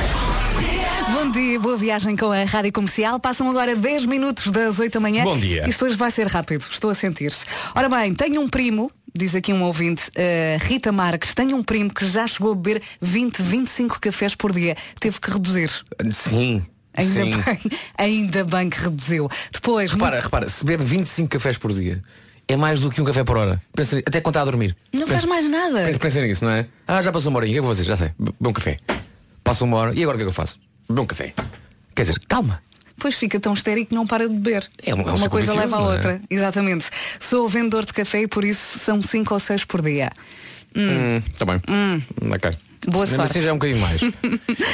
Bom 1.11 1.31
dia, 1.31 1.59
boa 1.59 1.75
viagem 1.75 2.15
com 2.15 2.31
a 2.31 2.43
Rádio 2.43 2.71
Comercial. 2.71 3.19
Passam 3.19 3.49
agora 3.49 3.75
10 3.75 4.05
minutos 4.05 4.51
das 4.51 4.77
8 4.77 4.93
da 4.93 4.99
manhã. 4.99 5.23
Bom 5.23 5.39
dia. 5.39 5.67
Isto 5.67 5.85
hoje 5.85 5.95
vai 5.95 6.11
ser 6.11 6.27
rápido, 6.27 6.67
estou 6.69 6.91
a 6.91 6.93
sentir-se. 6.93 7.45
Ora 7.73 7.89
bem, 7.89 8.13
tenho 8.13 8.41
um 8.41 8.47
primo, 8.47 8.91
diz 9.13 9.33
aqui 9.33 9.51
um 9.51 9.63
ouvinte, 9.63 10.03
eh, 10.13 10.59
Rita 10.61 10.91
Marques, 10.91 11.33
tenho 11.33 11.57
um 11.57 11.63
primo 11.63 11.91
que 11.91 12.05
já 12.07 12.27
chegou 12.27 12.51
a 12.51 12.55
beber 12.55 12.79
20, 13.01 13.41
25 13.41 13.99
cafés 13.99 14.35
por 14.35 14.53
dia. 14.53 14.77
Teve 14.99 15.19
que 15.19 15.31
reduzir. 15.31 15.71
Sim. 16.11 16.63
Ainda 16.95 17.13
sim. 17.13 17.29
bem, 17.29 17.59
ainda 17.97 18.43
bem 18.43 18.69
que 18.69 18.79
reduziu. 18.79 19.29
Depois, 19.51 19.91
Repara, 19.91 20.19
repara, 20.21 20.49
se 20.49 20.63
bebe 20.65 20.83
25 20.83 21.29
cafés 21.29 21.57
por 21.57 21.73
dia, 21.73 22.01
é 22.47 22.55
mais 22.55 22.79
do 22.79 22.89
que 22.89 23.01
um 23.01 23.05
café 23.05 23.23
por 23.23 23.37
hora. 23.37 23.61
Pensa, 23.75 23.97
até 23.99 24.21
quando 24.21 24.33
está 24.33 24.41
a 24.41 24.45
dormir. 24.45 24.75
não 24.93 25.05
faz 25.07 25.25
mais 25.25 25.49
nada. 25.49 25.83
Pensa, 25.85 25.99
pensa 25.99 26.21
nisso, 26.21 26.45
não 26.45 26.51
é? 26.51 26.65
Ah, 26.87 27.01
já 27.01 27.11
passou 27.11 27.29
uma 27.31 27.39
horinha, 27.39 27.51
o 27.51 27.53
que 27.53 27.57
é 27.57 27.59
eu 27.59 27.63
vou 27.63 27.75
fazer? 27.75 27.83
Já 27.87 27.97
sei. 27.97 28.11
Bebe 28.17 28.35
um 28.41 28.53
café. 28.53 28.77
Passa 29.43 29.63
uma 29.63 29.77
hora, 29.77 29.93
e 29.93 30.01
agora 30.03 30.15
o 30.15 30.19
que 30.19 30.23
é 30.23 30.25
que 30.25 30.29
eu 30.29 30.33
faço? 30.33 30.59
Bebe 30.87 31.01
um 31.01 31.05
café. 31.05 31.33
Quer 31.93 32.01
dizer, 32.03 32.19
calma. 32.27 32.61
Pois 32.97 33.15
fica 33.15 33.39
tão 33.41 33.53
estéril 33.53 33.85
que 33.85 33.93
não 33.93 34.07
para 34.07 34.27
de 34.29 34.33
beber. 34.33 34.69
É 34.85 34.95
um- 34.95 35.01
é 35.01 35.11
um 35.11 35.15
Uma 35.15 35.29
coisa 35.29 35.53
leva 35.53 35.75
a 35.75 35.79
não 35.81 35.91
é? 35.91 35.95
outra. 35.95 36.21
Exatamente. 36.29 36.85
Sou 37.19 37.47
vendedor 37.49 37.83
de 37.85 37.91
café 37.91 38.21
e 38.21 38.27
por 38.27 38.45
isso 38.45 38.79
são 38.79 39.01
5 39.01 39.33
ou 39.33 39.39
6 39.39 39.65
por 39.65 39.81
dia. 39.81 40.09
Hum, 40.75 41.21
tá 41.37 41.45
bem. 41.45 41.61
Ok. 42.33 42.51
Boa 42.87 43.05
sorte. 43.07 43.21
Assim 43.31 43.41
já 43.41 43.49
é 43.49 43.51
um 43.51 43.55
bocadinho 43.57 43.79
mais. 43.79 43.99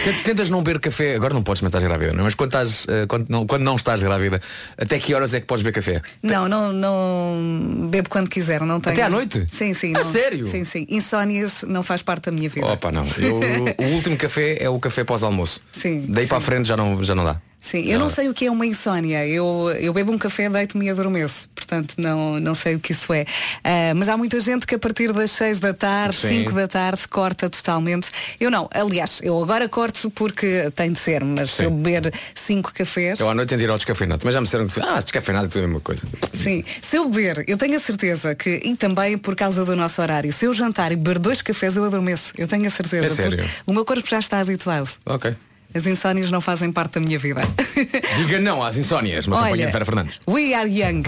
Tent- 0.03 0.23
Tentas 0.23 0.49
não 0.49 0.61
beber 0.63 0.79
café, 0.79 1.15
agora 1.15 1.33
não 1.33 1.41
podes, 1.43 1.61
mas 1.61 1.69
estás 1.69 1.83
grávida, 1.83 2.13
não 2.13 2.21
é? 2.21 2.23
Mas 2.23 2.35
quando, 2.35 2.49
estás, 2.49 2.85
eh, 2.87 3.05
quando, 3.07 3.29
não, 3.29 3.45
quando 3.47 3.63
não 3.63 3.75
estás 3.75 4.01
grávida, 4.03 4.39
até 4.77 4.99
que 4.99 5.13
horas 5.13 5.33
é 5.33 5.39
que 5.39 5.45
podes 5.45 5.63
beber 5.63 5.75
café? 5.75 6.01
Não, 6.21 6.47
não, 6.47 6.71
não 6.73 7.87
bebo 7.89 8.09
quando 8.09 8.29
quiser, 8.29 8.61
não 8.61 8.79
tenho. 8.79 8.93
Até 8.93 9.03
à 9.03 9.09
noite? 9.09 9.47
Sim, 9.51 9.73
sim. 9.73 9.95
A 9.95 10.03
não- 10.03 10.11
sério? 10.11 10.47
Sim, 10.47 10.63
sim. 10.65 10.85
Insónias 10.89 11.63
não 11.67 11.83
faz 11.83 12.01
parte 12.01 12.25
da 12.25 12.31
minha 12.31 12.49
vida. 12.49 12.65
Opa, 12.67 12.91
não. 12.91 13.05
Eu- 13.17 13.39
o 13.85 13.95
último 13.95 14.17
café 14.17 14.57
é 14.61 14.69
o 14.69 14.79
café 14.79 15.03
pós-almoço. 15.03 15.61
Sim, 15.71 16.05
Daí 16.09 16.25
sim. 16.25 16.29
para 16.29 16.37
a 16.37 16.41
frente 16.41 16.67
já 16.67 16.75
não, 16.77 17.03
já 17.03 17.15
não 17.15 17.23
dá. 17.23 17.39
Sim, 17.61 17.85
eu 17.85 17.99
não 17.99 18.09
sei 18.09 18.27
o 18.27 18.33
que 18.33 18.47
é 18.47 18.51
uma 18.51 18.65
insónia. 18.65 19.25
Eu, 19.27 19.71
eu 19.79 19.93
bebo 19.93 20.11
um 20.11 20.17
café, 20.17 20.49
deito-me 20.49 20.87
e 20.87 20.89
adormeço. 20.89 21.47
portanto 21.53 21.93
não, 21.95 22.39
não 22.39 22.55
sei 22.55 22.75
o 22.75 22.79
que 22.79 22.91
isso 22.91 23.13
é. 23.13 23.23
Ah, 23.63 23.93
mas 23.95 24.09
há 24.09 24.17
muita 24.17 24.39
gente 24.41 24.65
que 24.65 24.73
a 24.73 24.79
partir 24.79 25.13
das 25.13 25.29
6 25.31 25.59
da 25.59 25.71
tarde, 25.71 26.15
Sim. 26.15 26.43
5 26.45 26.53
da 26.53 26.67
tarde, 26.67 27.07
corta 27.07 27.49
totalmente. 27.49 28.09
Eu 28.39 28.49
não, 28.49 28.67
aliás, 28.73 29.19
eu 29.21 29.41
agora 29.41 29.69
corto 29.69 30.09
porque 30.09 30.71
tem 30.75 30.91
de 30.91 30.99
ser, 30.99 31.23
mas 31.23 31.51
se 31.51 31.63
eu 31.63 31.69
beber 31.71 32.11
5 32.33 32.73
cafés. 32.73 33.19
Eu 33.19 33.29
à 33.29 33.35
noite 33.35 33.49
tenho 33.49 33.59
de 33.59 33.65
ir 33.65 33.69
ao 33.69 33.77
descafeinado. 33.77 34.21
Mas 34.25 34.33
já 34.33 34.41
me 34.41 34.45
disseram 34.45 34.67
que 34.67 34.81
ah, 34.81 34.99
descafeinado 34.99 35.47
é 35.55 35.63
a 35.63 35.67
mesma 35.67 35.79
coisa. 35.81 36.01
Sim, 36.33 36.63
se 36.81 36.95
eu 36.97 37.07
beber, 37.07 37.45
eu 37.47 37.57
tenho 37.57 37.77
a 37.77 37.79
certeza 37.79 38.33
que, 38.33 38.59
e 38.63 38.75
também 38.75 39.19
por 39.19 39.35
causa 39.35 39.63
do 39.63 39.75
nosso 39.75 40.01
horário, 40.01 40.33
se 40.33 40.45
eu 40.45 40.53
jantar 40.53 40.91
e 40.91 40.95
beber 40.95 41.19
dois 41.19 41.43
cafés, 41.43 41.77
eu 41.77 41.85
adormeço. 41.85 42.33
Eu 42.39 42.47
tenho 42.47 42.65
a 42.65 42.71
certeza. 42.71 43.05
É 43.05 43.09
sério? 43.09 43.45
O 43.67 43.71
meu 43.71 43.85
corpo 43.85 44.07
já 44.09 44.17
está 44.17 44.39
habituado. 44.39 44.89
Ok. 45.05 45.35
As 45.73 45.85
insónias 45.87 46.29
não 46.31 46.41
fazem 46.41 46.71
parte 46.71 46.93
da 46.95 47.01
minha 47.01 47.17
vida. 47.17 47.41
Diga 48.17 48.39
não 48.39 48.61
às 48.61 48.77
insónias, 48.77 49.25
uma 49.27 49.37
companhia 49.37 49.67
de 49.67 49.71
Vera 49.71 49.85
Fernandes. 49.85 50.19
we 50.27 50.53
are 50.53 50.69
young. 50.69 51.03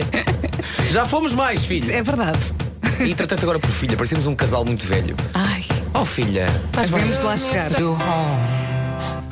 Já 0.90 1.06
fomos 1.06 1.32
mais, 1.32 1.64
filho. 1.64 1.90
É 1.92 2.02
verdade. 2.02 2.38
E 3.00 3.10
entretanto 3.10 3.42
agora 3.42 3.58
por 3.58 3.70
filha, 3.70 3.96
parecemos 3.96 4.26
um 4.26 4.34
casal 4.34 4.64
muito 4.64 4.84
velho. 4.86 5.16
Ai, 5.32 5.64
Oh 5.94 6.04
filha. 6.04 6.46
mas 6.74 6.88
vamos 6.88 7.16
de 7.18 7.22
lá 7.22 7.36
chegar. 7.36 7.70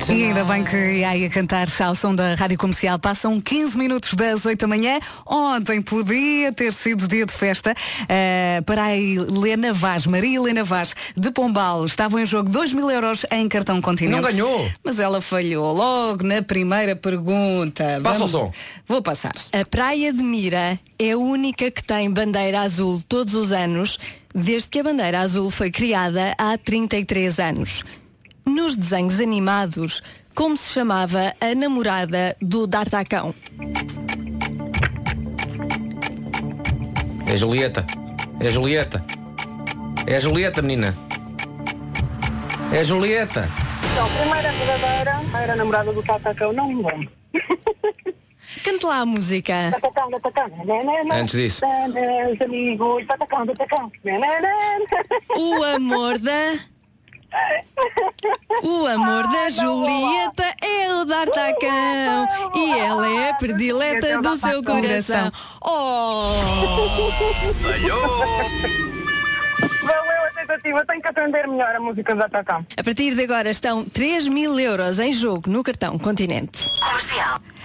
E 0.09 0.25
ainda 0.25 0.43
bem 0.43 0.63
que 0.63 0.75
ia 0.75 1.09
aí 1.09 1.25
a 1.25 1.29
cantar 1.29 1.67
ao 1.79 1.95
som 1.95 2.13
da 2.13 2.35
Rádio 2.35 2.57
Comercial. 2.57 2.99
Passam 2.99 3.39
15 3.39 3.77
minutos 3.77 4.13
das 4.13 4.45
8 4.45 4.59
da 4.59 4.67
manhã. 4.67 4.99
Ontem 5.25 5.81
podia 5.81 6.51
ter 6.51 6.71
sido 6.73 7.07
dia 7.07 7.25
de 7.25 7.31
festa 7.33 7.73
eh, 8.09 8.61
para 8.65 8.83
a 8.85 8.97
Helena 8.97 9.71
Vaz, 9.73 10.05
Maria 10.05 10.37
Helena 10.37 10.63
Vaz, 10.63 10.93
de 11.15 11.31
Pombal. 11.31 11.85
Estavam 11.85 12.19
em 12.19 12.25
jogo 12.25 12.49
2 12.49 12.73
mil 12.73 12.91
euros 12.91 13.25
em 13.31 13.47
cartão 13.47 13.81
continente. 13.81 14.15
Não 14.15 14.21
ganhou. 14.29 14.69
Mas 14.83 14.99
ela 14.99 15.21
falhou 15.21 15.73
logo 15.73 16.23
na 16.23 16.41
primeira 16.41 16.95
pergunta. 16.95 17.99
Passa 18.03 18.23
o 18.25 18.27
Vamos- 18.27 18.31
som. 18.31 18.51
Vou 18.87 19.01
passar. 19.01 19.33
A 19.51 19.65
Praia 19.65 20.11
de 20.13 20.21
Mira 20.21 20.79
é 20.99 21.11
a 21.11 21.17
única 21.17 21.71
que 21.71 21.83
tem 21.83 22.11
bandeira 22.11 22.61
azul 22.61 23.01
todos 23.07 23.33
os 23.33 23.51
anos, 23.51 23.97
desde 24.35 24.69
que 24.69 24.79
a 24.79 24.83
bandeira 24.83 25.21
azul 25.21 25.49
foi 25.49 25.71
criada 25.71 26.35
há 26.37 26.57
33 26.57 27.39
anos. 27.39 27.83
Nos 28.45 28.75
desenhos 28.75 29.19
animados, 29.19 30.01
como 30.35 30.57
se 30.57 30.73
chamava 30.73 31.33
a 31.39 31.55
namorada 31.55 32.35
do 32.41 32.67
D'Artacão? 32.67 33.33
É 37.25 37.37
Julieta. 37.37 37.85
É 38.39 38.49
Julieta. 38.49 39.03
É 40.05 40.19
Julieta, 40.19 40.61
menina. 40.61 40.97
É 42.71 42.83
Julieta. 42.83 43.47
Então, 43.91 44.09
primeira 44.09 44.51
verdadeira, 44.51 45.21
era 45.41 45.53
a 45.53 45.55
namorada 45.55 45.93
do 45.93 46.03
Tatacão, 46.03 46.51
não 46.51 46.67
me 46.67 46.83
lembro. 46.83 47.09
Cante 48.63 48.85
lá 48.85 48.97
a 48.99 49.05
música. 49.05 49.71
Tatacão, 49.71 50.11
Tatacão, 50.11 50.65
nanana, 50.65 51.15
Antes 51.15 51.35
disso. 51.35 51.61
Os 52.31 52.41
amigos, 52.41 53.05
Tatacão, 53.05 53.45
Tatacão, 53.45 53.91
nanana. 54.03 54.49
O 55.37 55.63
amor 55.63 56.17
da. 56.17 56.72
O 58.63 58.85
amor 58.85 59.27
da 59.27 59.49
Julieta 59.49 60.55
é 60.61 60.93
o 60.93 61.05
D'Artacão 61.05 62.27
e 62.55 62.79
ela 62.79 63.07
é 63.07 63.29
a 63.31 63.33
predileta 63.33 64.21
do 64.21 64.37
seu 64.37 64.63
coração. 64.63 65.31
Oh! 65.61 66.29
Tentativa, 70.63 70.85
tenho 70.85 71.01
que 71.01 71.07
aprender 71.09 71.45
melhor 71.45 71.75
a 71.75 71.79
música 71.79 72.15
do 72.15 72.21
Tatacão. 72.21 72.65
A 72.77 72.83
partir 72.83 73.13
de 73.13 73.21
agora 73.21 73.51
estão 73.51 73.83
3 73.83 74.29
mil 74.29 74.57
euros 74.57 74.97
em 74.97 75.11
jogo 75.11 75.49
no 75.49 75.61
cartão 75.61 75.99
Continente. 75.99 76.65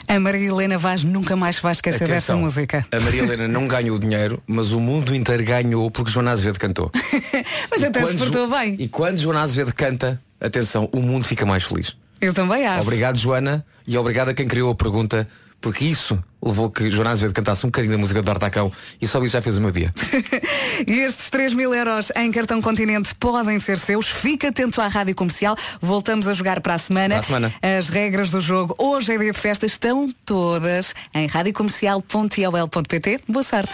A 0.09 0.19
Maria 0.19 0.49
Helena 0.49 0.79
Vaz 0.79 1.05
nunca 1.05 1.37
mais 1.37 1.61
vai 1.61 1.73
esquecer 1.73 2.09
desta 2.09 2.33
Atenção, 2.33 2.41
música. 2.41 2.85
A 2.91 2.99
Maria 2.99 3.23
Helena 3.23 3.47
não 3.47 3.69
ganhou 3.69 3.95
o 3.95 4.01
dinheiro, 4.01 4.43
mas 4.49 4.73
o 4.73 4.81
mundo 4.81 5.15
inteiro 5.15 5.45
ganhou 5.45 5.89
porque 5.93 6.11
Joana 6.11 6.33
Azevedo 6.33 6.59
cantou. 6.59 6.91
Mas 7.71 7.85
até 7.85 8.05
se 8.05 8.17
portou 8.17 8.49
bem. 8.49 8.75
E 8.79 8.89
quando 8.89 9.19
Joana 9.19 9.43
Azevedo 9.43 9.73
canta, 9.75 10.21
atenção, 10.41 10.89
o 10.93 11.01
mundo 11.01 11.25
fica 11.25 11.47
mais 11.47 11.63
feliz. 11.63 11.97
Eu 12.21 12.35
também 12.35 12.67
acho. 12.67 12.83
Obrigado, 12.83 13.17
Joana, 13.17 13.65
e 13.87 13.97
obrigado 13.97 14.31
a 14.31 14.35
quem 14.35 14.49
criou 14.49 14.73
a 14.73 14.75
pergunta, 14.75 15.29
porque 15.61 15.85
isso 15.85 16.19
levou 16.43 16.71
que 16.71 16.91
Joana 16.91 17.11
Azevedo 17.11 17.35
cantasse 17.35 17.65
um 17.67 17.69
bocadinho 17.69 17.93
da 17.93 17.99
música 17.99 18.23
do 18.23 18.31
Artacão 18.31 18.73
e 19.01 19.07
só 19.07 19.23
isso 19.23 19.33
já 19.33 19.43
fez 19.43 19.57
o 19.57 19.61
meu 19.61 19.71
dia. 19.71 19.93
E 20.87 21.01
estes 21.01 21.29
3 21.31 21.55
mil 21.55 21.75
euros 21.75 22.13
em 22.15 22.31
cartão 22.31 22.63
continente 22.63 23.13
podem 23.17 23.59
ser 23.59 23.81
seus. 23.81 24.07
Fica 24.07 24.51
atento 24.51 24.81
à 24.81 24.87
rádio 24.87 25.13
comercial. 25.13 25.57
Voltamos 25.81 26.29
a 26.29 26.35
jogar 26.35 26.61
para 26.61 26.75
a 26.75 26.79
semana. 26.79 27.17
Para 27.17 27.19
a 27.19 27.23
semana. 27.23 27.53
As 27.61 27.89
regras 27.89 28.31
do 28.31 28.41
jogo 28.41 28.77
hoje 28.79 29.13
é 29.13 29.19
dia 29.19 29.33
de 29.33 29.39
festa. 29.39 29.67
Estão 29.67 30.09
todas 30.25 30.95
em 31.13 31.27
radiocomercial.iol.pt. 31.27 33.21
Boa 33.29 33.43
sorte. 33.43 33.73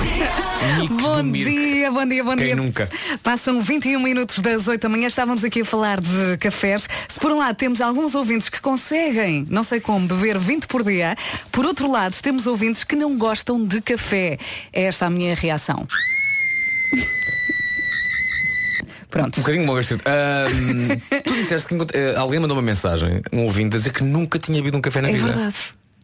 Bom 0.00 1.22
dia, 1.32 1.90
bom 1.90 2.06
dia, 2.06 2.24
bom 2.24 2.36
Quem 2.36 2.46
dia. 2.46 2.56
nunca? 2.56 2.88
Passam 3.22 3.60
21 3.60 4.00
minutos 4.00 4.38
das 4.38 4.66
8 4.66 4.80
da 4.80 4.88
manhã. 4.88 5.08
Estávamos 5.08 5.44
aqui 5.44 5.60
a 5.60 5.64
falar 5.64 6.00
de 6.00 6.36
cafés. 6.38 6.88
Se 7.08 7.18
por 7.20 7.30
um 7.32 7.38
lado 7.38 7.54
temos 7.56 7.80
alguns 7.80 8.14
ouvintes 8.14 8.48
que 8.48 8.60
conseguem, 8.60 9.46
não 9.50 9.62
sei 9.64 9.80
como, 9.80 10.06
beber 10.06 10.38
20 10.38 10.66
por 10.66 10.82
dia, 10.84 11.14
por 11.52 11.64
outro 11.66 11.90
lado 11.90 12.14
temos 12.22 12.46
ouvintes 12.46 12.84
que 12.84 12.96
não 12.96 13.16
gostam 13.18 13.62
de 13.64 13.80
café. 13.80 14.38
É 14.72 14.84
esta 14.84 15.06
a 15.06 15.10
minha 15.10 15.34
reação. 15.34 15.86
Pronto. 19.10 19.38
Um 19.38 19.42
bocadinho 19.42 19.66
longe. 19.66 19.94
Ahm, 20.06 20.96
tu 21.24 21.32
disseste 21.34 21.68
que 21.68 21.98
eh, 21.98 22.14
alguém 22.16 22.38
mandou 22.38 22.56
uma 22.56 22.62
mensagem, 22.62 23.20
um 23.32 23.40
ouvinte, 23.40 23.74
a 23.76 23.78
dizer 23.78 23.92
que 23.92 24.04
nunca 24.04 24.38
tinha 24.38 24.58
bebido 24.58 24.78
um 24.78 24.80
café 24.80 25.00
na 25.00 25.08
É 25.10 25.12
vida. 25.12 25.26
verdade. 25.26 25.56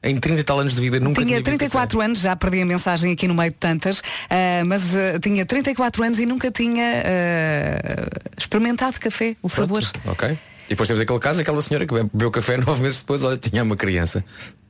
Em 0.07 0.17
30 0.17 0.41
e 0.41 0.45
tal 0.45 0.61
anos 0.61 0.75
de 0.75 0.81
vida 0.81 1.01
nunca 1.01 1.17
tinha, 1.21 1.27
Tinha 1.27 1.39
bebido 1.43 1.59
34 1.59 2.01
anos, 2.01 2.21
já 2.21 2.37
perdi 2.37 2.63
a 2.63 2.65
mensagem 2.67 3.13
aqui 3.13 3.27
no 3.27 3.35
meio 3.35 3.51
de 3.51 3.57
tantas, 3.57 4.01
ah, 4.31 4.63
mas 4.65 4.95
ah, 4.97 5.19
tinha 5.21 5.45
34 5.45 6.05
anos 6.05 6.19
e 6.21 6.27
nunca 6.27 6.51
tinha 6.51 7.03
ah, 7.05 8.07
experimentado 8.39 8.99
café, 9.01 9.35
o 9.43 9.49
café. 9.49 9.61
sabor. 9.63 9.83
Pronto, 9.83 10.11
Ok. 10.13 10.39
E 10.67 10.71
depois 10.71 10.89
temos 10.89 11.01
aquele 11.01 11.19
caso, 11.19 11.41
aquela 11.41 11.61
senhora 11.63 11.87
que 11.87 11.95
bebeu 11.95 12.31
café 12.31 12.59
nove 12.59 12.83
meses 12.83 13.01
depois, 13.01 13.25
olha, 13.25 13.39
tinha 13.39 13.63
uma 13.63 13.77
criança. 13.77 14.23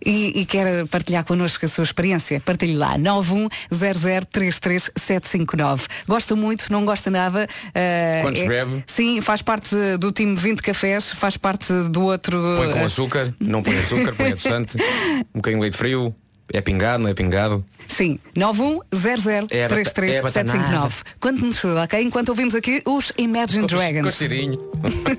E, 0.05 0.41
e 0.41 0.45
quer 0.45 0.87
partilhar 0.89 1.25
connosco 1.25 1.65
a 1.65 1.69
sua 1.69 1.85
experiência? 1.85 2.39
Partilhe 2.41 2.77
lá, 2.77 2.99
910033759. 2.99 5.87
Gosta 6.07 6.37
muito, 6.37 6.71
não 6.71 6.85
gosta 6.85 7.11
nada. 7.11 7.49
ah, 7.75 8.21
Quantos 8.23 8.43
bebe? 8.43 8.85
Sim, 8.87 9.23
faz 9.23 9.41
parte 9.41 9.75
do 9.99 10.13
time 10.13 10.37
20 10.37 10.61
cafés, 10.61 11.13
faz 11.13 11.39
parte 11.39 11.73
do 11.91 12.03
outro. 12.03 12.39
Põe 12.57 12.73
com 12.73 12.81
ah, 12.81 12.85
açúcar, 12.85 13.35
não 13.41 13.63
põe 13.63 13.79
açúcar, 13.79 14.15
põe 14.15 14.33
adoçante, 14.33 14.77
um 15.35 15.39
bocadinho 15.39 15.61
de 15.61 15.63
leite 15.63 15.79
frio, 15.79 16.15
é 16.53 16.61
pingado, 16.61 17.03
não 17.03 17.11
é 17.11 17.15
pingado. 17.15 17.65
Sim, 17.89 18.19
É 18.37 18.41
bata- 18.41 19.47
é 19.51 19.69
910033759. 19.69 20.23
batanada. 20.23 20.95
Quanto-nos 21.21 21.61
tudo, 21.61 21.79
ok? 21.79 22.03
Enquanto 22.03 22.29
ouvimos 22.31 22.55
aqui 22.55 22.83
os 22.87 23.13
Imagine 23.17 23.67
Dragons. 23.67 24.03
Com 24.05 24.11
cheirinho. 24.11 24.59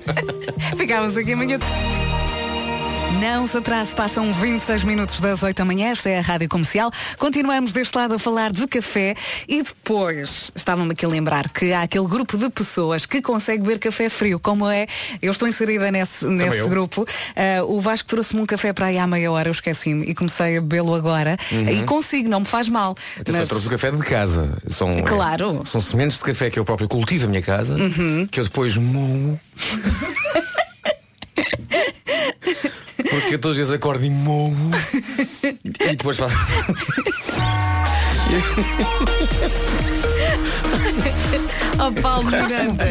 Ficámos 0.76 1.16
aqui 1.16 1.32
amanhã. 1.32 1.58
Não 3.12 3.46
se 3.48 3.56
atrase, 3.56 3.94
passam 3.94 4.32
26 4.32 4.84
minutos 4.84 5.18
das 5.20 5.42
8 5.42 5.56
da 5.56 5.64
manhã, 5.64 5.88
esta 5.90 6.08
é 6.08 6.18
a 6.18 6.22
Rádio 6.22 6.48
Comercial. 6.48 6.90
Continuamos 7.18 7.72
deste 7.72 7.96
lado 7.96 8.14
a 8.14 8.18
falar 8.18 8.52
de 8.52 8.64
café 8.68 9.16
e 9.48 9.60
depois 9.62 10.52
estava-me 10.54 10.92
aqui 10.92 11.04
a 11.04 11.08
lembrar 11.08 11.48
que 11.48 11.72
há 11.72 11.82
aquele 11.82 12.06
grupo 12.06 12.36
de 12.38 12.48
pessoas 12.48 13.06
que 13.06 13.20
consegue 13.20 13.62
beber 13.62 13.78
café 13.80 14.08
frio, 14.08 14.38
como 14.38 14.68
é, 14.68 14.86
eu 15.20 15.32
estou 15.32 15.48
inserida 15.48 15.90
nesse, 15.90 16.26
nesse 16.26 16.62
grupo. 16.68 17.04
Ah, 17.34 17.64
o 17.64 17.80
Vasco 17.80 18.08
trouxe-me 18.08 18.42
um 18.42 18.46
café 18.46 18.72
para 18.72 18.86
aí 18.86 18.98
há 18.98 19.06
meia 19.06 19.32
hora, 19.32 19.48
eu 19.48 19.52
esqueci-me 19.52 20.04
e 20.04 20.14
comecei 20.14 20.58
a 20.58 20.60
bebê-lo 20.60 20.94
agora 20.94 21.36
e 21.50 21.82
consigo, 21.84 22.28
não 22.28 22.40
me 22.40 22.46
faz 22.46 22.68
mal. 22.68 22.90
Uhum. 22.90 23.20
Atenção, 23.20 23.34
eu 23.34 23.40
Mas- 23.40 23.48
trouxe 23.48 23.66
o 23.66 23.70
café 23.70 23.90
de 23.90 23.98
casa. 23.98 24.58
São, 24.68 24.90
é, 24.90 25.02
Claro. 25.02 25.48
Uhum. 25.50 25.64
são 25.64 25.80
sementes 25.80 26.18
de 26.18 26.24
café 26.24 26.50
que 26.50 26.58
eu 26.58 26.64
próprio 26.64 26.86
cultivo 26.88 27.24
na 27.24 27.30
minha 27.30 27.42
casa, 27.42 27.74
que 28.30 28.38
eu 28.38 28.44
depois 28.44 28.76
moo. 28.76 29.38
Porque 33.10 33.34
eu 33.34 33.38
todos 33.38 33.58
os 33.58 33.66
dias 33.66 33.70
acordo 33.70 34.04
e 34.04 34.10
moo. 34.10 34.52
e 35.44 35.96
depois 35.96 36.16
faço. 36.16 36.36
Oh 41.80 41.92
Paulo 42.02 42.24
Miranda, 42.24 42.84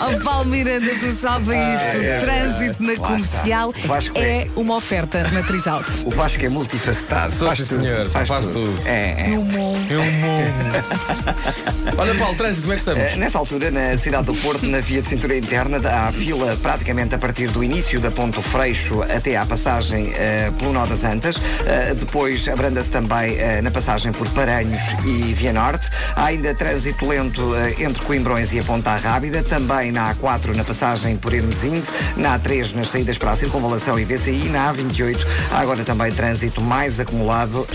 oh 0.00 0.24
Paulo 0.24 0.44
Miranda, 0.46 0.90
tu 0.98 1.14
salva 1.14 1.54
isto. 1.54 1.96
é, 2.02 2.18
Trânsito 2.18 2.82
na 2.82 2.92
Lá 2.92 2.98
comercial 2.98 3.72
é 4.16 4.20
é- 4.42 4.48
uma 4.56 4.74
oferta 4.74 5.22
na 5.30 5.40
Trisalto. 5.44 5.92
O 6.04 6.10
Vasco 6.10 6.44
é 6.44 6.48
multifacetado. 6.48 7.32
Sou, 7.32 7.46
faz 7.46 7.68
tudo, 7.68 7.80
senhor, 7.80 8.10
faz 8.10 8.28
tudo. 8.48 8.74
É, 8.84 9.22
é. 9.22 9.28
Eu 9.32 9.44
moo. 9.44 9.76
Olha 11.96 12.14
Paulo, 12.16 12.34
trânsito, 12.36 12.62
como 12.62 12.72
é 12.72 12.76
que 12.76 12.80
estamos? 12.80 13.02
Eh, 13.04 13.16
Nesta 13.16 13.38
altura, 13.38 13.70
na 13.70 13.96
cidade 13.96 14.26
do 14.26 14.34
Porto, 14.34 14.66
na 14.66 14.80
via 14.80 15.00
de 15.00 15.08
cintura 15.08 15.36
interna, 15.36 15.78
há 15.88 16.10
fila 16.12 16.56
praticamente 16.60 17.14
a 17.14 17.18
partir 17.18 17.48
do 17.50 17.62
início 17.62 18.00
da 18.00 18.10
Ponto 18.10 18.42
Freixo 18.42 19.00
até 19.02 19.36
à 19.36 19.46
passagem 19.46 20.12
eh, 20.16 20.50
pelo 20.58 20.72
Nó 20.72 20.86
das 20.86 21.04
Antas. 21.04 21.36
Eh, 21.66 21.94
depois 21.94 22.48
abranda-se 22.48 22.90
também 22.90 23.36
eh, 23.38 23.62
na 23.62 23.70
passagem 23.70 24.10
por 24.12 24.28
Paranhos 24.30 24.82
e 25.04 25.32
Via 25.34 25.52
Norte. 25.52 25.88
Há 26.16 26.24
ainda 26.26 26.52
trânsito 26.54 26.97
lento 27.06 27.54
eh, 27.54 27.76
entre 27.82 28.02
Coimbrões 28.04 28.52
e 28.52 28.58
a 28.58 28.62
Ponta 28.62 28.96
Rábida, 28.96 29.42
também 29.42 29.92
na 29.92 30.14
A4 30.14 30.54
na 30.54 30.64
passagem 30.64 31.16
por 31.16 31.32
Hermesinde, 31.32 31.86
na 32.16 32.38
A3 32.38 32.74
nas 32.74 32.88
saídas 32.88 33.18
para 33.18 33.32
a 33.32 33.36
Circunvalação 33.36 33.98
e 33.98 34.04
VCI, 34.04 34.48
na 34.50 34.72
A28 34.72 35.18
há 35.52 35.58
agora 35.58 35.84
também 35.84 36.12
trânsito 36.12 36.60
mais 36.60 36.98
acumulado. 37.00 37.66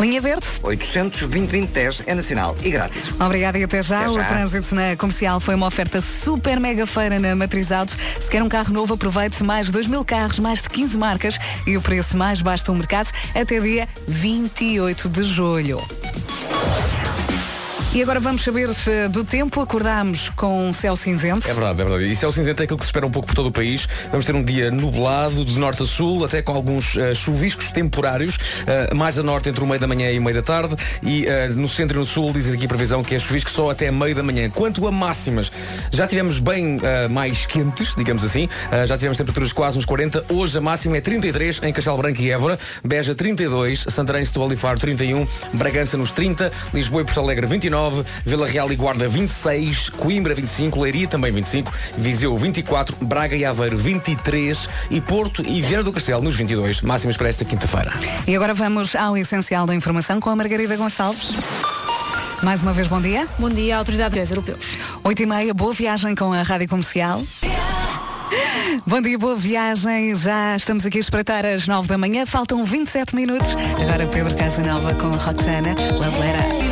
Linha 0.00 0.20
Verde. 0.20 0.44
800 0.62 1.20
2010 1.20 2.02
é 2.06 2.14
nacional 2.14 2.56
e 2.62 2.70
grátis. 2.70 3.10
Obrigada 3.20 3.58
e 3.58 3.64
até 3.64 3.82
já. 3.82 4.00
Até 4.00 4.10
O 4.10 4.14
já. 4.14 4.24
trânsito 4.24 4.74
na 4.74 4.96
comercial 4.96 5.38
foi 5.40 5.54
uma 5.54 5.66
oferta 5.66 6.00
super 6.00 6.58
mega 6.58 6.86
feira 6.86 7.18
na 7.18 7.34
Matriz 7.34 7.70
Autos. 7.70 7.96
Se 8.20 8.30
quer 8.30 8.42
um 8.42 8.48
carro 8.48 8.72
novo, 8.72 8.94
aproveite 8.94 9.42
mais 9.44 9.70
2 9.70 9.86
mil 9.86 10.04
carros, 10.04 10.38
mais 10.38 10.60
de 10.62 10.68
15 10.70 10.96
marcas 10.98 11.38
e 11.66 11.76
o 11.76 11.80
preço 11.82 12.16
mais 12.16 12.40
baixo 12.40 12.64
do 12.66 12.74
mercado 12.74 13.10
até 13.34 13.60
dia 13.60 13.88
28 14.08 15.08
de 15.08 15.24
julho. 15.24 15.80
E 17.94 18.00
agora 18.00 18.18
vamos 18.18 18.42
saber 18.42 18.72
se 18.72 19.06
do 19.08 19.22
tempo 19.22 19.60
acordámos 19.60 20.30
com 20.30 20.66
um 20.66 20.72
céu 20.72 20.96
cinzento. 20.96 21.46
É 21.46 21.52
verdade, 21.52 21.82
é 21.82 21.84
verdade. 21.84 22.10
E 22.10 22.16
céu 22.16 22.32
cinzento 22.32 22.62
é 22.62 22.64
aquilo 22.64 22.78
que 22.78 22.86
se 22.86 22.88
espera 22.88 23.04
um 23.04 23.10
pouco 23.10 23.28
por 23.28 23.34
todo 23.34 23.50
o 23.50 23.52
país. 23.52 23.86
Vamos 24.10 24.24
ter 24.24 24.34
um 24.34 24.42
dia 24.42 24.70
nublado, 24.70 25.44
de 25.44 25.58
norte 25.58 25.82
a 25.82 25.86
sul, 25.86 26.24
até 26.24 26.40
com 26.40 26.54
alguns 26.54 26.96
eh, 26.96 27.12
chuviscos 27.12 27.70
temporários, 27.70 28.38
eh, 28.66 28.94
mais 28.94 29.18
a 29.18 29.22
norte 29.22 29.50
entre 29.50 29.62
o 29.62 29.66
meio 29.66 29.78
da 29.78 29.86
manhã 29.86 30.10
e 30.10 30.18
o 30.18 30.22
meio 30.22 30.34
da 30.34 30.40
tarde, 30.40 30.74
e 31.02 31.26
eh, 31.26 31.48
no 31.48 31.68
centro 31.68 31.98
e 31.98 32.00
no 32.00 32.06
sul 32.06 32.32
dizem 32.32 32.54
aqui 32.54 32.64
a 32.64 32.68
previsão 32.68 33.04
que 33.04 33.14
é 33.14 33.18
chuvisco 33.18 33.50
só 33.50 33.68
até 33.68 33.90
meio 33.90 34.14
da 34.14 34.22
manhã. 34.22 34.48
Quanto 34.48 34.86
a 34.86 34.90
máximas, 34.90 35.52
já 35.90 36.06
tivemos 36.06 36.38
bem 36.38 36.80
mais 37.10 37.44
quentes, 37.44 37.94
digamos 37.94 38.24
assim, 38.24 38.48
já 38.86 38.96
tivemos 38.96 39.18
temperaturas 39.18 39.52
quase 39.52 39.78
uns 39.78 39.84
40, 39.84 40.24
hoje 40.30 40.56
a 40.56 40.60
máxima 40.62 40.96
é 40.96 41.00
33 41.02 41.60
em 41.62 41.72
Castelo 41.72 41.98
Branco 41.98 42.22
e 42.22 42.30
Évora, 42.30 42.58
Beja 42.82 43.14
32, 43.14 43.84
Santarém, 43.88 44.24
Setúbal 44.24 44.52
e 44.52 44.56
Faro 44.56 44.78
31, 44.78 45.26
Bragança 45.52 45.96
nos 45.96 46.10
30, 46.10 46.50
Lisboa 46.72 47.02
e 47.02 47.04
Porto 47.04 47.20
Alegre 47.20 47.46
29, 47.46 47.81
Vila 48.24 48.46
Real 48.46 48.70
e 48.72 48.76
Guarda 48.76 49.08
26, 49.08 49.90
Coimbra 49.90 50.34
25, 50.34 50.80
Leiria 50.80 51.08
também 51.08 51.32
25, 51.32 51.72
Viseu 51.96 52.36
24, 52.36 52.96
Braga 53.00 53.36
e 53.36 53.44
Aveiro 53.44 53.78
23 53.78 54.68
e 54.90 55.00
Porto 55.00 55.42
e 55.46 55.60
Viana 55.62 55.84
do 55.84 55.92
Castelo 55.92 56.22
nos 56.22 56.36
22, 56.36 56.80
máximas 56.82 57.16
para 57.16 57.28
esta 57.28 57.44
quinta-feira. 57.44 57.92
E 58.26 58.34
agora 58.34 58.54
vamos 58.54 58.94
ao 58.94 59.16
essencial 59.16 59.66
da 59.66 59.74
informação 59.74 60.20
com 60.20 60.30
a 60.30 60.36
Margarida 60.36 60.76
Gonçalves. 60.76 61.30
Mais 62.42 62.60
uma 62.60 62.72
vez, 62.72 62.88
bom 62.88 63.00
dia. 63.00 63.26
Bom 63.38 63.48
dia, 63.48 63.78
Autoridade 63.78 64.18
Europeus. 64.18 64.76
8 65.04 65.22
e 65.22 65.26
meia, 65.26 65.54
boa 65.54 65.72
viagem 65.72 66.14
com 66.14 66.32
a 66.32 66.42
Rádio 66.42 66.68
Comercial. 66.68 67.22
Bom 68.86 69.00
dia, 69.00 69.18
boa 69.18 69.36
viagem. 69.36 70.14
Já 70.16 70.56
estamos 70.56 70.84
aqui 70.86 70.98
a 70.98 71.00
espreitar 71.00 71.44
às 71.44 71.68
9 71.68 71.86
da 71.86 71.98
manhã. 71.98 72.24
Faltam 72.26 72.64
27 72.64 73.14
minutos. 73.14 73.50
Agora 73.80 74.06
Pedro 74.06 74.34
Casanova 74.34 74.94
com 74.94 75.08
Roxana 75.08 75.74
Laveleira. 75.98 76.71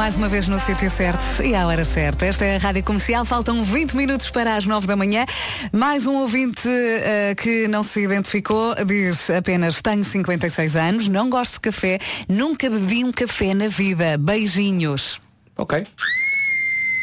Mais 0.00 0.16
uma 0.16 0.30
vez 0.30 0.48
no 0.48 0.58
sítio 0.58 0.90
certo 0.90 1.42
e 1.42 1.54
à 1.54 1.66
hora 1.66 1.84
certa. 1.84 2.24
Esta 2.24 2.42
é 2.46 2.56
a 2.56 2.58
Rádio 2.58 2.82
Comercial. 2.82 3.22
Faltam 3.26 3.62
20 3.62 3.94
minutos 3.94 4.30
para 4.30 4.56
as 4.56 4.64
9 4.64 4.86
da 4.86 4.96
manhã. 4.96 5.26
Mais 5.72 6.06
um 6.06 6.14
ouvinte 6.14 6.66
eh, 6.66 7.34
que 7.36 7.68
não 7.68 7.82
se 7.82 8.00
identificou 8.00 8.74
diz 8.86 9.28
apenas 9.28 9.82
tenho 9.82 10.02
56 10.02 10.74
anos, 10.74 11.06
não 11.06 11.28
gosto 11.28 11.52
de 11.52 11.60
café, 11.60 11.98
nunca 12.26 12.70
bebi 12.70 13.04
um 13.04 13.12
café 13.12 13.52
na 13.52 13.68
vida. 13.68 14.16
Beijinhos. 14.16 15.20
Ok. 15.54 15.86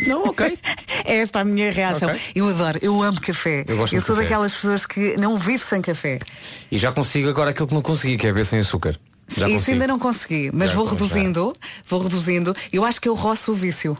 Não, 0.08 0.30
ok. 0.30 0.58
É 1.06 1.18
esta 1.18 1.42
a 1.42 1.46
minha 1.46 1.72
reação. 1.72 2.10
Ok. 2.10 2.20
Eu 2.34 2.50
adoro, 2.50 2.80
eu 2.82 3.04
amo 3.04 3.22
café. 3.22 3.64
Eu 3.68 3.78
gosto 3.78 3.96
de 3.96 4.02
sou 4.02 4.16
café. 4.16 4.28
daquelas 4.28 4.56
pessoas 4.56 4.88
que 4.88 5.16
não 5.18 5.38
vivo 5.38 5.64
sem 5.64 5.84
café. 5.84 6.18
E 6.72 6.80
já 6.80 6.92
consigo 6.92 7.30
agora 7.30 7.52
aquilo 7.52 7.68
que 7.68 7.76
não 7.76 7.82
consegui, 7.84 8.18
que 8.18 8.26
é 8.26 8.32
beber 8.32 8.46
sem 8.46 8.58
açúcar. 8.58 9.00
Já 9.28 9.48
Isso 9.48 9.58
consigo. 9.60 9.72
ainda 9.74 9.88
não 9.88 10.00
consegui, 10.00 10.50
mas 10.54 10.70
Já 10.70 10.76
vou 10.76 10.86
reduzindo, 10.86 11.56
vou 11.88 12.02
reduzindo. 12.02 12.56
Eu 12.72 12.86
acho 12.86 13.00
que 13.02 13.10
eu 13.10 13.14
roço 13.14 13.52
o 13.52 13.56
vício. 13.56 13.98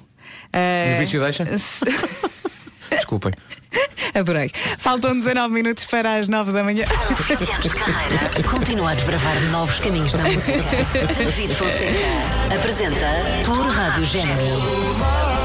E 0.54 0.96
o 0.96 1.00
vício 1.00 1.20
deixa? 1.20 1.46
Desculpem. 2.90 3.34
Adorei. 4.14 4.50
Faltam 4.78 5.14
19 5.14 5.54
minutos 5.54 5.84
para 5.86 6.16
as 6.16 6.28
9 6.28 6.52
da 6.52 6.64
manhã. 6.64 6.86
20 7.28 7.52
anos 7.52 7.70
de 7.70 7.76
carreira, 7.76 8.44
continua 8.50 8.92
a 8.92 8.96
desbravar 8.96 9.40
novos 9.52 9.78
caminhos 9.80 10.14
na 10.14 10.24
música. 10.24 10.64
David 11.18 11.54
Fonseca 11.54 12.56
apresenta 12.58 13.06
Tour 13.44 13.68
Rádio 13.68 14.06
Gemini. 14.06 15.37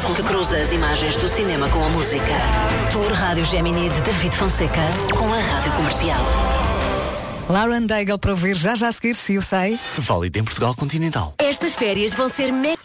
Espetáculo 0.00 0.14
que 0.14 0.22
cruza 0.22 0.56
as 0.56 0.72
imagens 0.72 1.16
do 1.16 1.28
cinema 1.28 1.68
com 1.68 1.84
a 1.84 1.88
música. 1.90 2.24
Tour 2.90 3.12
Rádio 3.12 3.44
Gemini 3.44 3.88
de 3.88 4.00
David 4.00 4.34
Fonseca 4.34 4.80
com 5.16 5.32
a 5.32 5.38
Rádio 5.38 5.72
Comercial. 5.72 6.20
Lauren 7.48 7.86
Daigle 7.86 8.18
para 8.18 8.30
ouvir 8.30 8.56
já 8.56 8.74
já 8.74 8.88
a 8.88 8.92
seguir, 8.92 9.14
se 9.14 9.34
eu 9.34 9.42
sei. 9.42 9.78
Válido 9.98 10.38
em 10.38 10.44
Portugal 10.44 10.74
Continental. 10.74 11.34
Estas 11.38 11.74
férias 11.74 12.12
vão 12.12 12.28
ser 12.28 12.52
me... 12.52 12.76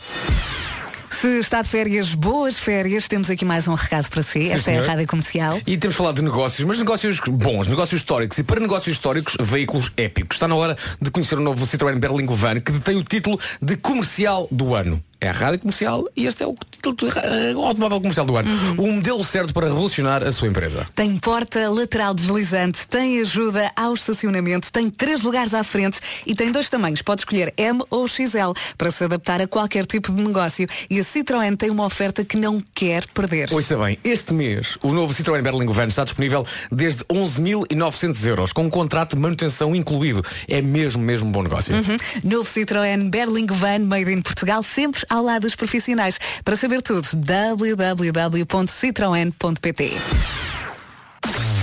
Se 1.21 1.39
está 1.39 1.61
de 1.61 1.69
férias, 1.69 2.13
boas 2.13 2.59
férias, 2.59 3.07
temos 3.07 3.29
aqui 3.29 3.45
mais 3.45 3.67
um 3.67 3.73
recado 3.73 4.09
para 4.09 4.21
si. 4.21 4.43
Esta 4.43 4.71
é 4.71 4.73
a 4.73 4.81
senhor. 4.81 4.87
Rádio 4.87 5.07
Comercial. 5.07 5.59
E 5.65 5.77
temos 5.77 5.95
falado 5.95 6.17
de 6.17 6.21
negócios, 6.21 6.67
mas 6.67 6.77
negócios 6.77 7.19
bons, 7.19 7.67
negócios 7.67 8.01
históricos. 8.01 8.37
E 8.37 8.43
para 8.43 8.59
negócios 8.59 8.95
históricos, 8.95 9.37
veículos 9.39 9.91
épicos. 9.95 10.35
Está 10.35 10.47
na 10.47 10.55
hora 10.55 10.77
de 11.01 11.09
conhecer 11.09 11.37
o 11.37 11.41
novo 11.41 11.65
Citroën 11.65 11.97
Berlingo 11.97 12.35
Van, 12.35 12.59
que 12.59 12.71
detém 12.71 12.97
o 12.97 13.03
título 13.03 13.39
de 13.61 13.77
comercial 13.77 14.47
do 14.51 14.75
ano. 14.75 15.01
É 15.25 15.29
a 15.29 15.31
rádio 15.31 15.59
comercial 15.59 16.05
e 16.15 16.27
este 16.27 16.43
é 16.43 16.47
o 16.47 16.55
eh, 16.85 17.55
o 17.55 17.65
automóvel 17.65 17.99
comercial 17.99 18.25
do 18.27 18.37
ano. 18.37 18.49
O 18.77 18.91
modelo 18.91 19.23
certo 19.23 19.53
para 19.53 19.67
revolucionar 19.67 20.23
a 20.23 20.31
sua 20.31 20.47
empresa. 20.47 20.85
Tem 20.93 21.17
porta 21.17 21.67
lateral 21.67 22.13
deslizante, 22.13 22.85
tem 22.87 23.19
ajuda 23.21 23.71
ao 23.75 23.95
estacionamento, 23.95 24.71
tem 24.71 24.89
três 24.89 25.23
lugares 25.23 25.53
à 25.55 25.63
frente 25.63 25.99
e 26.27 26.35
tem 26.35 26.51
dois 26.51 26.69
tamanhos. 26.69 27.01
Pode 27.01 27.21
escolher 27.21 27.51
M 27.57 27.81
ou 27.89 28.07
XL 28.07 28.51
para 28.77 28.91
se 28.91 29.03
adaptar 29.03 29.41
a 29.41 29.47
qualquer 29.47 29.85
tipo 29.85 30.11
de 30.11 30.21
negócio. 30.21 30.67
E 30.87 30.99
a 30.99 31.03
Citroën 31.03 31.57
tem 31.57 31.71
uma 31.71 31.85
oferta 31.85 32.23
que 32.23 32.37
não 32.37 32.63
quer 32.75 33.07
perder. 33.07 33.51
Ouça 33.51 33.77
bem, 33.77 33.97
este 34.03 34.33
mês 34.33 34.77
o 34.83 34.93
novo 34.93 35.11
Citroën 35.11 35.41
Berlingo 35.41 35.73
Van 35.73 35.87
está 35.87 36.03
disponível 36.03 36.45
desde 36.71 37.03
11.900 37.05 38.27
euros, 38.27 38.53
com 38.53 38.63
um 38.63 38.69
contrato 38.69 39.15
de 39.15 39.21
manutenção 39.21 39.75
incluído. 39.75 40.23
É 40.47 40.61
mesmo, 40.61 41.01
mesmo 41.01 41.31
bom 41.31 41.41
negócio. 41.41 41.75
Uhum. 41.75 41.97
Novo 42.23 42.47
Citroën 42.47 43.09
Berlingo 43.09 43.55
Van 43.55 43.79
Made 43.79 44.11
in 44.11 44.21
Portugal, 44.21 44.61
sempre 44.61 45.03
ao 45.15 45.23
lado 45.23 45.43
dos 45.43 45.55
profissionais. 45.55 46.19
Para 46.43 46.55
saber 46.55 46.81
tudo, 46.81 47.07
www.citroen.pt 47.13 49.97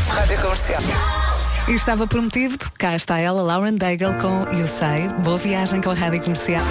Rádio 0.08 0.40
Comercial. 0.40 0.82
E 1.68 1.72
estava 1.72 2.06
prometido, 2.06 2.58
cá 2.76 2.96
está 2.96 3.18
ela, 3.18 3.40
Lauren 3.40 3.74
Daigle 3.74 4.14
com 4.14 4.44
You 4.56 4.66
Say. 4.66 5.06
Boa 5.22 5.38
viagem 5.38 5.80
com 5.80 5.90
a 5.90 5.94
Rádio 5.94 6.20
Comercial. 6.22 6.64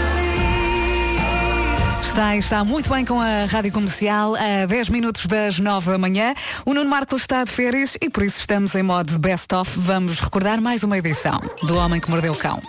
Está, 2.03 2.35
está 2.35 2.63
muito 2.65 2.89
bem 2.89 3.05
com 3.05 3.21
a 3.21 3.45
Rádio 3.45 3.71
Comercial 3.71 4.35
a 4.35 4.65
10 4.65 4.89
minutos 4.89 5.27
das 5.27 5.59
9 5.59 5.91
da 5.91 5.97
manhã. 5.97 6.33
O 6.65 6.73
Nuno 6.73 6.89
Marco 6.89 7.15
está 7.15 7.45
de 7.45 7.51
férias 7.51 7.97
e 8.01 8.09
por 8.09 8.23
isso 8.23 8.41
estamos 8.41 8.75
em 8.75 8.83
modo 8.83 9.17
best-of. 9.17 9.79
Vamos 9.79 10.19
recordar 10.19 10.59
mais 10.59 10.83
uma 10.83 10.97
edição 10.97 11.39
do 11.63 11.77
Homem 11.77 12.01
que 12.01 12.09
Mordeu 12.09 12.33
o 12.33 12.37
Cão. 12.37 12.59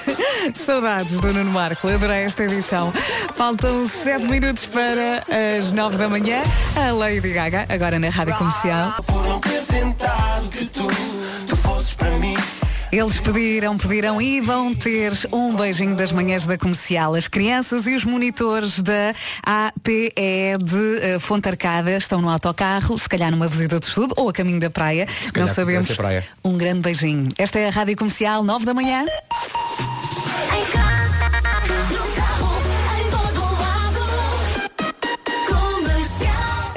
Saudades 0.56 1.20
do 1.20 1.34
Nuno 1.34 1.52
Marco, 1.52 1.88
adorei 1.88 2.24
esta 2.24 2.44
edição. 2.44 2.94
Faltam 3.36 3.88
7 3.88 4.26
minutos 4.28 4.66
para 4.66 5.24
as 5.58 5.72
9 5.72 5.98
da 5.98 6.10
manhã. 6.10 6.42
A 6.76 6.92
Lady 6.92 7.32
Gaga, 7.32 7.66
agora 7.70 8.00
na 8.00 8.10
Rádio 8.10 8.36
Comercial. 8.36 8.94
Por 9.04 9.24
não 9.28 9.40
ter 9.40 9.62
tentado 9.64 10.50
que 10.50 10.66
tu, 10.66 10.88
Eles 12.92 13.18
pediram, 13.20 13.78
pediram 13.78 14.22
e 14.22 14.42
vão 14.42 14.76
ter 14.76 15.14
um 15.32 15.56
beijinho 15.56 15.96
das 15.96 16.12
manhãs 16.12 16.46
da 16.46 16.58
comercial. 16.58 17.16
As 17.16 17.26
crianças 17.26 17.88
e 17.88 17.96
os 17.96 18.04
monitores 18.04 18.82
da 18.82 19.16
APE 19.44 20.14
de 20.62 21.00
eh, 21.02 21.18
Fonte 21.18 21.48
Arcada 21.48 21.96
estão 21.96 22.22
no 22.22 22.30
autocarro, 22.30 23.00
se 23.00 23.08
calhar 23.08 23.32
numa 23.32 23.48
visita 23.48 23.80
de 23.80 23.86
estudo 23.86 24.14
ou 24.18 24.28
a 24.28 24.34
caminho 24.34 24.60
da 24.60 24.70
praia. 24.70 25.08
calhar 25.32 25.48
Não 25.48 25.56
sabemos. 25.56 25.88
praia. 25.96 26.26
Um 26.44 26.58
grande 26.58 26.82
beijinho. 26.82 27.30
Esta 27.38 27.60
é 27.60 27.70
a 27.70 27.72
Rádio 27.72 27.96
Comercial, 27.96 28.44
9 28.44 28.66
da 28.66 28.74
manhã. 28.74 29.06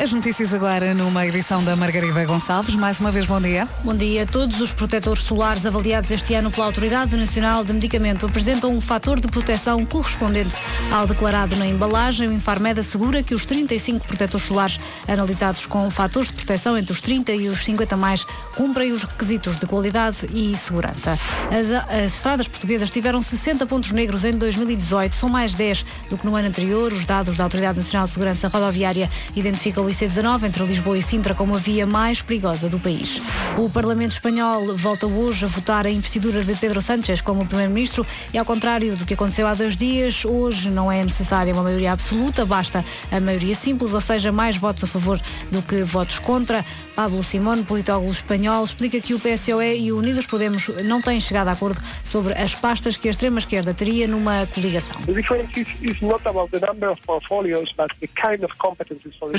As 0.05 0.13
notícias 0.13 0.53
agora 0.53 0.93
numa 0.93 1.27
edição 1.27 1.65
da 1.65 1.75
Margarida 1.75 2.27
Gonçalves. 2.27 2.75
Mais 2.75 3.01
uma 3.01 3.11
vez, 3.11 3.25
bom 3.25 3.41
dia. 3.41 3.67
Bom 3.83 3.95
dia. 3.95 4.27
Todos 4.27 4.61
os 4.61 4.71
protetores 4.71 5.23
solares 5.23 5.65
avaliados 5.65 6.11
este 6.11 6.35
ano 6.35 6.51
pela 6.51 6.67
Autoridade 6.67 7.17
Nacional 7.17 7.65
de 7.65 7.73
Medicamento 7.73 8.27
apresentam 8.27 8.71
um 8.71 8.83
fator 8.83 9.19
de 9.19 9.27
proteção 9.29 9.83
correspondente 9.87 10.55
ao 10.93 11.07
declarado 11.07 11.57
na 11.57 11.67
embalagem. 11.67 12.29
O 12.29 12.33
Infarmed 12.35 12.81
assegura 12.81 13.23
que 13.23 13.35
os 13.35 13.47
35 13.47 14.07
protetores 14.07 14.47
solares 14.47 14.79
analisados 15.09 15.65
com 15.65 15.91
fatores 15.91 16.29
de 16.29 16.35
proteção 16.35 16.77
entre 16.77 16.93
os 16.93 17.01
30 17.01 17.33
e 17.33 17.49
os 17.49 17.65
50 17.65 17.97
mais 17.97 18.27
cumprem 18.55 18.93
os 18.93 19.05
requisitos 19.05 19.59
de 19.59 19.65
qualidade 19.65 20.27
e 20.35 20.55
segurança. 20.55 21.19
As, 21.51 21.71
as 21.91 22.15
estradas 22.15 22.47
portuguesas 22.47 22.91
tiveram 22.91 23.23
60 23.23 23.65
pontos 23.65 23.91
negros 23.91 24.23
em 24.27 24.33
2018, 24.33 25.15
são 25.15 25.31
mais 25.31 25.55
10 25.55 25.83
do 26.11 26.19
que 26.19 26.27
no 26.27 26.37
ano 26.37 26.49
anterior. 26.49 26.93
Os 26.93 27.07
dados 27.07 27.39
da 27.39 27.45
Autoridade 27.45 27.79
Nacional 27.79 28.07
de 28.07 28.13
Segurança 28.13 28.49
Rodoviária 28.49 29.09
identificam 29.35 29.94
IC19 29.95 30.43
entre 30.43 30.65
Lisboa 30.65 30.99
e 30.99 31.03
Sintra 31.03 31.35
como 31.35 31.55
a 31.55 31.59
via 31.59 31.87
mais 31.87 32.21
perigosa 32.21 32.69
do 32.69 32.81
país. 32.81 33.23
O 33.57 33.71
Parlamento 33.71 34.11
Espanhol 34.11 34.77
volta 34.77 35.07
hoje 35.07 35.45
a 35.45 35.49
votar 35.49 35.87
a 35.87 35.91
investidura 35.91 36.43
de 36.43 36.53
Pedro 36.57 36.83
Sánchez 36.83 37.21
como 37.21 37.47
Primeiro-Ministro 37.47 38.05
e 38.33 38.39
ao 38.39 38.45
contrário 38.45 38.97
do 38.97 39.07
que 39.07 39.15
aconteceu 39.15 39.47
há 39.47 39.55
dois 39.55 39.77
dias, 39.77 40.25
hoje 40.25 40.69
não 40.69 40.91
é 40.91 41.01
necessária 41.05 41.53
uma 41.53 41.63
maioria 41.63 41.93
absoluta, 41.93 42.45
basta 42.45 42.85
a 43.13 43.21
maioria 43.21 43.55
simples, 43.55 43.95
ou 43.95 44.01
seja, 44.01 44.33
mais 44.33 44.57
votos 44.57 44.83
a 44.83 44.87
favor 44.89 45.21
do 45.53 45.63
que 45.63 45.85
votos 45.85 46.19
contra. 46.19 46.65
Pablo 46.97 47.23
Simón, 47.23 47.63
politólogo 47.65 48.11
espanhol, 48.11 48.65
explica 48.65 49.01
que 49.01 49.15
o 49.15 49.21
PSOE 49.21 49.79
e 49.79 49.93
o 49.93 49.99
Unidos 49.99 50.27
Podemos 50.27 50.69
não 50.85 51.01
têm 51.01 51.21
chegado 51.21 51.49
a 51.49 51.53
acordo 51.53 51.81
sobre 52.05 52.35
as 52.35 52.55
pastas 52.55 52.97
que 52.97 53.09
a 53.09 53.11
extrema-esquerda 53.11 53.73
teria 53.75 54.09
numa 54.09 54.47
coligação. 54.47 54.97
The 55.07 55.13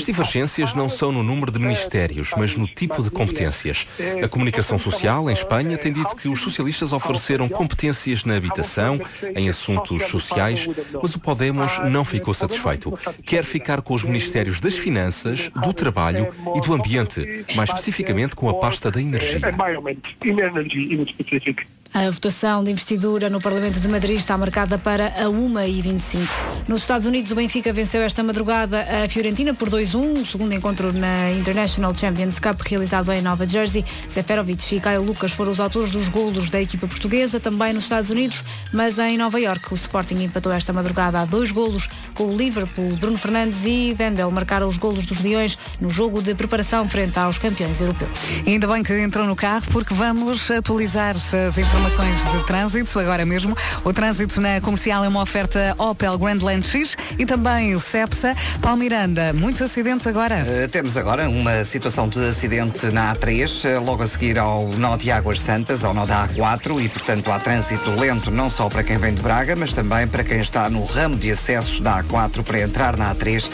difference 0.05 0.44
is, 0.45 0.59
is 0.59 0.75
not 0.75 0.85
about 0.85 0.85
the 0.85 0.85
number 0.85 0.85
of 0.85 0.85
portfolios, 0.85 0.85
but 0.85 0.85
the 0.85 0.85
kind 0.85 0.85
of 0.85 0.85
competencies 0.85 0.85
for 0.85 0.85
As 0.85 0.85
divergências 0.85 0.85
não 0.85 0.89
são 0.89 1.11
no 1.11 1.23
número 1.23 1.51
de 1.51 1.59
ministérios, 1.59 2.31
mas 2.37 2.55
no 2.55 2.67
tipo 2.67 3.01
de 3.01 3.09
competências. 3.09 3.87
A 4.23 4.27
comunicação 4.27 4.77
social 4.77 5.29
em 5.29 5.33
Espanha 5.33 5.77
tem 5.77 5.91
dito 5.91 6.15
que 6.15 6.27
os 6.27 6.39
socialistas 6.39 6.93
ofereceram 6.93 7.49
competências 7.49 8.23
na 8.23 8.35
habitação, 8.35 8.99
em 9.35 9.49
assuntos 9.49 10.07
sociais, 10.07 10.67
mas 11.01 11.15
o 11.15 11.19
Podemos 11.19 11.71
não 11.89 12.05
ficou 12.05 12.33
satisfeito. 12.33 12.97
Quer 13.25 13.43
ficar 13.43 13.81
com 13.81 13.93
os 13.93 14.03
ministérios 14.03 14.61
das 14.61 14.77
Finanças, 14.77 15.49
do 15.49 15.73
Trabalho 15.73 16.27
e 16.55 16.61
do 16.61 16.73
Ambiente, 16.73 17.45
mais 17.55 17.69
especificamente 17.69 18.35
com 18.35 18.49
a 18.49 18.53
pasta 18.55 18.91
da 18.91 19.01
energia. 19.01 19.41
A 21.95 22.09
votação 22.09 22.61
de 22.61 22.71
investidura 22.71 23.29
no 23.29 23.39
Parlamento 23.39 23.79
de 23.79 23.87
Madrid 23.87 24.17
está 24.17 24.37
marcada 24.37 24.77
para 24.77 25.07
a 25.15 25.29
1h25. 25.29 26.27
Nos 26.67 26.81
Estados 26.81 27.07
Unidos, 27.07 27.31
o 27.31 27.35
Benfica 27.35 27.71
venceu 27.71 28.01
esta 28.01 28.21
madrugada 28.21 28.85
a 29.05 29.07
Fiorentina 29.07 29.53
por 29.53 29.69
2-1, 29.69 30.21
o 30.21 30.25
segundo 30.25 30.53
encontro 30.53 30.91
na 30.91 31.31
International 31.31 31.95
Champions 31.95 32.37
Cup 32.37 32.59
realizado 32.67 33.13
em 33.13 33.21
Nova 33.21 33.47
Jersey. 33.47 33.85
Seferovic 34.09 34.75
e 34.75 34.81
Caio 34.81 35.03
Lucas 35.03 35.31
foram 35.31 35.53
os 35.53 35.61
autores 35.61 35.91
dos 35.91 36.09
golos 36.09 36.49
da 36.49 36.61
equipa 36.61 36.85
portuguesa, 36.85 37.39
também 37.39 37.71
nos 37.71 37.83
Estados 37.83 38.09
Unidos, 38.09 38.43
mas 38.73 38.99
em 38.99 39.17
Nova 39.17 39.39
York 39.39 39.71
o 39.71 39.75
Sporting 39.75 40.21
empatou 40.21 40.51
esta 40.51 40.73
madrugada 40.73 41.21
a 41.21 41.23
dois 41.23 41.49
golos 41.49 41.87
com 42.13 42.25
o 42.25 42.35
Liverpool. 42.35 42.93
Bruno 42.97 43.17
Fernandes 43.17 43.63
e 43.63 43.93
Vendel 43.93 44.29
marcaram 44.31 44.67
os 44.67 44.77
golos 44.77 45.05
dos 45.05 45.21
Leões 45.21 45.57
no 45.79 45.89
jogo 45.89 46.21
de 46.21 46.35
preparação 46.35 46.89
frente 46.89 47.17
aos 47.17 47.37
campeões 47.37 47.79
europeus. 47.79 48.19
Ainda 48.45 48.67
bem 48.67 48.83
que 48.83 48.93
entrou 48.99 49.25
no 49.25 49.35
carro 49.35 49.63
porque 49.71 49.93
vamos 49.93 50.51
atualizar 50.51 51.15
as 51.15 51.57
informações 51.57 51.84
de 51.85 52.43
trânsito 52.47 52.99
agora 52.99 53.23
mesmo. 53.27 53.55
O 53.83 53.93
trânsito 53.93 54.41
na 54.41 54.59
comercial 54.59 55.03
é 55.05 55.07
uma 55.07 55.21
oferta 55.21 55.75
Opel 55.77 56.17
Grandland 56.17 56.65
X 56.67 56.97
e 57.17 57.27
também 57.27 57.79
Cepsa. 57.79 58.35
Palmiranda, 58.59 59.31
muitos 59.33 59.61
acidentes 59.61 60.07
agora. 60.07 60.43
Uh, 60.43 60.67
temos 60.67 60.97
agora 60.97 61.29
uma 61.29 61.63
situação 61.63 62.09
de 62.09 62.19
acidente 62.27 62.87
na 62.87 63.13
A3, 63.13 63.77
uh, 63.77 63.83
logo 63.83 64.01
a 64.01 64.07
seguir 64.07 64.39
ao 64.39 64.67
nó 64.69 64.97
de 64.97 65.11
Águas 65.11 65.39
Santas, 65.39 65.83
ao 65.83 65.93
nó 65.93 66.07
da 66.07 66.27
A4 66.27 66.83
e, 66.83 66.89
portanto, 66.89 67.31
há 67.31 67.39
trânsito 67.39 67.91
lento 67.91 68.31
não 68.31 68.49
só 68.49 68.67
para 68.67 68.83
quem 68.83 68.97
vem 68.97 69.13
de 69.13 69.21
Braga, 69.21 69.55
mas 69.55 69.71
também 69.71 70.07
para 70.07 70.23
quem 70.23 70.39
está 70.39 70.67
no 70.71 70.83
ramo 70.85 71.15
de 71.15 71.29
acesso 71.29 71.83
da 71.83 72.03
A4 72.03 72.43
para 72.43 72.61
entrar 72.61 72.97
na 72.97 73.13
A3 73.13 73.47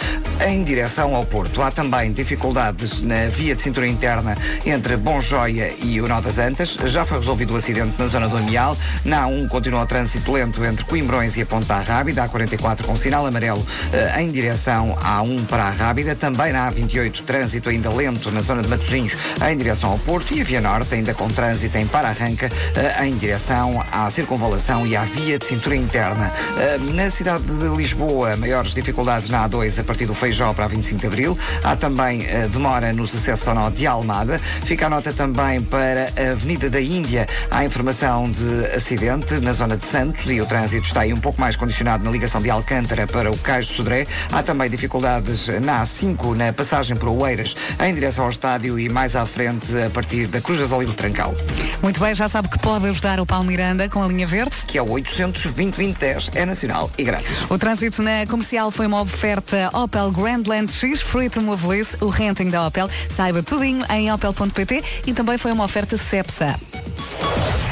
em 0.48 0.64
direção 0.64 1.16
ao 1.16 1.26
Porto. 1.26 1.62
Há 1.62 1.70
também 1.70 2.14
dificuldades 2.14 3.02
na 3.02 3.28
via 3.28 3.56
de 3.56 3.62
cintura 3.62 3.88
interna 3.88 4.38
entre 4.66 4.96
Bom 4.96 5.20
Joia 5.20 5.74
e 5.84 6.00
o 6.00 6.08
nó 6.08 6.22
das 6.22 6.40
Antas. 6.40 6.78
Já 6.86 7.06
foi 7.06 7.20
resolvido 7.20 7.54
o 7.54 7.58
acidente 7.58 8.00
na 8.00 8.08
zona 8.08 8.21
do 8.28 8.38
Amial. 8.38 8.78
Na 9.04 9.28
A1 9.28 9.48
continua 9.48 9.82
o 9.82 9.86
trânsito 9.86 10.32
lento 10.32 10.64
entre 10.66 10.86
Coimbrões 10.86 11.38
e 11.38 11.42
a 11.42 11.46
Ponta 11.46 11.80
Rábida. 11.80 12.28
A44 12.28 12.86
com 12.86 12.96
sinal 12.96 13.26
amarelo 13.26 13.60
uh, 13.60 14.20
em 14.20 14.30
direção 14.30 14.98
à 15.02 15.22
A1 15.22 15.46
para 15.46 15.64
a 15.64 15.70
Rábida. 15.70 16.16
Também 16.16 16.52
na 16.52 16.72
A28 16.72 17.24
trânsito 17.24 17.70
ainda 17.70 17.90
lento 17.90 18.32
na 18.32 18.42
zona 18.42 18.62
de 18.62 18.68
Matosinhos 18.68 19.14
em 19.50 19.58
direção 19.58 19.92
ao 19.92 20.00
Porto. 20.00 20.34
E 20.34 20.42
a 20.42 20.44
Via 20.44 20.62
Norte 20.62 20.96
ainda 20.96 21.14
com 21.14 21.28
trânsito 21.28 21.78
em 21.78 21.88
para-arranca 21.88 22.48
uh, 22.48 23.04
em 23.04 23.16
direção 23.18 23.84
à 23.92 24.10
circunvalação 24.10 24.86
e 24.86 24.96
à 24.96 25.04
via 25.04 25.38
de 25.38 25.46
cintura 25.46 25.76
interna. 25.76 26.32
Uh, 26.32 26.94
na 26.94 27.10
cidade 27.10 27.44
de 27.44 27.68
Lisboa, 27.76 28.36
maiores 28.38 28.74
dificuldades 28.74 29.30
na 29.30 29.48
A2 29.48 29.80
a 29.80 29.84
partir 29.84 30.06
do 30.06 30.16
Feijó 30.16 30.54
para 30.54 30.66
a 30.66 30.68
25 30.68 31.02
de 31.02 31.08
Abril. 31.08 31.38
Há 31.64 31.76
também 31.76 32.26
demora 32.52 32.94
nos 32.94 33.16
acessos 33.16 33.48
ao 33.48 33.56
nó 33.56 33.70
de 33.70 33.88
Almada. 33.88 34.40
Fica 34.40 34.88
a 34.88 34.90
nota 34.90 35.14
também 35.14 35.62
para 35.62 36.12
a 36.18 36.32
Avenida 36.32 36.70
da 36.70 36.82
Índia. 36.82 37.28
Há 37.50 37.66
informação 37.66 38.01
de 38.02 38.66
acidente 38.76 39.40
na 39.42 39.54
zona 39.54 39.78
de 39.78 39.86
Santos 39.86 40.26
e 40.26 40.42
o 40.42 40.46
trânsito 40.48 40.88
está 40.88 41.02
aí 41.02 41.14
um 41.14 41.20
pouco 41.20 41.40
mais 41.40 41.56
condicionado 41.56 42.04
na 42.04 42.10
ligação 42.10 42.42
de 42.42 42.50
Alcântara 42.50 43.06
para 43.06 43.32
o 43.32 43.38
Cais 43.38 43.68
de 43.68 43.76
Sodré. 43.76 44.08
Há 44.32 44.42
também 44.42 44.72
dificuldades 44.72 45.46
na 45.62 45.84
A5, 45.84 46.36
na 46.36 46.52
passagem 46.52 46.98
por 46.98 47.10
Oeiras, 47.10 47.56
em 47.80 47.94
direção 47.94 48.24
ao 48.24 48.32
estádio 48.32 48.80
e 48.80 48.90
mais 48.90 49.16
à 49.16 49.24
frente 49.28 49.78
a 49.78 49.88
partir 49.92 50.26
da 50.26 50.42
Cruz 50.42 50.60
e 50.60 50.86
do 50.86 50.94
Trancal. 50.94 51.36
Muito 51.80 52.00
bem, 52.00 52.16
já 52.16 52.28
sabe 52.28 52.50
que 52.50 52.58
pode 52.58 52.88
ajudar 52.88 53.20
o 53.20 53.26
Palmiranda 53.26 53.88
com 53.88 54.02
a 54.02 54.08
linha 54.08 54.26
verde. 54.26 54.56
Que 54.66 54.80
é 54.80 54.82
o 54.82 54.90
820 54.90 55.96
é 56.34 56.44
nacional 56.44 56.90
e 56.98 57.04
grátis. 57.04 57.30
O 57.52 57.58
trânsito 57.60 58.02
na 58.02 58.26
comercial 58.26 58.72
foi 58.72 58.88
uma 58.88 59.02
oferta 59.02 59.70
Opel 59.74 60.10
Grandland 60.10 60.72
X, 60.72 61.02
Free 61.02 61.30
to 61.30 61.40
Move 61.40 61.68
Lease, 61.68 61.98
o 62.02 62.08
renting 62.08 62.50
da 62.50 62.66
Opel. 62.66 62.90
Saiba 63.16 63.44
tudinho 63.44 63.86
em 63.92 64.12
opel.pt 64.12 64.84
e 65.06 65.14
também 65.14 65.38
foi 65.38 65.52
uma 65.52 65.66
oferta 65.66 65.96
Cepsa. 66.00 66.60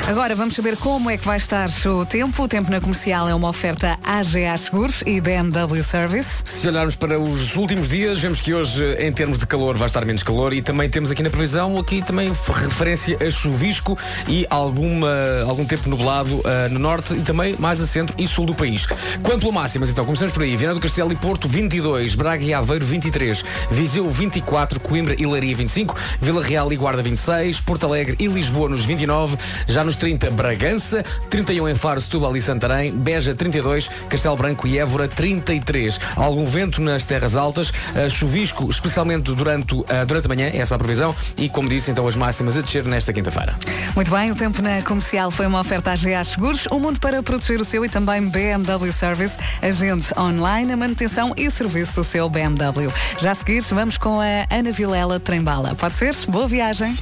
Agora 0.10 0.34
vamos 0.34 0.56
saber 0.56 0.76
como 0.76 1.08
é 1.12 1.18
que 1.18 1.24
vai 1.24 1.38
estar 1.38 1.70
o 1.86 2.04
tempo. 2.04 2.42
O 2.42 2.48
tempo 2.48 2.72
na 2.72 2.82
comercial 2.82 3.30
é 3.30 3.36
uma 3.36 3.48
oferta 3.48 3.96
AGA 4.04 4.58
Seguros 4.58 5.04
e 5.06 5.22
BMW 5.22 5.84
Service. 5.84 6.42
Se 6.44 6.68
olharmos 6.68 6.96
para 6.96 7.20
os 7.20 7.56
últimos 7.56 7.88
dias, 7.88 8.18
vemos 8.18 8.42
que 8.42 8.52
hoje, 8.52 8.84
em 8.96 9.14
termos 9.14 9.38
de 9.38 9.46
calor, 9.46 9.78
vai 9.78 9.86
estar 9.86 10.04
menos 10.06 10.24
calor 10.24 10.52
e 10.52 10.64
também 10.64 10.90
temos 10.90 11.12
aqui 11.12 11.22
na 11.22 11.30
previsão 11.30 11.78
aqui 11.78 12.02
também 12.02 12.30
referência 12.30 13.20
a 13.22 13.30
chuvisco 13.30 13.96
e 14.28 14.48
alguma, 14.50 15.12
algum 15.48 15.64
tempo 15.64 15.88
nublado 15.88 16.38
uh, 16.38 16.44
no 16.72 16.80
norte 16.80 17.14
e 17.14 17.22
também 17.22 17.56
mais 17.60 17.80
a 17.80 17.86
centro 17.86 18.16
e 18.18 18.28
sul 18.28 18.48
do 18.48 18.56
país. 18.56 18.88
Quanto 19.22 19.48
a 19.48 19.52
máximas, 19.52 19.92
então, 19.92 20.04
começamos 20.06 20.34
por 20.34 20.42
aí. 20.42 20.58
Viana 20.58 20.74
do 20.74 20.80
Castelo 20.80 21.12
e 21.12 21.16
Porto, 21.16 21.48
22. 21.48 22.16
Braga 22.16 22.44
e 22.44 22.52
Aveiro, 22.52 22.84
23. 22.84 23.46
Viseu, 23.70 24.10
24. 24.10 24.80
Coimbra 24.80 25.16
e 25.20 25.28
Leiria, 25.28 25.56
25. 25.56 25.96
Vila 26.20 26.42
Real 26.42 26.74
e 26.74 26.76
Guarda, 26.76 27.04
26. 27.04 27.62
Porto 27.62 27.86
Alegre 27.86 28.16
e 28.18 28.26
Lisboa, 28.26 28.68
nos 28.68 28.84
29. 28.84 29.38
Já 29.68 29.84
nos 29.84 29.99
30, 30.00 30.32
Bragança. 30.32 31.04
31 31.30 31.70
em 31.70 31.76
Faro, 31.76 32.02
Setúbal 32.02 32.36
e 32.36 32.42
Santarém. 32.42 32.92
Beja, 32.92 33.36
32. 33.36 33.90
Castelo 34.10 34.36
Branco 34.36 34.68
e 34.68 34.80
Évora, 34.80 35.08
33. 35.08 36.00
Algum 36.16 36.46
vento 36.46 36.82
nas 36.82 37.06
terras 37.06 37.36
altas. 37.36 37.70
Uh, 37.70 38.10
chuvisco, 38.10 38.70
especialmente 38.70 39.34
durante, 39.36 39.76
uh, 39.76 39.86
durante 40.08 40.26
a 40.26 40.30
manhã, 40.30 40.50
essa 40.54 40.74
é 40.74 40.78
a 40.78 40.80
previsão. 40.80 41.16
E, 41.38 41.50
como 41.50 41.68
disse, 41.68 41.92
então, 41.92 42.08
as 42.08 42.16
máximas 42.16 42.58
a 42.58 42.62
descer 42.62 42.86
nesta 42.86 43.12
quinta-feira. 43.14 43.56
Muito 43.96 44.10
bem, 44.10 44.32
o 44.32 44.36
tempo 44.36 44.62
na 44.62 44.82
comercial 44.82 45.30
foi 45.30 45.46
uma 45.46 45.60
oferta 45.60 45.92
AGA 45.92 46.24
Seguros, 46.24 46.66
o 46.72 46.80
mundo 46.80 47.00
para 47.00 47.22
proteger 47.22 47.60
o 47.60 47.66
seu 47.66 47.84
e 47.84 47.90
também 47.90 48.22
BMW 48.28 48.92
Service, 48.92 49.36
agente 49.62 50.08
online, 50.18 50.74
a 50.74 50.78
manutenção 50.78 51.34
e 51.36 51.52
serviço 51.52 51.96
do 51.96 52.04
seu 52.04 52.30
BMW. 52.30 52.92
Já 53.20 53.32
a 53.32 53.36
seguir, 53.36 53.62
vamos 53.70 53.98
com 53.98 54.20
a 54.22 54.46
Ana 54.50 54.72
Vilela 54.72 55.20
Trembala. 55.20 55.76
Pode 55.76 55.96
ser? 55.96 56.16
Boa 56.28 56.48
viagem. 56.48 56.96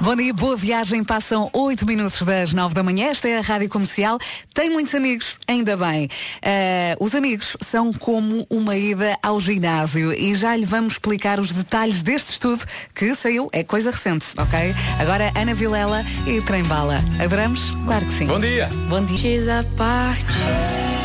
Bom 0.00 0.16
dia, 0.16 0.32
boa 0.34 0.56
viagem. 0.56 1.04
Passam 1.04 1.48
8 1.52 1.86
minutos 1.86 2.22
das 2.22 2.52
9 2.52 2.74
da 2.74 2.82
manhã. 2.82 3.06
Esta 3.06 3.28
é 3.28 3.38
a 3.38 3.40
Rádio 3.40 3.68
Comercial. 3.68 4.18
Tem 4.52 4.68
muitos 4.68 4.94
amigos, 4.94 5.38
ainda 5.46 5.76
bem. 5.76 6.06
Uh, 6.06 7.04
os 7.04 7.14
amigos 7.14 7.56
são 7.60 7.92
como 7.92 8.46
uma 8.50 8.76
ida 8.76 9.16
ao 9.22 9.40
ginásio 9.40 10.12
e 10.12 10.34
já 10.34 10.56
lhe 10.56 10.64
vamos 10.64 10.94
explicar 10.94 11.38
os 11.38 11.52
detalhes 11.52 12.02
deste 12.02 12.32
estudo 12.32 12.64
que 12.94 13.14
saiu, 13.14 13.48
é 13.52 13.62
coisa 13.62 13.90
recente, 13.90 14.26
ok? 14.36 14.74
Agora 14.98 15.32
Ana 15.34 15.54
Vilela 15.54 16.04
e 16.26 16.40
Trembala. 16.40 17.00
Adoramos? 17.22 17.70
Claro 17.84 18.04
que 18.06 18.14
sim. 18.14 18.26
Bom 18.26 18.40
dia. 18.40 18.68
Bom 18.88 19.04
dia. 19.04 19.18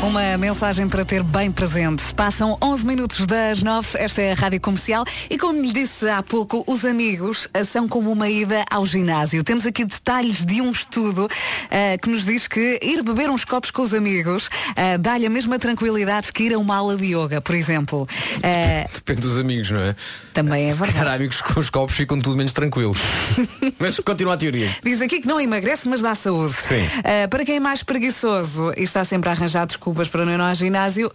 Uma 0.02 0.38
mensagem 0.38 0.88
para 0.88 1.04
ter 1.04 1.22
bem 1.24 1.52
presente. 1.52 2.14
Passam 2.16 2.58
11 2.62 2.86
minutos 2.86 3.28
das 3.28 3.62
9, 3.62 3.98
esta 4.00 4.22
é 4.22 4.32
a 4.32 4.36
Rádio 4.36 4.62
Comercial 4.62 5.04
e 5.30 5.38
como 5.38 5.62
lhe 5.62 5.74
disse 5.74 6.08
há 6.08 6.24
pouco, 6.24 6.64
os 6.66 6.86
amigos 6.86 7.50
são 7.68 7.86
como 7.86 8.10
uma 8.10 8.30
ida 8.30 8.64
ao 8.72 8.79
ginásio. 8.86 9.44
Temos 9.44 9.66
aqui 9.66 9.86
detalhes 9.86 10.46
de 10.46 10.62
um 10.62 10.72
estudo 10.72 11.26
uh, 11.26 12.02
que 12.02 12.10
nos 12.10 12.26
diz 12.26 12.48
que 12.48 12.80
ir 12.82 13.04
beber 13.04 13.30
uns 13.30 13.46
copos 13.46 13.72
com 13.72 13.82
os 13.82 13.94
amigos 13.94 14.48
uh, 14.48 14.98
dá-lhe 15.00 15.26
a 15.26 15.30
mesma 15.30 15.58
tranquilidade 15.58 16.32
que 16.32 16.44
ir 16.44 16.54
a 16.54 16.60
uma 16.60 16.76
aula 16.76 16.96
de 16.96 17.14
yoga, 17.14 17.42
por 17.42 17.56
exemplo. 17.56 18.08
Uh, 18.38 18.94
Depende 18.94 19.22
dos 19.22 19.38
amigos, 19.38 19.72
não 19.72 19.80
é? 19.80 19.96
Também 20.34 20.66
é 20.68 20.72
Se 20.72 20.78
verdade. 20.80 21.00
calhar 21.00 21.16
amigos 21.16 21.42
com 21.42 21.60
os 21.60 21.70
copos 21.70 21.96
ficam 21.96 22.20
tudo 22.20 22.38
menos 22.38 22.54
tranquilos. 22.54 22.98
mas 23.80 24.00
continua 24.00 24.34
a 24.34 24.38
teoria. 24.38 24.70
Diz 24.84 25.02
aqui 25.02 25.22
que 25.22 25.28
não 25.28 25.40
emagrece, 25.40 25.88
mas 25.88 26.02
dá 26.02 26.16
saúde. 26.16 26.54
Sim. 26.54 26.88
Para 27.30 27.44
quem 27.44 27.58
é 27.58 27.60
mais 27.60 27.84
preguiçoso 27.84 28.72
e 28.78 28.84
está 28.84 29.04
sempre 29.04 29.30
a 29.30 29.32
arranjar 29.34 29.66
desculpas 29.66 30.08
para 30.08 30.26
não 30.26 30.32
ir 30.32 30.40
ao 30.40 30.56
ginásio, 30.56 31.12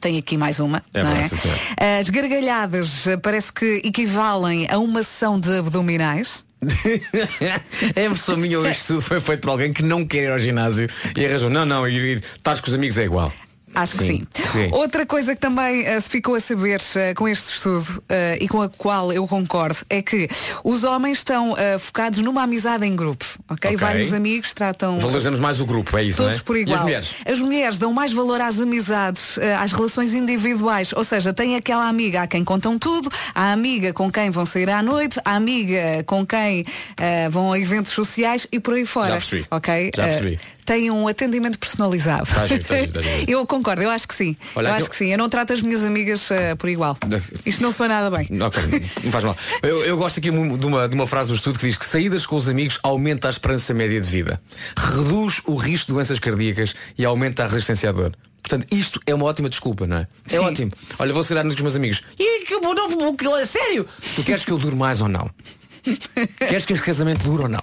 tem 0.00 0.18
aqui 0.18 0.36
mais 0.36 0.58
uma. 0.58 0.82
É 0.92 1.02
não 1.02 1.12
é? 1.12 2.00
As 2.00 2.08
gargalhadas 2.10 3.04
parece 3.22 3.52
que 3.52 3.82
equivalem 3.84 4.68
a 4.70 4.78
uma 4.78 5.02
sessão 5.02 5.38
de 5.38 5.58
abdominais. 5.58 6.45
É 7.94 8.06
impressão 8.06 8.36
minha, 8.36 8.58
isto 8.70 8.86
tudo 8.86 9.00
foi 9.02 9.20
feito 9.20 9.40
por 9.40 9.50
alguém 9.50 9.72
que 9.72 9.82
não 9.82 10.06
quer 10.06 10.24
ir 10.24 10.30
ao 10.30 10.38
ginásio 10.38 10.88
e 11.16 11.24
arranjou. 11.24 11.50
Não, 11.50 11.64
não, 11.64 11.86
e 11.88 12.14
estás 12.14 12.60
com 12.60 12.68
os 12.68 12.74
amigos 12.74 12.98
é 12.98 13.04
igual. 13.04 13.32
Acho 13.76 13.98
que 13.98 14.06
Sim, 14.06 14.26
sim. 14.34 14.42
sim. 14.52 14.70
Outra 14.72 15.04
coisa 15.04 15.34
que 15.34 15.40
também 15.40 15.84
eh, 15.84 16.00
se 16.00 16.08
ficou 16.08 16.34
a 16.34 16.40
saber 16.40 16.80
eh, 16.94 17.12
com 17.12 17.28
este 17.28 17.52
estudo 17.52 18.02
eh, 18.08 18.38
e 18.40 18.48
com 18.48 18.62
a 18.62 18.70
qual 18.70 19.12
eu 19.12 19.26
concordo 19.28 19.76
é 19.90 20.00
que 20.00 20.28
os 20.64 20.82
homens 20.82 21.18
estão 21.18 21.54
focados 21.78 22.20
numa 22.22 22.42
amizade 22.42 22.86
em 22.86 22.96
grupo. 22.96 23.24
ok? 23.48 23.70
Ok. 23.70 23.76
Vários 23.76 24.12
amigos 24.12 24.54
tratam 24.54 24.98
Valorizamos 24.98 25.38
mais 25.38 25.60
o 25.60 25.66
grupo, 25.66 25.96
é 25.98 26.04
isso, 26.04 26.22
todos 26.22 26.38
é? 26.38 26.42
por 26.42 26.56
igual. 26.56 26.76
E 26.76 26.78
as 26.78 26.82
mulheres? 26.84 27.14
As 27.26 27.38
mulheres 27.38 27.78
dão 27.78 27.92
mais 27.92 28.12
valor 28.12 28.40
às 28.40 28.58
amizades, 28.58 29.38
às 29.60 29.72
relações 29.72 30.14
individuais. 30.14 30.92
Ou 30.94 31.04
seja, 31.04 31.32
tem 31.34 31.56
aquela 31.56 31.86
amiga 31.86 32.22
a 32.22 32.26
quem 32.26 32.42
contam 32.42 32.78
tudo, 32.78 33.10
a 33.34 33.52
amiga 33.52 33.92
com 33.92 34.10
quem 34.10 34.30
vão 34.30 34.46
sair 34.46 34.70
à 34.70 34.82
noite, 34.82 35.20
a 35.24 35.34
amiga 35.34 36.02
com 36.06 36.24
quem 36.24 36.64
vão 37.30 37.52
a 37.52 37.58
eventos 37.58 37.92
sociais 37.92 38.46
e 38.50 38.58
por 38.58 38.74
aí 38.74 38.86
fora. 38.86 39.08
Já 39.08 39.14
percebi. 39.14 39.46
Ok? 39.50 39.90
Já 39.94 40.04
percebi. 40.04 40.40
Tem 40.66 40.90
um 40.90 41.06
atendimento 41.06 41.58
personalizado. 41.58 42.26
Tá 42.26 42.46
giro, 42.46 42.64
tá 42.64 42.76
giro, 42.76 42.92
tá 42.92 43.00
giro. 43.00 43.24
eu 43.30 43.46
concordo, 43.46 43.82
eu 43.82 43.90
acho 43.90 44.06
que 44.08 44.14
sim. 44.14 44.36
Olha, 44.54 44.68
eu 44.68 44.72
acho 44.74 44.86
eu- 44.86 44.90
que 44.90 44.96
sim. 44.96 45.12
Eu 45.12 45.16
não 45.16 45.28
trato 45.28 45.52
as 45.52 45.62
minhas 45.62 45.84
amigas 45.84 46.28
eh, 46.30 46.54
por 46.56 46.68
igual. 46.68 46.98
Isto 47.46 47.62
não 47.62 47.72
soa 47.72 47.88
nada 47.88 48.14
bem. 48.14 48.28
Ok, 48.42 48.62
não 49.04 49.12
faz 49.12 49.24
mal. 49.24 49.36
Eu, 49.62 49.84
eu 49.84 49.96
gosto 49.96 50.18
aqui 50.18 50.30
de 50.30 50.66
uma, 50.66 50.88
de 50.88 50.94
uma 50.94 51.06
frase 51.06 51.30
do 51.30 51.36
estudo 51.36 51.58
que 51.58 51.66
diz 51.66 51.76
que 51.76 51.86
saídas 51.86 52.26
com 52.26 52.34
os 52.36 52.48
amigos 52.48 52.78
aumenta 52.82 53.28
a 53.28 53.30
esperança 53.30 53.72
média 53.72 54.00
de 54.00 54.08
vida, 54.10 54.40
reduz 54.76 55.40
o 55.46 55.54
risco 55.54 55.86
de 55.86 55.92
doenças 55.94 56.18
cardíacas 56.18 56.74
e 56.98 57.04
aumenta 57.04 57.44
a 57.44 57.46
resistência 57.46 57.88
à 57.88 57.92
dor. 57.92 58.16
Portanto, 58.42 58.66
isto 58.72 59.00
é 59.06 59.14
uma 59.14 59.24
ótima 59.26 59.48
desculpa, 59.48 59.86
não 59.86 59.96
é? 59.98 60.06
É 60.30 60.38
ótimo. 60.40 60.70
Olha, 60.98 61.12
vou 61.12 61.22
sair 61.24 61.42
com 61.42 61.48
os 61.48 61.56
meus 61.60 61.76
amigos. 61.76 62.02
E 62.18 62.44
que 62.44 62.60
bom, 62.60 62.74
não 62.74 63.36
é 63.36 63.44
sério? 63.46 63.86
Tu 64.14 64.22
queres 64.22 64.44
que 64.44 64.52
eu 64.52 64.58
dure 64.58 64.76
mais 64.76 65.00
ou 65.00 65.08
não? 65.08 65.28
Queres 66.38 66.64
que 66.64 66.72
este 66.72 66.84
casamento 66.84 67.24
dure 67.24 67.44
ou 67.44 67.48
não? 67.48 67.62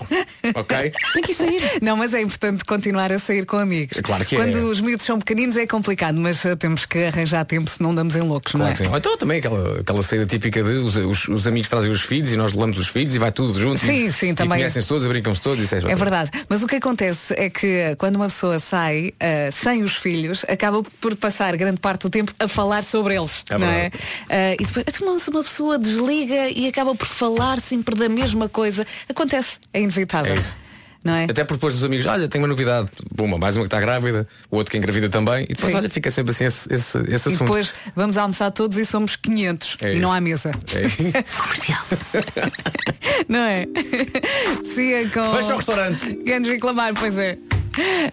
Ok? 0.55 0.91
Tem 1.13 1.24
que 1.24 1.34
sair. 1.34 1.61
Não, 1.82 1.95
mas 1.97 2.13
é 2.13 2.21
importante 2.21 2.63
continuar 2.65 3.11
a 3.11 3.19
sair 3.19 3.45
com 3.45 3.57
amigos. 3.57 3.97
É 3.97 4.01
claro 4.01 4.24
que 4.26 4.36
é. 4.36 4.39
Quando 4.39 4.55
os 4.69 4.80
miúdos 4.82 5.05
são 5.05 5.19
pequeninos 5.19 5.57
é 5.57 5.65
complicado, 5.67 6.15
mas 6.19 6.43
eh, 6.45 6.55
temos 6.55 6.86
que 6.86 7.03
arranjar 7.05 7.45
tempo 7.45 7.69
se 7.69 7.82
não 7.82 7.93
damos 7.93 8.15
em 8.15 8.21
loucos, 8.21 8.53
não 8.53 8.61
Claro 8.61 8.74
é? 8.74 8.76
que 8.78 8.84
sim. 8.84 8.89
Ou 8.89 8.97
então 8.97 9.17
também 9.17 9.39
aquela, 9.39 9.80
aquela 9.80 10.03
saída 10.03 10.26
típica 10.26 10.63
de 10.63 10.69
os, 10.71 10.95
os- 10.95 11.28
os 11.28 11.47
amigos 11.47 11.69
trazem 11.69 11.91
os 11.91 12.01
filhos 12.01 12.32
e 12.32 12.38
nós 12.38 12.53
levamos 12.53 12.78
os 12.78 12.88
filhos 12.88 13.13
e 13.15 13.19
vai 13.19 13.32
tudo 13.32 13.57
junto. 13.59 13.80
Sim, 13.80 14.07
e, 14.07 14.13
sim, 14.13 14.30
e 14.30 14.34
também. 14.34 14.57
conhecem-se 14.59 14.88
todos, 14.88 15.05
brincam-se 15.07 15.41
todos. 15.41 15.63
Isso 15.63 15.76
é, 15.76 15.80
É 15.91 15.95
verdade. 15.95 16.30
Mas 16.49 16.63
o 16.63 16.67
que 16.67 16.76
acontece 16.76 17.34
é 17.38 17.49
que 17.49 17.67
eh, 17.67 17.95
quando 17.95 18.15
uma 18.15 18.26
pessoa 18.28 18.59
sai 18.59 19.13
eh, 19.19 19.49
sem 19.51 19.84
os 19.84 19.95
filhos, 19.95 20.45
acaba 20.47 20.82
por 21.01 21.15
passar 21.15 21.55
grande 21.57 21.80
parte 21.80 22.01
do 22.03 22.09
tempo 22.09 22.34
a 22.39 22.47
falar 22.47 22.84
sobre 22.84 23.15
eles. 23.15 23.43
É 23.49 23.57
não 23.57 23.67
é? 23.67 23.89
verdade. 23.89 24.03
Eh, 24.30 24.57
e 24.59 24.65
depois 24.65 24.86
então, 24.88 25.19
se 25.19 25.30
uma 25.30 25.43
pessoa 25.43 25.78
desliga 25.78 26.49
e 26.49 26.67
acaba 26.67 26.95
por 26.95 27.07
falar 27.07 27.59
sempre 27.59 27.95
da 27.95 28.09
mesma 28.14 28.47
coisa, 28.47 28.88
acontece, 29.09 29.57
é 29.74 29.82
inevitável. 29.82 30.36
É. 30.36 30.64
Não 31.03 31.14
é? 31.14 31.26
Até 31.26 31.43
depois 31.43 31.76
os 31.76 31.84
amigos, 31.84 32.05
olha, 32.05 32.30
tenho 32.30 32.41
uma 32.41 32.47
novidade, 32.47 32.88
uma, 33.20 33.38
mais 33.38 33.57
uma 33.57 33.64
que 33.64 33.68
está 33.68 33.82
grávida, 33.82 34.26
o 34.49 34.55
outro 34.55 34.72
que 34.72 34.78
engravida 34.78 35.09
também, 35.09 35.43
e 35.43 35.47
depois, 35.53 35.74
Sim. 35.74 35.78
olha, 35.80 35.89
fica 35.89 36.09
sempre 36.09 36.32
assim 36.32 36.45
esse, 36.45 36.74
esse, 36.74 36.97
esse 36.99 37.11
E 37.11 37.16
assunto. 37.16 37.39
depois 37.39 37.74
vamos 37.93 38.16
almoçar 38.16 38.49
todos 38.51 38.78
e 38.78 38.86
somos 38.86 39.18
500 39.18 39.78
É 39.82 39.95
e 39.95 39.99
não 39.99 40.07
isso. 40.07 40.18
há 40.18 40.22
mesa. 40.22 40.51
É. 40.74 41.24
não 43.28 43.39
é? 43.39 43.68
Sia 44.74 45.09
com. 45.09 45.36
Fecha 45.36 45.53
o 45.53 45.57
restaurante. 45.57 46.16
Kendrick 46.24 46.66
Lamar, 46.66 46.93
pois 46.93 47.18
é. 47.18 47.38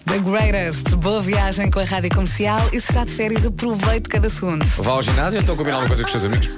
The 0.07 0.18
Greatest. 0.18 0.88
Boa 0.96 1.20
viagem 1.20 1.70
com 1.70 1.78
a 1.78 1.84
rádio 1.84 2.11
comercial 2.11 2.61
e 2.72 2.80
se 2.80 2.90
está 2.90 3.05
de 3.05 3.12
férias, 3.12 3.46
aproveite 3.46 4.09
cada 4.09 4.28
segundo. 4.28 4.64
Vá 4.64 4.90
ao 4.92 5.03
ginásio, 5.03 5.40
então 5.40 5.55
combinar 5.55 5.76
alguma 5.76 5.94
coisa 5.94 6.03
com 6.03 6.09
os 6.09 6.20
seus 6.20 6.24
amigos. 6.24 6.51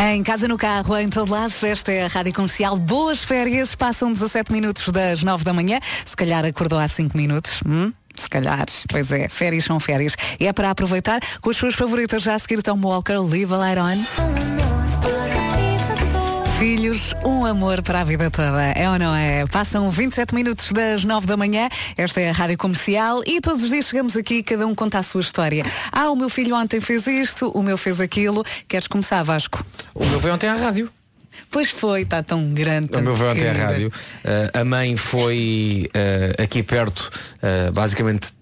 Em 0.00 0.22
casa, 0.22 0.46
no 0.46 0.56
carro, 0.56 0.96
em 0.96 1.08
todo 1.08 1.32
lado, 1.32 1.52
esta 1.62 1.90
é 1.90 2.04
a 2.04 2.08
Rádio 2.08 2.32
Comercial. 2.32 2.76
Boas 2.76 3.24
férias, 3.24 3.74
passam 3.74 4.12
17 4.12 4.52
minutos 4.52 4.88
das 4.90 5.24
9 5.24 5.42
da 5.42 5.52
manhã. 5.52 5.80
Se 6.04 6.14
calhar 6.14 6.44
acordou 6.44 6.78
há 6.78 6.86
5 6.86 7.16
minutos. 7.16 7.60
Hum? 7.66 7.92
Se 8.16 8.30
calhar, 8.30 8.66
pois 8.88 9.10
é, 9.10 9.28
férias 9.28 9.64
são 9.64 9.80
férias. 9.80 10.14
E 10.38 10.46
é 10.46 10.52
para 10.52 10.70
aproveitar 10.70 11.20
com 11.40 11.50
as 11.50 11.56
suas 11.56 11.74
favoritas 11.74 12.22
já 12.22 12.34
a 12.34 12.38
seguir 12.38 12.62
Tom 12.62 12.80
Walker, 12.80 13.18
Live 13.18 13.52
a 13.52 13.56
Light 13.56 13.78
On. 13.80 14.77
Filhos, 16.58 17.14
um 17.24 17.46
amor 17.46 17.82
para 17.82 18.00
a 18.00 18.04
vida 18.04 18.30
toda, 18.32 18.60
é 18.72 18.90
ou 18.90 18.98
não 18.98 19.14
é? 19.14 19.46
Passam 19.46 19.88
27 19.90 20.34
minutos 20.34 20.72
das 20.72 21.04
9 21.04 21.24
da 21.24 21.36
manhã, 21.36 21.68
esta 21.96 22.20
é 22.20 22.30
a 22.30 22.32
Rádio 22.32 22.58
Comercial 22.58 23.22
e 23.24 23.40
todos 23.40 23.62
os 23.62 23.70
dias 23.70 23.86
chegamos 23.86 24.16
aqui, 24.16 24.42
cada 24.42 24.66
um 24.66 24.74
conta 24.74 24.98
a 24.98 25.02
sua 25.04 25.20
história. 25.20 25.64
Ah, 25.92 26.10
o 26.10 26.16
meu 26.16 26.28
filho 26.28 26.56
ontem 26.56 26.80
fez 26.80 27.06
isto, 27.06 27.48
o 27.50 27.62
meu 27.62 27.78
fez 27.78 28.00
aquilo. 28.00 28.44
Queres 28.66 28.88
começar, 28.88 29.22
Vasco? 29.22 29.64
O 29.94 30.04
meu 30.04 30.18
veio 30.18 30.34
ontem 30.34 30.48
à 30.48 30.54
rádio. 30.56 30.90
Pois 31.48 31.70
foi, 31.70 32.02
está 32.02 32.24
tão 32.24 32.50
grande. 32.50 32.88
O 32.92 33.00
meu 33.02 33.14
veio 33.14 33.30
ontem 33.30 33.48
à 33.48 33.52
rádio. 33.52 33.88
Uh, 34.24 34.58
a 34.60 34.64
mãe 34.64 34.96
foi 34.96 35.88
uh, 35.94 36.42
aqui 36.42 36.64
perto, 36.64 37.08
uh, 37.36 37.70
basicamente, 37.70 38.32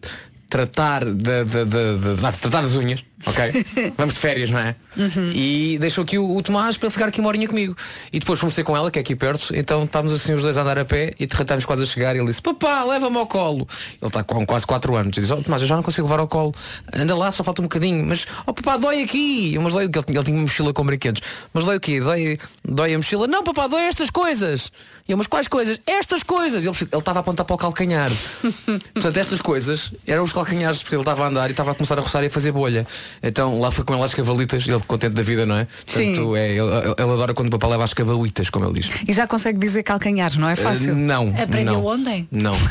tratar 0.49 1.05
de, 1.05 1.13
de- 1.45 1.45
de- 1.45 1.99
de- 1.99 2.15
de- 2.17 2.39
tratar 2.39 2.63
das 2.63 2.75
unhas, 2.77 3.05
ok? 3.25 3.65
Vamos 3.97 4.15
de 4.15 4.21
férias, 4.21 4.51
não 4.51 4.59
é? 4.59 4.75
Uhum. 4.97 5.31
E 5.33 5.79
deixou 5.79 6.03
aqui 6.05 6.19
o, 6.19 6.37
o 6.37 6.43
Tomás 6.43 6.77
para 6.77 6.91
ficar 6.91 7.07
aqui 7.09 7.21
uma 7.21 7.29
horinha 7.29 7.49
comigo. 7.49 7.77
E 8.13 8.19
depois 8.19 8.39
fomos 8.39 8.55
ter 8.55 8.65
com 8.65 8.77
ela, 8.77 8.91
que 8.91 8.99
é 8.99 9.03
aqui 9.03 9.15
perto, 9.17 9.55
então 9.55 9.85
estávamos 9.85 10.15
assim 10.15 10.35
os 10.35 10.43
dois 10.43 10.59
a 10.59 10.63
andar 10.63 10.79
a 10.79 10.85
pé 10.85 11.13
e 11.19 11.25
estávamos 11.25 11.65
quase 11.65 11.83
a 11.83 11.87
chegar 11.87 12.15
e 12.15 12.19
ele 12.19 12.27
disse, 12.29 12.43
papá, 12.43 12.83
leva-me 12.85 13.17
ao 13.17 13.27
colo. 13.27 13.67
Ele 14.01 14.07
está 14.09 14.23
com 14.25 14.45
quase 14.45 14.67
4 14.67 14.95
anos. 14.97 15.17
E 15.17 15.21
diz, 15.21 15.31
oh, 15.31 15.43
Tomás, 15.43 15.63
eu 15.63 15.69
já 15.69 15.77
não 15.77 15.83
consigo 15.83 16.07
levar 16.07 16.21
ao 16.21 16.29
colo. 16.29 16.55
Anda 16.93 17.17
lá, 17.17 17.31
só 17.33 17.43
falta 17.45 17.63
um 17.63 17.65
bocadinho. 17.65 18.05
Mas, 18.05 18.27
oh 18.47 18.53
papá, 18.53 18.77
dói 18.77 19.03
aqui. 19.03 19.55
Eu, 19.55 19.63
Mas 19.63 19.73
dói 19.73 19.87
o 19.87 19.91
que? 19.91 19.99
Ele, 19.99 20.05
tinha- 20.07 20.19
ele 20.19 20.25
tinha 20.25 20.37
uma 20.37 20.43
mochila 20.43 20.73
com 20.73 20.85
brinquedos. 20.85 21.21
Mas 21.53 21.65
dói 21.65 21.77
o 21.77 21.81
quê? 21.81 22.01
Dói, 22.01 22.39
dói 22.65 22.95
a 22.95 22.97
mochila? 22.97 23.27
Não, 23.27 23.43
papá, 23.43 23.67
dói 23.67 23.83
estas 23.83 24.11
coisas. 24.11 24.71
E 25.09 25.13
eu, 25.13 25.17
mas 25.19 25.27
quais 25.29 25.47
coisas? 25.49 25.81
Estas 25.87 26.23
coisas. 26.23 26.65
Ele 26.65 26.71
estava 26.99 27.19
a 27.19 27.21
apontar 27.21 27.47
para 27.47 27.55
o 27.55 27.59
calcanhar. 27.59 28.11
Portanto, 28.95 29.17
estas 29.17 29.41
coisas 29.41 29.93
eram 30.07 30.25
os 30.25 30.33
calcanhares, 30.33 30.83
porque 30.83 30.95
ele 30.97 31.03
estava 31.03 31.25
a 31.25 31.29
andar 31.29 31.49
e 31.49 31.53
estava 31.53 31.71
a 31.71 31.75
começar 31.75 31.97
a 31.99 32.03
roçar 32.03 32.23
e 32.25 32.27
a 32.27 32.31
fazer 32.31 32.51
bolha. 32.53 32.87
Então 33.23 33.59
lá 33.61 33.71
foi 33.71 33.85
com 33.85 33.95
ele 33.95 34.03
às 34.03 34.15
cavalitas, 34.15 34.67
ele 34.67 34.81
contente 34.81 35.15
da 35.15 35.23
vida, 35.23 35.45
não 35.47 35.57
é? 35.57 35.65
Portanto, 35.65 35.97
Sim. 36.17 36.37
é, 36.37 36.51
ele, 36.51 36.61
ele 36.99 37.13
adora 37.13 37.35
quando 37.35 37.49
o 37.49 37.51
papá 37.51 37.67
leva 37.69 37.85
às 37.85 37.93
cavalitas, 37.95 38.51
como 38.51 38.65
ele 38.67 38.81
diz. 38.81 38.91
E 39.07 39.13
já 39.13 39.27
consegue 39.27 39.59
dizer 39.59 39.83
calcanhares, 39.83 40.37
não 40.37 40.49
é 40.49 40.57
fácil? 40.57 40.91
Eh, 40.93 40.95
não. 40.95 41.29
Aprendeu 41.41 41.75
não. 41.75 41.87
ontem? 41.87 42.29
Não. 42.31 42.55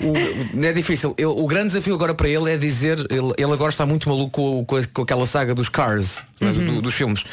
O- 0.00 0.64
é 0.64 0.72
difícil. 0.72 1.14
Eu- 1.18 1.36
o 1.36 1.46
grande 1.46 1.68
desafio 1.68 1.94
agora 1.94 2.14
para 2.14 2.28
ele 2.28 2.50
é 2.52 2.56
dizer, 2.56 2.98
ele, 3.10 3.32
ele 3.36 3.52
agora 3.52 3.70
está 3.70 3.84
muito 3.84 4.08
maluco 4.08 4.64
com, 4.64 4.80
com, 4.94 5.02
aquela 5.02 5.26
saga 5.26 5.54
dos 5.54 5.68
Cars, 5.68 6.22
é? 6.40 6.46
Do- 6.52 6.60
Uhum. 6.60 6.80
dos 6.80 6.94
filmes. 6.94 7.24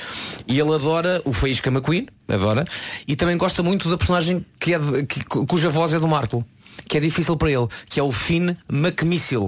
E 0.47 0.59
ele 0.59 0.73
adora 0.73 1.21
o 1.25 1.31
Faísca 1.33 1.69
McQueen, 1.69 2.07
adora, 2.27 2.65
e 3.07 3.15
também 3.15 3.37
gosta 3.37 3.61
muito 3.61 3.89
da 3.89 3.97
personagem 3.97 4.43
que 4.59 4.73
é 4.73 4.79
de- 4.79 5.03
que- 5.05 5.23
cuja 5.23 5.69
voz 5.69 5.93
é 5.93 5.99
do 5.99 6.07
Marco, 6.07 6.43
que 6.87 6.97
é 6.97 6.99
difícil 6.99 7.35
para 7.37 7.51
ele, 7.51 7.67
que 7.87 7.99
é 7.99 8.03
o 8.03 8.11
Finn 8.11 8.55
McMissile. 8.71 9.47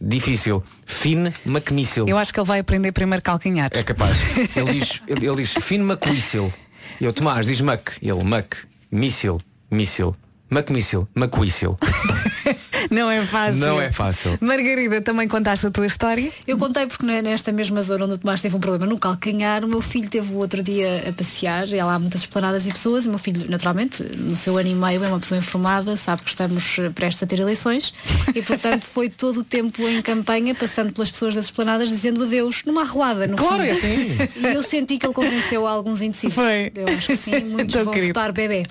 Difícil. 0.00 0.62
Finn 0.86 1.32
McMissile. 1.46 2.08
Eu 2.08 2.18
acho 2.18 2.32
que 2.32 2.40
ele 2.40 2.46
vai 2.46 2.58
aprender 2.60 2.92
primeiro 2.92 3.22
calcanhar. 3.22 3.70
É 3.72 3.82
capaz. 3.82 4.16
Ele 4.56 4.80
diz, 4.80 5.02
ele, 5.06 5.26
ele 5.26 5.36
diz 5.36 5.52
Finn 5.52 5.80
McWhistle. 5.80 6.52
E 7.00 7.04
eu, 7.04 7.12
Tomás, 7.12 7.46
diz 7.46 7.60
Mac. 7.60 7.90
Ele, 8.02 8.24
Mac, 8.24 8.54
míssil, 8.90 9.40
míssil. 9.70 10.14
McMissile, 10.50 11.06
McWhistle. 11.16 11.76
Não 12.90 13.10
é 13.10 13.22
fácil. 13.22 13.60
Não 13.60 13.80
é 13.80 13.90
fácil. 13.90 14.38
Margarida, 14.40 15.00
também 15.00 15.26
contaste 15.28 15.66
a 15.66 15.70
tua 15.70 15.86
história? 15.86 16.30
Eu 16.46 16.58
contei 16.58 16.86
porque 16.86 17.04
não 17.04 17.14
é 17.14 17.22
nesta 17.22 17.52
mesma 17.52 17.82
zona 17.82 18.04
onde 18.04 18.14
o 18.14 18.18
Tomás 18.18 18.40
teve 18.40 18.56
um 18.56 18.60
problema 18.60 18.86
no 18.86 18.98
calcanhar, 18.98 19.64
o 19.64 19.68
meu 19.68 19.80
filho 19.80 20.08
teve 20.08 20.32
o 20.32 20.36
outro 20.36 20.62
dia 20.62 21.04
a 21.08 21.12
passear, 21.12 21.68
e 21.68 21.76
lá 21.82 21.94
há 21.94 21.98
muitas 21.98 22.22
esplanadas 22.22 22.66
e 22.66 22.72
pessoas, 22.72 23.04
e 23.04 23.08
o 23.08 23.10
meu 23.10 23.18
filho, 23.18 23.48
naturalmente, 23.48 24.02
no 24.02 24.36
seu 24.36 24.56
ano 24.58 24.68
e 24.68 24.74
meio 24.74 25.04
é 25.04 25.08
uma 25.08 25.20
pessoa 25.20 25.38
informada, 25.38 25.96
sabe 25.96 26.22
que 26.22 26.30
estamos 26.30 26.76
prestes 26.94 27.22
a 27.22 27.26
ter 27.26 27.40
eleições, 27.40 27.92
e 28.34 28.42
portanto 28.42 28.84
foi 28.84 29.08
todo 29.08 29.40
o 29.40 29.44
tempo 29.44 29.86
em 29.88 30.00
campanha, 30.02 30.54
passando 30.54 30.92
pelas 30.92 31.10
pessoas 31.10 31.34
das 31.34 31.46
esplanadas, 31.46 31.88
dizendo 31.88 32.22
adeus 32.22 32.62
numa 32.64 32.82
arruada. 32.82 33.26
No 33.26 33.36
Claro, 33.36 33.62
é 33.62 33.70
assim. 33.72 34.16
E 34.36 34.54
eu 34.54 34.62
senti 34.62 34.98
que 34.98 35.06
ele 35.06 35.14
convenceu 35.14 35.66
alguns 35.66 36.00
indecisos. 36.00 36.34
Foi. 36.34 36.72
Eu 36.74 36.88
acho 36.88 37.06
que 37.06 37.16
sim, 37.16 37.40
muitos 37.44 37.74
Tão 37.74 37.84
vão 37.84 37.92
querido. 37.92 38.08
votar 38.08 38.32
bebê. 38.32 38.64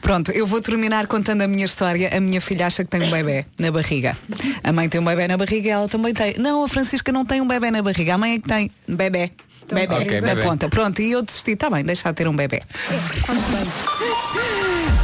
Pronto, 0.00 0.30
eu 0.32 0.46
vou 0.46 0.60
terminar 0.60 1.06
contando 1.06 1.42
a 1.42 1.48
minha 1.48 1.64
história. 1.64 2.10
A 2.16 2.20
minha 2.20 2.40
filha 2.40 2.66
acha 2.66 2.84
que 2.84 2.90
tem 2.90 3.02
um 3.02 3.10
bebê 3.10 3.41
na 3.58 3.70
barriga. 3.70 4.16
A 4.62 4.72
mãe 4.72 4.88
tem 4.88 5.00
um 5.00 5.04
bebê 5.04 5.28
na 5.28 5.36
barriga 5.36 5.68
e 5.68 5.70
ela 5.70 5.88
também 5.88 6.12
tem. 6.12 6.34
Não, 6.38 6.64
a 6.64 6.68
Francisca 6.68 7.10
não 7.12 7.24
tem 7.24 7.40
um 7.40 7.46
bebê 7.46 7.70
na 7.70 7.82
barriga. 7.82 8.14
A 8.14 8.18
mãe 8.18 8.34
é 8.34 8.38
que 8.38 8.48
tem 8.48 8.70
bebê. 8.88 9.30
Bebê, 9.72 9.94
Ok, 9.94 10.20
na 10.20 10.36
ponta. 10.36 10.68
Pronto, 10.68 11.00
e 11.00 11.12
eu 11.12 11.22
desisti. 11.22 11.52
Está 11.52 11.70
bem, 11.70 11.84
deixa 11.84 12.10
de 12.10 12.16
ter 12.16 12.28
um 12.28 12.36
bebê. 12.36 12.60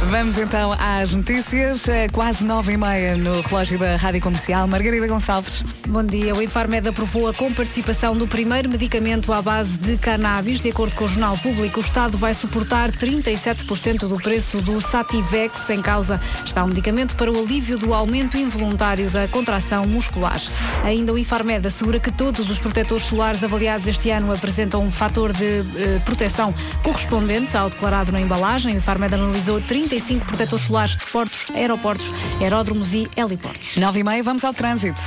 Vamos 0.05 0.37
então 0.37 0.73
às 0.79 1.13
notícias. 1.13 1.87
Eh, 1.87 2.07
Quase 2.07 2.43
nove 2.43 2.71
e 2.71 2.77
meia 2.77 3.15
no 3.15 3.41
relógio 3.41 3.77
da 3.77 3.95
Rádio 3.97 4.21
Comercial. 4.21 4.65
Margarida 4.65 5.05
Gonçalves. 5.07 5.63
Bom 5.87 6.03
dia. 6.03 6.33
O 6.33 6.41
Infarmed 6.41 6.87
aprovou 6.87 7.27
a 7.27 7.33
comparticipação 7.33 8.15
do 8.15 8.25
primeiro 8.25 8.69
medicamento 8.69 9.31
à 9.31 9.41
base 9.41 9.77
de 9.77 9.97
cannabis. 9.97 10.61
De 10.61 10.69
acordo 10.69 10.95
com 10.95 11.03
o 11.03 11.07
Jornal 11.07 11.37
Público, 11.37 11.79
o 11.79 11.83
Estado 11.83 12.17
vai 12.17 12.33
suportar 12.33 12.91
37% 12.91 14.07
do 14.07 14.15
preço 14.17 14.61
do 14.61 14.81
Sativex. 14.81 15.69
Em 15.69 15.81
causa 15.81 16.19
está 16.43 16.63
um 16.63 16.67
medicamento 16.67 17.15
para 17.15 17.31
o 17.31 17.37
alívio 17.37 17.77
do 17.77 17.93
aumento 17.93 18.37
involuntário 18.37 19.09
da 19.11 19.27
contração 19.27 19.85
muscular. 19.85 20.41
Ainda 20.83 21.13
o 21.13 21.19
Infarmed 21.19 21.67
assegura 21.67 21.99
que 21.99 22.11
todos 22.11 22.49
os 22.49 22.57
protetores 22.57 23.05
solares 23.05 23.43
avaliados 23.43 23.85
este 23.85 24.09
ano 24.09 24.33
apresentam 24.33 24.83
um 24.83 24.89
fator 24.89 25.33
de 25.33 25.59
eh, 25.75 26.01
proteção 26.05 26.53
correspondente 26.83 27.55
ao 27.55 27.69
declarado 27.69 28.11
na 28.11 28.21
embalagem. 28.21 28.73
O 28.73 28.77
Infarmed 28.77 29.13
analisou 29.13 29.59
35 29.89 30.25
protetores 30.27 30.65
solares 30.65 30.95
portos, 31.11 31.49
aeroportos, 31.55 32.13
aeródromos 32.39 32.93
e 32.93 33.09
heliportos. 33.17 33.75
Nove 33.77 34.01
e 34.01 34.03
meia, 34.03 34.21
vamos 34.21 34.43
ao 34.45 34.53
trânsito. 34.53 35.01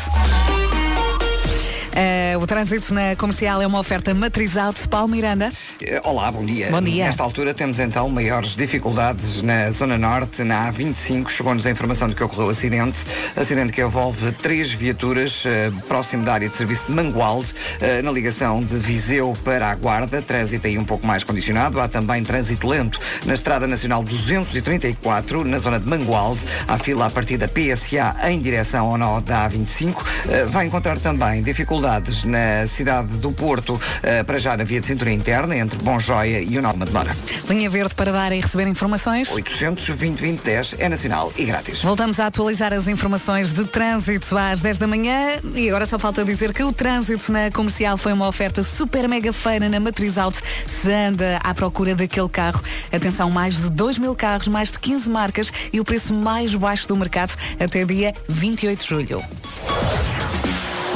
Eh, 1.95 2.35
o 2.41 2.47
trânsito 2.47 2.95
na 2.95 3.15
comercial 3.17 3.61
é 3.61 3.67
uma 3.67 3.79
oferta 3.79 4.15
matriz 4.15 4.57
alto. 4.57 4.89
Paulo 4.89 5.09
Miranda. 5.09 5.53
Eh, 5.81 6.01
Olá, 6.05 6.31
bom 6.33 6.45
dia. 6.45 6.71
Bom 6.71 6.81
dia. 6.81 7.05
Nesta 7.05 7.23
altura 7.23 7.53
temos 7.53 7.79
então 7.79 8.09
maiores 8.09 8.57
dificuldades 8.57 9.43
na 9.43 9.71
Zona 9.71 9.99
Norte, 9.99 10.43
na 10.43 10.73
A25. 10.73 11.29
Chegou-nos 11.29 11.67
a 11.67 11.71
informação 11.71 12.09
de 12.09 12.15
que 12.15 12.25
ocorreu 12.25 12.49
acidente. 12.49 13.05
Acidente 13.37 13.73
que 13.73 13.83
envolve 13.83 14.33
três 14.33 14.73
viaturas 14.73 15.45
eh, 15.45 15.71
próximo 15.87 16.25
da 16.25 16.33
área 16.33 16.49
de 16.49 16.57
serviço 16.57 16.87
de 16.87 16.93
Mangualde, 16.93 17.49
eh, 17.81 18.01
na 18.01 18.11
ligação 18.11 18.63
de 18.63 18.77
Viseu 18.77 19.37
para 19.45 19.71
a 19.71 19.75
Guarda. 19.75 20.23
Trânsito 20.23 20.67
aí 20.67 20.79
um 20.79 20.85
pouco 20.85 21.07
mais 21.07 21.23
condicionado. 21.23 21.79
Há 21.79 21.89
também 21.89 22.23
trânsito 22.25 22.67
lento 22.67 22.99
na 23.27 23.35
Estrada 23.35 23.67
Nacional 23.67 24.03
234, 24.03 25.45
na 25.45 25.59
zona 25.59 25.79
de 25.79 25.87
Mangualde. 25.87 26.41
Há 26.67 26.79
fila 26.79 27.07
a 27.07 27.11
partir 27.11 27.37
da 27.37 27.49
PSA 27.49 28.17
em 28.31 28.41
direção 28.41 28.87
ao 28.87 28.97
nó 28.97 29.21
da 29.21 29.49
A25. 29.49 29.95
Eh, 30.31 30.45
vai 30.47 30.67
encontrar 30.67 30.99
também 30.99 31.43
dificuldades 31.43 31.82
na 32.25 32.67
cidade 32.67 33.19
do 33.19 33.33
Porto, 33.33 33.81
eh, 34.03 34.23
para 34.23 34.39
já 34.39 34.57
na 34.57 34.65
via 34.65 34.81
de 34.81 34.87
cintura 34.87 35.11
interna, 35.11 35.57
entre 35.57 35.79
Bom 35.79 35.99
Joia 35.99 36.41
e 36.41 36.57
o 36.57 36.63
Nó 36.63 36.73
de 36.73 36.79
Mademora. 36.79 37.17
Linha 37.49 37.69
verde 37.69 37.95
para 37.95 38.13
dar 38.13 38.33
e 38.33 38.41
receber 38.41 38.67
informações. 38.69 39.31
820 39.31 40.13
2010 40.23 40.77
é 40.79 40.89
nacional 40.89 41.33
e 41.37 41.45
grátis. 41.45 41.83
Voltamos 41.83 42.21
a 42.21 42.27
atualizar 42.27 42.73
as 42.73 42.87
informações 42.89 43.53
de 43.53 43.65
trânsito 43.65 44.37
às 44.37 44.61
10 44.61 44.79
da 44.79 44.87
manhã 44.87 45.41
e 45.55 45.69
agora 45.69 45.87
só 45.87 45.99
falta 45.99 46.25
dizer 46.25 46.53
que 46.53 46.63
o 46.63 46.73
trânsito 46.73 47.33
na 47.33 47.51
comercial 47.51 47.97
foi 47.97 48.13
uma 48.13 48.29
oferta 48.29 48.63
super 48.63 49.09
mega 49.09 49.33
feira 49.33 49.69
na 49.69 49.81
Matriz 49.81 50.19
Auto. 50.19 50.41
Se 50.83 50.93
anda 50.93 51.39
à 51.43 51.55
procura 51.55 51.95
daquele 51.95 52.29
carro, 52.29 52.63
atenção, 52.93 53.31
mais 53.31 53.57
de 53.57 53.71
2 53.71 53.99
mil 53.99 54.15
carros, 54.15 54.49
mais 54.49 54.71
de 54.71 54.79
15 54.79 55.11
marcas 55.11 55.53
e 55.73 55.81
o 55.81 55.85
preço 55.85 56.13
mais 56.13 56.55
baixo 56.55 56.87
do 56.89 56.97
mercado 56.97 57.35
até 57.59 57.85
dia 57.85 58.15
28 58.29 58.83
de 58.83 58.89
julho. 58.89 59.23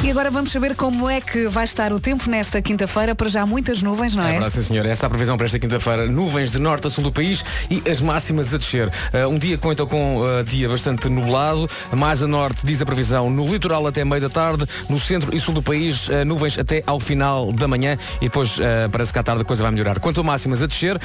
E 0.05 0.11
agora 0.11 0.30
vamos 0.30 0.53
saber 0.53 0.76
como 0.76 1.11
é 1.11 1.20
que 1.20 1.49
vai 1.49 1.64
estar 1.64 1.92
o 1.92 1.99
tempo 1.99 2.30
nesta 2.30 2.62
quinta-feira. 2.62 3.12
Para 3.12 3.28
já 3.28 3.44
muitas 3.44 3.82
nuvens, 3.82 4.14
não 4.14 4.22
É 4.22 4.28
é? 4.28 4.32
verdade, 4.32 4.55
sim, 4.55 4.62
senhor. 4.62 4.86
Essa 4.86 5.05
é 5.05 5.09
a 5.09 5.11
previsão 5.11 5.36
para 5.36 5.47
esta 5.47 5.59
quinta-feira. 5.59 6.07
Nuvens 6.07 6.53
de 6.53 6.61
norte 6.61 6.86
a 6.86 6.90
sul 6.90 7.03
do 7.03 7.11
país 7.11 7.44
e 7.68 7.82
as 7.90 8.01
máximas 8.01 8.55
a 8.55 8.59
descer. 8.59 8.86
Uh, 8.88 9.28
um 9.28 9.36
dia 9.36 9.59
conta 9.59 9.84
com 9.84 10.18
uh, 10.18 10.44
dia 10.44 10.68
bastante 10.68 11.09
nublado. 11.09 11.68
Mais 11.92 12.22
a 12.22 12.26
norte 12.28 12.64
diz 12.64 12.80
a 12.80 12.86
previsão 12.86 13.28
no 13.30 13.49
litoral 13.49 13.84
até 13.84 14.05
meio 14.05 14.20
da 14.20 14.28
tarde. 14.28 14.64
No 14.88 14.97
centro 14.99 15.34
e 15.34 15.40
sul 15.40 15.55
do 15.55 15.62
país, 15.62 16.07
uh, 16.09 16.24
nuvens 16.24 16.57
até 16.57 16.84
ao 16.86 17.01
final 17.01 17.51
da 17.53 17.66
manhã. 17.66 17.99
E 18.20 18.26
depois 18.26 18.59
parece 18.92 19.12
que 19.12 19.18
à 19.18 19.22
tarde 19.24 19.42
a 19.42 19.44
coisa 19.44 19.62
vai 19.64 19.72
melhorar. 19.72 19.99
Quanto 19.99 20.20
a 20.20 20.22
máximas 20.22 20.62
a 20.62 20.66
descer, 20.66 21.01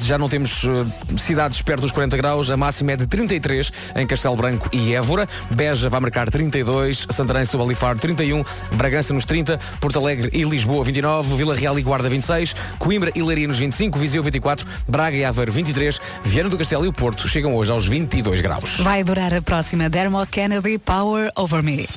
já 0.00 0.18
não 0.18 0.28
temos 0.28 0.62
cidades 1.16 1.62
perto 1.62 1.82
dos 1.82 1.92
40 1.92 2.16
graus. 2.16 2.50
A 2.50 2.56
máxima 2.56 2.92
é 2.92 2.96
de 2.96 3.06
33 3.06 3.72
em 3.96 4.06
Castelo 4.06 4.34
Branco 4.36 4.68
e 4.72 4.94
Évora. 4.94 5.28
Beja 5.50 5.88
vai 5.88 6.00
marcar 6.00 6.28
32. 6.30 7.06
Santarém, 7.10 7.44
Setúbal 7.44 7.70
e 7.70 7.74
Faro 7.74 7.98
31. 8.30 8.44
Bragança 8.72 9.12
nos 9.12 9.24
30. 9.24 9.58
Porto 9.80 9.98
Alegre 9.98 10.30
e 10.32 10.44
Lisboa 10.44 10.84
29. 10.84 11.36
Vila 11.36 11.54
Real 11.54 11.78
e 11.78 11.82
Guarda 11.82 12.08
26. 12.08 12.54
Coimbra 12.78 13.10
e 13.14 13.22
Leiria 13.22 13.48
nos 13.48 13.58
25. 13.58 13.98
Viseu 13.98 14.22
24. 14.22 14.66
Braga 14.88 15.16
e 15.16 15.24
Aveiro 15.24 15.52
23. 15.52 16.00
Viana 16.24 16.48
do 16.48 16.56
Castelo 16.56 16.84
e 16.84 16.88
o 16.88 16.92
Porto 16.92 17.28
chegam 17.28 17.54
hoje 17.54 17.72
aos 17.72 17.86
22 17.86 18.40
graus. 18.40 18.76
Vai 18.78 19.02
durar 19.02 19.34
a 19.34 19.42
próxima 19.42 19.88
Dermot 19.88 20.30
Kennedy 20.30 20.78
Power 20.78 21.30
Over 21.36 21.62
Me. 21.62 21.88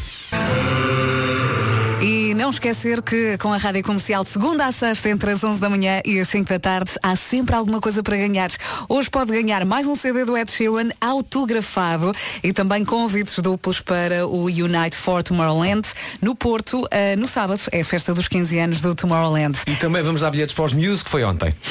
E 2.33 2.35
não 2.35 2.49
esquecer 2.49 2.99
que 3.03 3.37
com 3.37 3.53
a 3.53 3.57
Rádio 3.57 3.83
Comercial 3.83 4.23
de 4.23 4.29
segunda 4.29 4.65
a 4.65 4.71
sexta, 4.71 5.07
entre 5.07 5.29
as 5.29 5.43
11 5.43 5.59
da 5.59 5.69
manhã 5.69 6.01
e 6.03 6.19
as 6.19 6.27
5 6.29 6.49
da 6.49 6.57
tarde, 6.57 6.93
há 7.03 7.15
sempre 7.15 7.55
alguma 7.55 7.79
coisa 7.79 8.01
para 8.01 8.17
ganhar. 8.17 8.49
Hoje 8.89 9.07
pode 9.07 9.31
ganhar 9.31 9.63
mais 9.67 9.85
um 9.85 9.95
CD 9.95 10.25
do 10.25 10.35
Ed 10.35 10.51
Sheeran 10.51 10.89
autografado 10.99 12.11
e 12.43 12.51
também 12.51 12.83
convites 12.83 13.37
duplos 13.37 13.81
para 13.81 14.25
o 14.25 14.45
Unite 14.45 14.97
for 14.97 15.21
Tomorrowland 15.21 15.87
no 16.23 16.33
Porto, 16.33 16.87
eh, 16.89 17.15
no 17.15 17.27
sábado. 17.27 17.61
É 17.71 17.81
a 17.81 17.85
festa 17.85 18.15
dos 18.15 18.27
15 18.27 18.57
anos 18.57 18.81
do 18.81 18.95
Tomorrowland. 18.95 19.59
E 19.67 19.75
também 19.75 20.01
vamos 20.01 20.21
dar 20.21 20.31
bilhetes 20.31 20.55
para 20.55 20.65
os 20.65 20.73
Muse, 20.73 21.03
que 21.03 21.11
foi 21.11 21.23
ontem. 21.23 21.53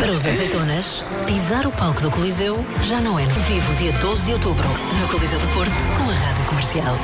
Para 0.00 0.10
os 0.10 0.26
azeitonas, 0.26 1.04
pisar 1.24 1.64
o 1.64 1.70
palco 1.70 2.00
do 2.00 2.10
Coliseu 2.10 2.58
já 2.82 3.00
não 3.00 3.16
é 3.16 3.24
no 3.24 3.40
vivo 3.42 3.74
dia 3.76 3.92
12 3.92 4.26
de 4.26 4.32
outubro, 4.32 4.66
no 5.00 5.06
Coliseu 5.06 5.38
do 5.38 5.46
Porto, 5.54 5.70
com 5.96 6.10
a 6.10 6.14
Rádio 6.14 6.44
Comercial. 6.46 6.98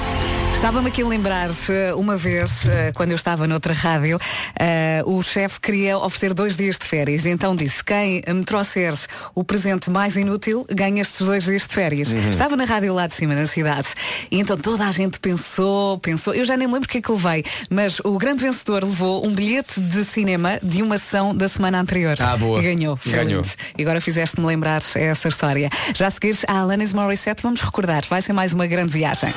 Estava-me 0.59 0.89
aqui 0.89 1.03
a 1.03 1.07
lembrar 1.07 1.51
eh, 1.69 1.95
uma 1.95 2.17
vez, 2.17 2.67
eh, 2.67 2.91
quando 2.93 3.13
eu 3.13 3.17
estava 3.17 3.47
noutra 3.47 3.73
rádio, 3.73 4.19
eh, 4.59 5.01
o 5.07 5.23
chefe 5.23 5.61
queria 5.61 5.97
oferecer 5.97 6.35
dois 6.35 6.57
dias 6.57 6.77
de 6.77 6.85
férias. 6.85 7.25
Então 7.27 7.55
disse: 7.55 7.83
quem 7.83 8.25
me 8.27 8.45
trouxer 8.45 8.93
o 9.37 9.45
presente 9.45 9.89
mais 9.89 10.17
inútil 10.17 10.67
ganha 10.69 11.01
estes 11.01 11.25
dois 11.25 11.45
dias 11.45 11.63
de 11.63 11.69
férias. 11.69 12.13
Uhum. 12.13 12.29
Estava 12.29 12.57
na 12.57 12.65
rádio 12.65 12.93
lá 12.93 13.07
de 13.07 13.15
cima, 13.15 13.37
na 13.37 13.47
cidade. 13.47 13.87
E 14.33 14.41
então 14.41 14.57
toda 14.57 14.85
a 14.85 14.91
gente 14.91 15.21
pensou, 15.21 15.97
pensou. 16.01 16.35
Eu 16.35 16.45
já 16.45 16.57
nem 16.57 16.67
me 16.67 16.75
lembro 16.75 16.89
o 16.89 16.91
que 16.91 16.99
é 16.99 17.03
que 17.03 17.13
levei, 17.13 17.45
mas 17.71 18.01
o 18.01 18.19
grande 18.19 18.43
vencedor 18.43 18.83
levou 18.83 19.25
um 19.25 19.33
bilhete 19.33 19.81
de 19.81 20.05
cinema 20.05 20.59
de 20.61 20.83
uma 20.83 20.99
sessão 20.99 21.35
da 21.35 21.49
semana 21.49 21.81
anterior. 21.81 22.17
Ah, 22.19 22.37
boa. 22.37 22.59
E 22.59 22.63
ganhou. 22.65 22.97
Foi 22.97 23.13
Ganhou. 23.13 23.43
E 23.79 23.83
agora 23.83 24.01
fizeste-me 24.01 24.45
lembrar 24.45 24.83
essa 24.97 25.29
história. 25.29 25.71
Já 25.95 26.09
a 26.09 26.11
seguir, 26.11 26.37
a 26.49 26.59
Alanis 26.59 26.93
Morissette, 26.93 27.45
vamos 27.45 27.61
recordar. 27.61 28.03
Vai 28.11 28.21
ser 28.21 28.33
mais 28.33 28.53
uma 28.53 28.67
grande 28.67 28.93
viagem. 28.93 29.33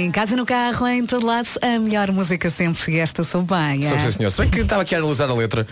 Em 0.00 0.10
casa, 0.10 0.34
no 0.34 0.46
carro, 0.46 0.88
em 0.88 1.04
todo 1.04 1.26
lado, 1.26 1.46
a 1.60 1.78
melhor 1.78 2.10
música 2.10 2.48
sempre. 2.48 2.94
E 2.94 2.98
esta 2.98 3.22
sou 3.22 3.42
bem. 3.42 3.82
Sou 3.82 3.98
é? 3.98 4.00
sim, 4.00 4.10
senhor. 4.12 4.30
Se 4.30 4.40
bem 4.40 4.48
que 4.48 4.60
estava 4.60 4.80
aqui 4.80 4.94
a 4.94 4.98
analisar 4.98 5.28
a 5.28 5.34
letra, 5.34 5.66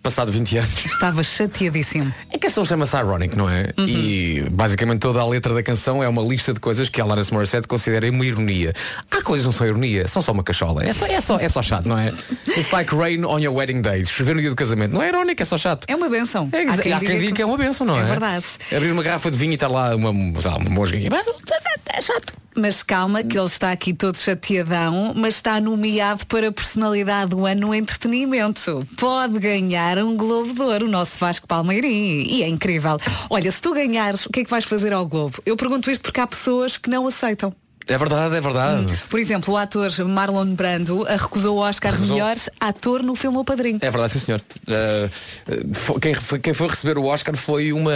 passado 0.00 0.30
20 0.30 0.58
anos. 0.58 0.84
Estava 0.86 1.20
chateadíssimo. 1.24 2.14
A 2.32 2.38
canção 2.38 2.64
chama-se 2.64 2.96
Ironic, 2.96 3.36
não 3.36 3.50
é? 3.50 3.72
Uhum. 3.76 3.88
E 3.88 4.46
basicamente 4.52 5.00
toda 5.00 5.20
a 5.20 5.26
letra 5.26 5.52
da 5.52 5.64
canção 5.64 6.00
é 6.00 6.06
uma 6.06 6.22
lista 6.22 6.52
de 6.54 6.60
coisas 6.60 6.88
que 6.88 7.00
a 7.00 7.04
Alanis 7.04 7.32
Morissette 7.32 7.66
considera 7.66 8.08
uma 8.08 8.24
ironia. 8.24 8.72
Há 9.10 9.20
coisas 9.20 9.46
que 9.46 9.52
não 9.52 9.52
são 9.52 9.66
ironia, 9.66 10.06
são 10.06 10.22
só 10.22 10.30
uma 10.30 10.44
cachola. 10.44 10.84
É 10.84 10.92
só, 10.92 11.06
é 11.06 11.20
só, 11.20 11.40
é 11.40 11.48
só 11.48 11.60
chato, 11.60 11.88
não 11.88 11.98
é? 11.98 12.14
It's 12.56 12.70
like 12.70 12.94
rain 12.94 13.24
on 13.24 13.40
your 13.40 13.52
wedding 13.52 13.82
day. 13.82 14.04
Chover 14.04 14.36
no 14.36 14.40
dia 14.40 14.50
do 14.50 14.56
casamento. 14.56 14.92
Não 14.92 15.02
é 15.02 15.08
irónico, 15.08 15.42
é 15.42 15.44
só 15.44 15.58
chato. 15.58 15.86
É 15.88 15.96
uma 15.96 16.08
benção. 16.08 16.48
É, 16.52 16.62
há 16.68 17.00
quem, 17.00 17.18
diga 17.18 17.32
que... 17.32 17.42
é 17.42 17.44
uma 17.44 17.58
benção, 17.58 17.84
não 17.84 17.98
é? 17.98 18.02
É 18.02 18.04
verdade. 18.04 18.44
Abrir 18.72 18.92
uma 18.92 19.02
garrafa 19.02 19.28
de 19.28 19.36
vinho 19.36 19.50
e 19.50 19.54
estar 19.54 19.66
lá 19.66 19.96
uma, 19.96 20.10
uma 20.10 20.70
mosca. 20.70 20.96
É 20.96 22.00
chato. 22.00 22.41
Mas 22.54 22.82
calma, 22.82 23.22
que 23.22 23.38
ele 23.38 23.46
está 23.46 23.72
aqui 23.72 23.94
todo 23.94 24.16
chateadão, 24.16 25.12
mas 25.16 25.36
está 25.36 25.60
nomeado 25.60 26.26
para 26.26 26.52
personalidade 26.52 27.30
do 27.30 27.46
ano 27.46 27.68
no 27.68 27.74
entretenimento. 27.74 28.86
Pode 28.98 29.38
ganhar 29.38 29.98
um 29.98 30.16
Globo 30.16 30.52
de 30.52 30.60
Ouro, 30.60 30.86
o 30.86 30.90
nosso 30.90 31.18
Vasco 31.18 31.46
Palmeirim. 31.46 32.24
E 32.28 32.42
é 32.42 32.48
incrível. 32.48 32.98
Olha, 33.30 33.50
se 33.50 33.60
tu 33.60 33.72
ganhares, 33.72 34.26
o 34.26 34.30
que 34.30 34.40
é 34.40 34.44
que 34.44 34.50
vais 34.50 34.64
fazer 34.64 34.92
ao 34.92 35.06
Globo? 35.06 35.40
Eu 35.46 35.56
pergunto 35.56 35.90
isto 35.90 36.02
porque 36.02 36.20
há 36.20 36.26
pessoas 36.26 36.76
que 36.76 36.90
não 36.90 37.06
aceitam. 37.06 37.54
É 37.86 37.98
verdade, 37.98 38.36
é 38.36 38.40
verdade. 38.40 38.94
Por 39.08 39.18
exemplo, 39.18 39.54
o 39.54 39.56
ator 39.56 39.90
Marlon 40.06 40.54
Brando 40.54 41.02
recusou 41.04 41.56
o 41.56 41.60
Oscar 41.60 41.92
de 41.94 42.08
melhor 42.08 42.36
ator 42.60 43.02
no 43.02 43.14
filme 43.14 43.38
O 43.38 43.44
Padrinho. 43.44 43.78
É 43.80 43.90
verdade, 43.90 44.12
sim 44.12 44.18
senhor. 44.20 44.40
Uh, 44.68 45.98
quem, 46.00 46.14
foi, 46.14 46.38
quem 46.38 46.54
foi 46.54 46.68
receber 46.68 46.98
o 46.98 47.04
Oscar 47.04 47.36
foi 47.36 47.72
uma, 47.72 47.92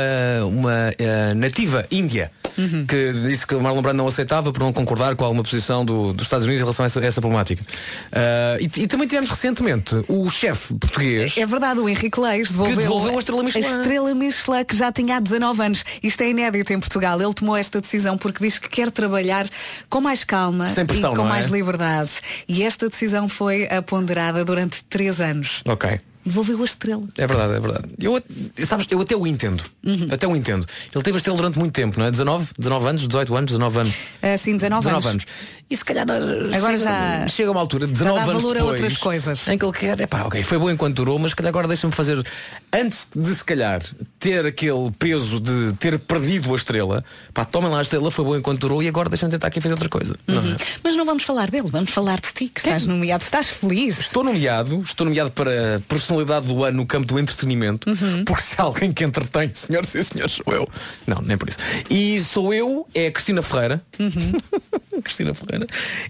uma 0.46 0.72
uh, 0.90 1.34
nativa 1.34 1.86
índia. 1.90 2.30
Uhum. 2.58 2.86
Que 2.86 3.12
disse 3.12 3.46
que 3.46 3.54
o 3.54 3.60
Marlon 3.60 3.82
Brando 3.82 3.98
não 3.98 4.06
aceitava 4.08 4.50
por 4.50 4.60
não 4.60 4.72
concordar 4.72 5.14
com 5.14 5.24
alguma 5.24 5.42
posição 5.42 5.84
do- 5.84 6.14
dos 6.14 6.24
Estados 6.24 6.46
Unidos 6.46 6.62
em 6.62 6.64
relação 6.64 6.84
a 6.84 6.86
essa, 6.86 7.00
a 7.00 7.04
essa 7.04 7.20
problemática. 7.20 7.62
Uh, 7.62 8.62
e, 8.76 8.82
e 8.84 8.86
também 8.86 9.06
tivemos 9.06 9.28
recentemente 9.28 9.94
o 10.08 10.28
chefe 10.30 10.72
português. 10.74 11.34
É 11.36 11.44
verdade, 11.44 11.80
o 11.80 11.88
Henrique 11.88 12.18
Leis 12.18 12.48
devolveu, 12.48 12.76
devolveu 12.76 13.16
a 13.16 13.18
estrela 13.18 13.42
Michelin. 13.42 13.66
A 13.66 13.70
estrela 13.76 14.14
Michelin 14.14 14.64
que 14.66 14.74
já 14.76 14.90
tinha 14.90 15.16
há 15.16 15.20
19 15.20 15.62
anos. 15.62 15.84
Isto 16.02 16.22
é 16.22 16.30
inédito 16.30 16.72
em 16.72 16.80
Portugal. 16.80 17.20
Ele 17.20 17.34
tomou 17.34 17.56
esta 17.56 17.78
decisão 17.80 18.16
porque 18.16 18.42
diz 18.42 18.58
que 18.58 18.68
quer 18.70 18.90
trabalhar 18.90 19.46
com 19.88 20.00
mais 20.00 20.24
calma 20.24 20.66
pressão, 20.86 21.12
e 21.12 21.16
com 21.16 21.26
é? 21.26 21.28
mais 21.28 21.46
liberdade. 21.46 22.10
E 22.48 22.62
esta 22.62 22.88
decisão 22.88 23.28
foi 23.28 23.66
ponderada 23.86 24.44
durante 24.44 24.82
3 24.84 25.20
anos. 25.20 25.62
Ok. 25.66 26.00
Devolveu 26.26 26.60
a 26.60 26.64
estrela. 26.64 27.04
É 27.16 27.26
verdade, 27.26 27.54
é 27.54 27.60
verdade. 27.60 27.88
Eu, 28.00 28.20
sabes, 28.66 28.86
eu 28.90 29.00
até 29.00 29.14
o 29.16 29.26
entendo. 29.26 29.62
Uhum. 29.84 30.06
Até 30.10 30.26
o 30.26 30.34
entendo. 30.34 30.66
Ele 30.92 31.04
teve 31.04 31.16
a 31.16 31.18
estrela 31.18 31.36
durante 31.36 31.58
muito 31.58 31.72
tempo, 31.72 31.98
não 32.00 32.06
é? 32.06 32.10
19, 32.10 32.48
19 32.58 32.88
anos, 32.88 33.06
18 33.06 33.36
anos, 33.36 33.46
19 33.52 33.78
anos. 33.80 33.94
Assim, 34.22 34.52
19, 34.56 34.84
19 34.84 34.88
anos. 34.88 35.06
anos. 35.06 35.24
E 35.68 35.76
se 35.76 35.84
calhar 35.84 36.06
Agora 36.08 36.78
chega, 36.78 36.78
já- 36.78 37.26
chega 37.28 37.50
uma 37.50 37.60
altura, 37.60 37.86
já 37.86 37.92
19 37.92 38.18
dá 38.18 38.22
anos 38.30 38.42
valor 38.42 38.56
a 38.56 38.58
depois, 38.60 38.80
outras 38.80 38.98
coisas. 38.98 39.48
Em 39.48 39.58
que 39.58 39.64
ele 39.64 39.72
quer, 39.72 40.00
epá, 40.00 40.22
ok, 40.22 40.42
foi 40.44 40.58
bom 40.58 40.70
enquanto 40.70 40.94
durou, 40.96 41.18
mas 41.18 41.34
calhar 41.34 41.48
agora 41.50 41.66
deixa-me 41.66 41.92
fazer, 41.92 42.24
antes 42.72 43.08
de 43.14 43.34
se 43.34 43.44
calhar 43.44 43.82
ter 44.18 44.46
aquele 44.46 44.90
peso 44.98 45.40
de 45.40 45.72
ter 45.74 45.98
perdido 45.98 46.52
a 46.52 46.56
estrela, 46.56 47.04
pá, 47.34 47.44
tomem 47.44 47.70
lá 47.70 47.78
a 47.80 47.82
estrela, 47.82 48.10
foi 48.12 48.24
bom 48.24 48.36
enquanto 48.36 48.60
durou 48.60 48.82
e 48.82 48.88
agora 48.88 49.08
deixa-me 49.08 49.30
tentar 49.32 49.48
aqui 49.48 49.60
fazer 49.60 49.74
outra 49.74 49.88
coisa. 49.88 50.14
Não 50.26 50.40
é? 50.40 50.56
Mas 50.84 50.96
não 50.96 51.04
vamos 51.04 51.24
falar 51.24 51.50
dele, 51.50 51.68
vamos 51.70 51.90
falar 51.90 52.20
de 52.20 52.32
ti, 52.32 52.48
que 52.48 52.60
estás 52.60 52.86
nomeado. 52.86 53.24
Estás 53.24 53.48
feliz? 53.48 53.98
Estou 53.98 54.22
nomeado, 54.22 54.80
estou 54.82 55.04
nomeado 55.04 55.32
para 55.32 55.80
personalidade 55.88 56.15
do 56.24 56.64
ano 56.64 56.76
no 56.78 56.86
campo 56.86 57.06
do 57.06 57.18
entretenimento, 57.18 57.88
Uhum. 57.90 58.24
porque 58.24 58.42
se 58.42 58.54
há 58.60 58.64
alguém 58.64 58.92
que 58.92 59.04
entretém, 59.04 59.50
senhoras 59.54 59.94
e 59.94 60.04
senhores, 60.04 60.32
sou 60.44 60.54
eu. 60.54 60.68
Não, 61.06 61.20
nem 61.22 61.36
por 61.36 61.48
isso. 61.48 61.58
E 61.90 62.20
sou 62.20 62.52
eu, 62.54 62.86
é 62.94 63.06
a 63.08 63.12
Cristina 63.12 63.42
Ferreira. 63.42 63.82
Uhum. 63.98 65.00
Cristina 65.02 65.34
Ferreira. 65.34 65.66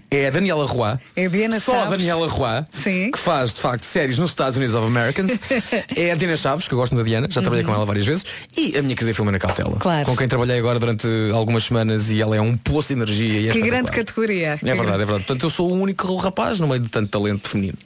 É 0.09 0.27
a 0.27 0.29
Daniela 0.31 0.65
Roy. 0.65 0.97
É 1.15 1.25
a 1.25 1.29
Diana 1.29 1.59
Só 1.59 1.73
a 1.73 1.75
Chaves. 1.83 1.91
Daniela 1.99 2.27
Roy. 2.27 2.65
Sim. 2.71 3.11
Que 3.11 3.19
faz, 3.19 3.53
de 3.53 3.59
facto, 3.59 3.83
séries 3.83 4.17
nos 4.17 4.29
Estados 4.31 4.55
Unidos 4.57 4.75
of 4.75 4.87
Americans. 4.87 5.39
é 5.95 6.11
a 6.11 6.15
Diana 6.15 6.37
Chaves, 6.37 6.67
que 6.67 6.73
eu 6.73 6.77
gosto 6.77 6.95
da 6.95 7.03
Diana, 7.03 7.27
já 7.29 7.41
trabalhei 7.41 7.63
Uhum. 7.65 7.71
com 7.71 7.75
ela 7.75 7.85
várias 7.85 8.05
vezes. 8.05 8.25
E 8.55 8.77
a 8.77 8.81
minha 8.81 8.95
querida 8.95 9.13
Filomena 9.13 9.39
Cautela. 9.39 9.75
Claro. 9.77 10.05
Com 10.05 10.15
quem 10.15 10.27
trabalhei 10.27 10.57
agora 10.57 10.79
durante 10.79 11.05
algumas 11.33 11.65
semanas 11.65 12.09
e 12.11 12.21
ela 12.21 12.35
é 12.37 12.41
um 12.41 12.55
poço 12.55 12.87
de 12.89 12.93
energia. 13.01 13.39
E 13.41 13.49
é 13.49 13.51
Que 13.51 13.61
grande 13.61 13.91
categoria. 13.91 14.53
É 14.53 14.55
verdade, 14.75 14.79
é 14.79 14.97
verdade. 15.05 15.23
Portanto, 15.25 15.43
eu 15.45 15.49
sou 15.49 15.69
o 15.71 15.75
único 15.75 16.15
rapaz 16.15 16.59
no 16.59 16.67
meio 16.67 16.79
de 16.79 16.87
tanto 16.89 17.09
talento 17.09 17.49
feminino. 17.49 17.77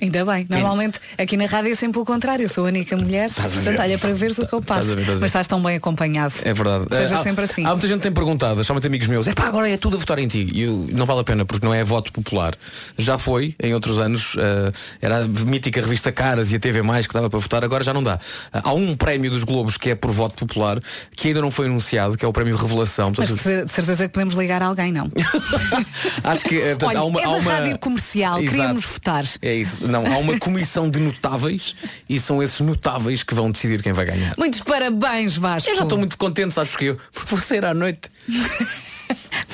Ainda 0.00 0.24
bem. 0.24 0.46
Normalmente 0.48 1.00
aqui 1.16 1.36
na 1.36 1.46
rádio 1.46 1.72
é 1.72 1.74
sempre 1.74 1.98
o 2.00 2.04
contrário. 2.04 2.44
Eu 2.44 2.48
sou 2.48 2.64
a 2.64 2.68
única 2.68 2.96
mulher. 2.96 3.28
Estás 3.28 3.52
a 3.52 3.56
Portanto, 3.56 3.76
ver. 3.76 3.82
olha 3.82 3.98
para 3.98 4.14
veres 4.14 4.38
o 4.38 4.46
que 4.46 4.52
eu 4.52 4.60
passo. 4.62 4.80
Estás 4.80 4.92
a 4.92 4.94
ver, 4.94 5.00
estás 5.00 5.08
a 5.10 5.14
ver. 5.14 5.20
Mas 5.20 5.28
estás 5.30 5.46
tão 5.46 5.62
bem 5.62 5.76
acompanhado. 5.76 6.34
É 6.44 6.52
verdade. 6.52 6.84
Seja 6.90 7.18
há, 7.18 7.22
sempre 7.22 7.44
assim. 7.44 7.64
Há 7.64 7.70
muita 7.70 7.86
gente 7.88 7.96
que 7.98 8.02
tem 8.02 8.12
perguntado, 8.12 8.62
chamam-te 8.64 8.86
amigos 8.86 9.06
meus, 9.08 9.26
é 9.26 9.32
pá, 9.32 9.46
agora 9.46 9.68
é 9.70 9.76
tudo 9.76 9.96
a 9.96 9.98
votar 10.00 10.18
em 10.18 10.28
ti. 10.28 10.48
E 10.52 10.62
eu, 10.62 10.86
não 10.92 11.06
vale 11.06 11.20
a 11.20 11.24
pena, 11.24 11.44
porque 11.44 11.64
não 11.64 11.72
é 11.72 11.82
voto 11.84 12.12
popular. 12.12 12.54
Já 12.98 13.18
foi, 13.18 13.54
em 13.62 13.72
outros 13.74 13.98
anos, 13.98 14.34
eh, 14.38 14.72
era 15.00 15.18
a 15.22 15.24
mítica 15.26 15.80
revista 15.80 16.12
Caras 16.12 16.52
e 16.52 16.56
a 16.56 16.58
TV 16.58 16.82
Mais 16.82 17.06
que 17.06 17.14
dava 17.14 17.28
para 17.30 17.38
votar, 17.38 17.64
agora 17.64 17.82
já 17.82 17.94
não 17.94 18.02
dá. 18.02 18.18
Há 18.52 18.72
um 18.72 18.94
prémio 18.94 19.30
dos 19.30 19.44
Globos 19.44 19.76
que 19.76 19.90
é 19.90 19.94
por 19.94 20.10
voto 20.10 20.34
popular, 20.46 20.78
que 21.16 21.28
ainda 21.28 21.40
não 21.40 21.50
foi 21.50 21.66
anunciado, 21.66 22.16
que 22.16 22.24
é 22.24 22.28
o 22.28 22.32
prémio 22.32 22.56
Revelação. 22.56 23.12
Mas 23.16 23.28
Portanto, 23.28 23.36
de 23.36 23.42
cer- 23.42 23.64
de 23.64 23.72
certeza 23.72 24.06
que 24.08 24.12
podemos 24.12 24.34
ligar 24.34 24.62
a 24.62 24.66
alguém, 24.66 24.92
não. 24.92 25.10
acho 26.24 26.44
que 26.44 26.56
eh, 26.56 26.70
portanto, 26.76 26.88
Olha, 26.90 26.98
há 27.00 27.04
uma. 27.04 27.20
é 27.20 27.24
há 27.24 27.26
da 27.28 27.36
uma... 27.36 27.52
rádio 27.52 27.78
comercial. 27.78 28.38
Exato. 28.38 28.50
Queríamos 28.56 28.84
votar. 28.84 29.24
É 29.42 29.54
isso. 29.54 29.85
Não, 29.86 30.06
há 30.06 30.18
uma 30.18 30.38
comissão 30.38 30.88
de 30.90 30.98
notáveis 30.98 31.74
e 32.08 32.18
são 32.20 32.42
esses 32.42 32.60
notáveis 32.60 33.22
que 33.22 33.34
vão 33.34 33.50
decidir 33.50 33.82
quem 33.82 33.92
vai 33.92 34.04
ganhar. 34.06 34.34
Muitos 34.36 34.60
parabéns, 34.60 35.36
Vasco. 35.36 35.70
Eu 35.70 35.76
já 35.76 35.82
estou 35.82 35.98
muito 35.98 36.16
contente, 36.18 36.54
sabes 36.54 36.70
porque 36.70 36.84
eu 36.86 36.98
vou 37.26 37.38
sair 37.38 37.64
à 37.64 37.74
noite. 37.74 38.10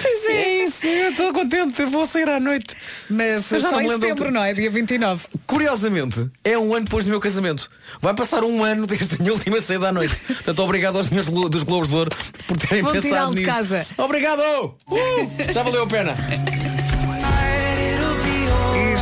Pois 0.01 0.25
é 0.31 0.65
isso. 0.65 0.87
Eu 0.87 1.11
estou 1.11 1.33
contente, 1.33 1.85
vou 1.85 2.07
sair 2.07 2.29
à 2.29 2.41
noite. 2.41 2.75
Mas 3.11 3.53
Eu 3.53 3.61
já 3.61 3.69
só 3.69 3.77
não 3.77 3.83
em 3.83 3.89
setembro, 3.91 4.31
não 4.31 4.43
é? 4.43 4.55
Dia 4.55 4.71
29. 4.71 5.27
Curiosamente, 5.47 6.31
é 6.43 6.59
um 6.59 6.75
ano 6.75 6.85
depois 6.87 7.05
do 7.05 7.11
meu 7.11 7.21
casamento. 7.21 7.71
Vai 8.01 8.15
passar 8.15 8.43
um 8.43 8.65
ano 8.65 8.87
desde 8.87 9.15
a 9.17 9.19
minha 9.19 9.33
última 9.33 9.61
saída 9.61 9.91
à 9.91 9.93
noite. 9.93 10.17
Portanto, 10.27 10.59
obrigado 10.63 10.97
aos 10.97 11.11
meus 11.11 11.29
glo- 11.29 11.49
dos 11.51 11.63
Globos 11.65 11.89
de 11.89 11.95
Ouro 11.97 12.11
por 12.47 12.57
terem 12.57 12.83
Vão 12.83 12.93
pensado 12.93 13.35
nisso. 13.35 13.47
casa. 13.47 13.87
Obrigado! 13.99 14.41
Uh, 14.89 15.53
já 15.53 15.63
valeu 15.63 15.83
a 15.83 15.87
pena. 15.87 16.15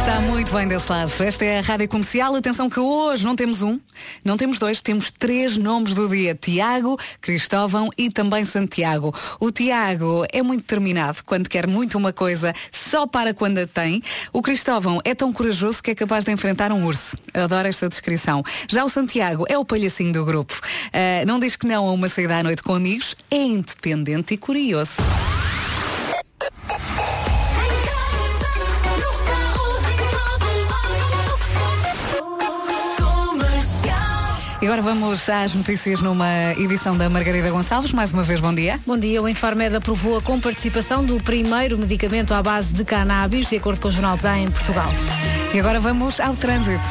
Está 0.00 0.18
muito 0.18 0.50
bem 0.50 0.66
desse 0.66 0.90
lado. 0.90 1.12
Esta 1.22 1.44
é 1.44 1.58
a 1.58 1.62
Rádio 1.62 1.86
Comercial. 1.86 2.34
Atenção 2.34 2.70
que 2.70 2.80
hoje 2.80 3.22
não 3.22 3.36
temos 3.36 3.60
um, 3.60 3.78
não 4.24 4.34
temos 4.34 4.58
dois, 4.58 4.80
temos 4.80 5.10
três 5.10 5.58
nomes 5.58 5.92
do 5.92 6.08
dia. 6.08 6.34
Tiago, 6.34 6.98
Cristóvão 7.20 7.90
e 7.98 8.10
também 8.10 8.46
Santiago. 8.46 9.14
O 9.38 9.52
Tiago 9.52 10.24
é 10.32 10.42
muito 10.42 10.62
determinado. 10.62 11.18
Quando 11.24 11.50
quer 11.50 11.66
muito 11.66 11.98
uma 11.98 12.14
coisa, 12.14 12.54
só 12.72 13.06
para 13.06 13.34
quando 13.34 13.58
a 13.58 13.66
tem. 13.66 14.02
O 14.32 14.40
Cristóvão 14.40 15.00
é 15.04 15.14
tão 15.14 15.34
corajoso 15.34 15.82
que 15.82 15.90
é 15.90 15.94
capaz 15.94 16.24
de 16.24 16.32
enfrentar 16.32 16.72
um 16.72 16.86
urso. 16.86 17.14
Adoro 17.34 17.68
esta 17.68 17.86
descrição. 17.86 18.42
Já 18.70 18.82
o 18.82 18.88
Santiago 18.88 19.44
é 19.50 19.58
o 19.58 19.66
palhacinho 19.66 20.14
do 20.14 20.24
grupo. 20.24 20.58
Ah, 20.94 21.26
não 21.26 21.38
diz 21.38 21.56
que 21.56 21.66
não 21.66 21.86
a 21.86 21.92
uma 21.92 22.08
saída 22.08 22.38
à 22.38 22.42
noite 22.42 22.62
com 22.62 22.74
amigos, 22.74 23.14
é 23.30 23.36
independente 23.36 24.32
e 24.32 24.38
curioso. 24.38 24.94
Agora 34.70 34.82
vamos 34.82 35.28
às 35.28 35.52
notícias 35.52 36.00
numa 36.00 36.52
edição 36.56 36.96
da 36.96 37.10
Margarida 37.10 37.50
Gonçalves. 37.50 37.92
Mais 37.92 38.12
uma 38.12 38.22
vez, 38.22 38.40
bom 38.40 38.54
dia. 38.54 38.78
Bom 38.86 38.96
dia. 38.96 39.20
O 39.20 39.28
Infarmed 39.28 39.74
aprovou 39.74 40.16
a 40.16 40.22
comparticipação 40.22 41.04
do 41.04 41.16
primeiro 41.16 41.76
medicamento 41.76 42.32
à 42.32 42.40
base 42.40 42.72
de 42.72 42.84
cannabis, 42.84 43.48
de 43.48 43.56
acordo 43.56 43.80
com 43.80 43.88
o 43.88 43.90
Jornal 43.90 44.16
da 44.16 44.38
em 44.38 44.48
Portugal. 44.48 44.86
E 45.52 45.58
agora 45.58 45.80
vamos 45.80 46.20
ao 46.20 46.36
trânsito. 46.36 46.86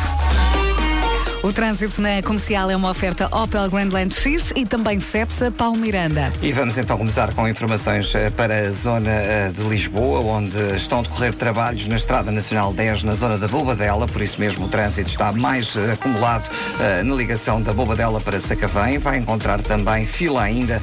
O 1.42 1.54
trânsito 1.54 2.02
na 2.02 2.22
comercial 2.22 2.70
é 2.70 2.76
uma 2.76 2.90
oferta 2.90 3.34
Opel 3.34 3.70
Grandland 3.70 4.14
X 4.14 4.52
e 4.58 4.66
também 4.66 5.00
Cepsa 5.00 5.50
Paulo 5.50 5.78
Miranda. 5.78 6.34
E 6.42 6.52
vamos 6.52 6.78
então 6.78 6.98
começar 6.98 7.34
com 7.34 7.48
informações 7.48 8.14
eh, 8.14 8.30
para 8.30 8.68
a 8.68 8.72
zona 8.72 9.10
eh, 9.10 9.50
de 9.56 9.64
Lisboa, 9.64 10.20
onde 10.20 10.58
estão 10.76 11.00
a 11.00 11.02
decorrer 11.02 11.34
trabalhos 11.34 11.88
na 11.88 11.96
Estrada 11.96 12.30
Nacional 12.30 12.74
10, 12.74 13.04
na 13.04 13.16
zona 13.16 13.38
da 13.38 13.48
Bobadela, 13.48 14.06
por 14.06 14.22
isso 14.22 14.38
mesmo 14.38 14.66
o 14.66 14.68
trânsito 14.68 15.10
está 15.10 15.32
mais 15.32 15.74
eh, 15.78 15.94
acumulado 15.94 16.50
na 17.06 17.16
ligação 17.16 17.62
da 17.62 17.74
Bobadela 17.74 18.20
para 18.20 18.40
Sacavém. 18.40 18.98
Vai 18.98 19.18
encontrar 19.18 19.62
também 19.62 20.06
fila 20.06 20.44
ainda 20.44 20.82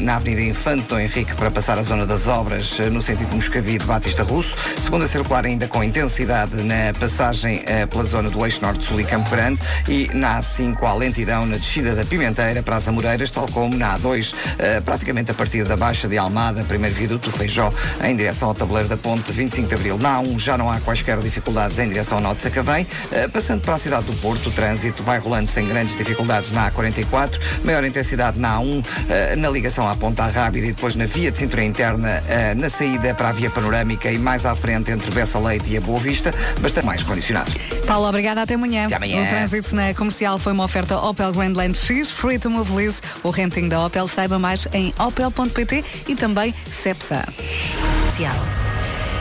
na 0.00 0.16
Avenida 0.16 0.42
Infante 0.42 0.84
Dom 0.88 0.98
Henrique 0.98 1.34
para 1.34 1.50
passar 1.50 1.78
a 1.78 1.82
zona 1.82 2.04
das 2.04 2.26
obras 2.26 2.78
no 2.92 3.00
sentido 3.00 3.34
Moscavide 3.34 3.84
Batista 3.84 4.22
Russo. 4.22 4.54
Segunda 4.82 5.06
circular 5.06 5.44
ainda 5.44 5.68
com 5.68 5.82
intensidade 5.82 6.56
na 6.62 6.92
passagem 6.98 7.64
pela 7.90 8.04
zona 8.04 8.30
do 8.30 8.44
Eixo 8.44 8.60
Norte-Sul 8.62 9.00
e 9.00 9.04
Campo 9.04 9.30
Grande 9.30 9.60
e 9.88 10.10
na 10.14 10.38
A5 10.38 10.82
à 10.82 10.94
lentidão 10.94 11.46
na 11.46 11.56
descida 11.56 11.94
da 11.94 12.04
Pimenteira 12.04 12.62
para 12.62 12.76
as 12.76 12.86
Amoreiras, 12.86 13.30
tal 13.30 13.46
como 13.48 13.76
na 13.76 13.98
A2, 13.98 14.34
eh, 14.58 14.80
praticamente 14.80 15.30
a 15.30 15.34
partir 15.34 15.64
da 15.64 15.76
Baixa 15.76 16.06
de 16.06 16.18
Almada, 16.18 16.62
primeiro 16.64 16.94
viaduto 16.94 17.30
do 17.30 17.36
Feijó, 17.36 17.72
em 18.04 18.14
direção 18.14 18.48
ao 18.48 18.54
tabuleiro 18.54 18.88
da 18.88 18.96
Ponte 18.96 19.32
25 19.32 19.68
de 19.68 19.74
Abril. 19.74 19.98
Na 19.98 20.20
A1 20.20 20.38
já 20.38 20.58
não 20.58 20.70
há 20.70 20.78
quaisquer 20.80 21.18
dificuldades 21.18 21.78
em 21.78 21.88
direção 21.88 22.18
ao 22.18 22.22
Norte 22.22 22.38
de 22.38 22.42
Sacavém. 22.44 22.86
Eh, 23.10 23.28
passando 23.28 23.62
para 23.62 23.74
a 23.74 23.78
cidade 23.78 24.04
do 24.04 24.12
Porto, 24.14 24.48
o 24.48 24.52
trânsito 24.52 25.02
vai 25.02 25.18
rolando 25.18 25.50
sem 25.50 25.66
grandes 25.66 25.96
dificuldades 25.96 26.52
na 26.52 26.70
A44, 26.70 27.38
maior 27.64 27.84
intensidade 27.84 28.38
na 28.38 28.58
A1, 28.58 28.84
eh, 29.08 29.36
na 29.36 29.48
ligação 29.48 29.88
à 29.88 29.96
Ponta 29.96 30.26
Rábida 30.26 30.66
e 30.66 30.72
depois 30.72 30.94
na 30.94 31.06
via 31.06 31.30
de 31.30 31.38
cintura 31.38 31.64
interna, 31.64 32.22
eh, 32.28 32.54
na 32.54 32.68
saída 32.68 33.14
para 33.14 33.30
a 33.30 33.32
via 33.32 33.50
panorâmica 33.50 34.10
e 34.10 34.18
mais 34.18 34.44
à 34.44 34.54
frente 34.54 34.90
entre 34.90 35.10
Bessa 35.10 35.38
Leite 35.38 35.70
e 35.70 35.76
a 35.76 35.80
Boa 35.80 35.98
Vista, 35.98 36.34
bastante 36.60 36.84
mais 36.86 37.02
condicionado. 37.02 37.50
Paulo, 37.86 38.08
obrigada. 38.08 38.42
Até 38.42 38.54
amanhã. 38.54 38.84
Até 38.84 38.96
amanhã. 38.96 39.24
O 39.24 39.28
trânsito 39.28 39.77
na 39.78 39.94
comercial 39.94 40.40
foi 40.40 40.52
uma 40.52 40.64
oferta 40.64 40.98
Opel 40.98 41.30
Grandland 41.30 41.74
X, 41.74 42.10
Free 42.10 42.36
to 42.36 42.50
Move 42.50 42.74
Lease, 42.74 43.00
o 43.22 43.30
renting 43.30 43.68
da 43.68 43.86
Opel. 43.86 44.08
Saiba 44.08 44.36
mais 44.36 44.66
em 44.72 44.92
opel.pt 44.98 45.84
e 46.08 46.16
também 46.16 46.52
Cepsa. 46.82 47.24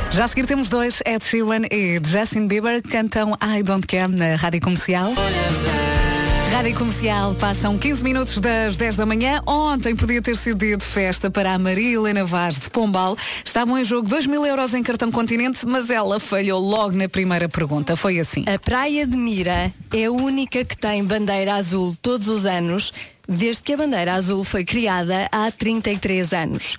Já 0.09 0.25
a 0.25 0.27
seguir 0.27 0.47
temos 0.47 0.67
dois, 0.67 0.99
Ed 1.05 1.23
Sheeran 1.23 1.61
e 1.71 2.01
Justin 2.03 2.47
Bieber, 2.47 2.81
cantam 2.81 3.37
I 3.39 3.61
Don't 3.61 3.85
Care 3.85 4.07
na 4.07 4.35
Rádio 4.35 4.61
Comercial. 4.61 5.13
Rádio 6.57 6.75
Comercial, 6.75 7.35
passam 7.35 7.77
15 7.77 8.03
minutos 8.03 8.39
das 8.39 8.75
10 8.77 8.95
da 8.95 9.05
manhã. 9.05 9.43
Ontem 9.45 9.95
podia 9.95 10.19
ter 10.23 10.35
sido 10.35 10.57
dia 10.57 10.75
de 10.75 10.83
festa 10.83 11.29
para 11.29 11.53
a 11.53 11.59
Maria 11.59 11.93
Helena 11.93 12.25
Vaz 12.25 12.57
de 12.57 12.67
Pombal. 12.71 13.15
Estavam 13.45 13.77
em 13.77 13.85
jogo 13.85 14.09
2 14.09 14.25
mil 14.25 14.43
euros 14.43 14.73
em 14.73 14.81
cartão 14.81 15.11
continente, 15.11 15.63
mas 15.67 15.91
ela 15.91 16.19
falhou 16.19 16.59
logo 16.59 16.97
na 16.97 17.07
primeira 17.07 17.47
pergunta. 17.47 17.95
Foi 17.95 18.19
assim. 18.19 18.43
A 18.51 18.57
Praia 18.57 19.05
de 19.05 19.15
Mira 19.15 19.71
é 19.93 20.05
a 20.05 20.11
única 20.11 20.65
que 20.65 20.75
tem 20.75 21.05
bandeira 21.05 21.53
azul 21.53 21.95
todos 22.01 22.27
os 22.27 22.47
anos, 22.47 22.91
desde 23.29 23.61
que 23.61 23.73
a 23.73 23.77
bandeira 23.77 24.15
azul 24.15 24.43
foi 24.43 24.65
criada 24.65 25.29
há 25.31 25.51
33 25.51 26.33
anos. 26.33 26.75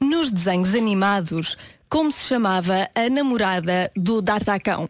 Nos 0.00 0.30
desenhos 0.30 0.76
animados, 0.76 1.58
como 1.88 2.12
se 2.12 2.24
chamava 2.24 2.88
a 2.94 3.10
namorada 3.10 3.90
do 3.96 4.22
D'Artacão? 4.22 4.88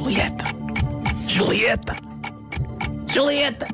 Julieta. 0.00 0.44
Julieta. 1.28 1.94
Julieta. 3.06 3.66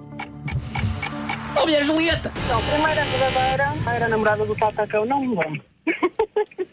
Oh, 1.56 1.64
minha 1.64 1.84
Julieta. 1.84 2.32
Então, 2.44 2.60
primeira 2.62 3.04
verdadeira, 3.04 3.72
era 3.94 4.08
namorada 4.08 4.44
do 4.44 4.56
Tatacão, 4.56 5.04
não 5.06 5.20
me 5.20 5.36
lembro. 5.36 5.62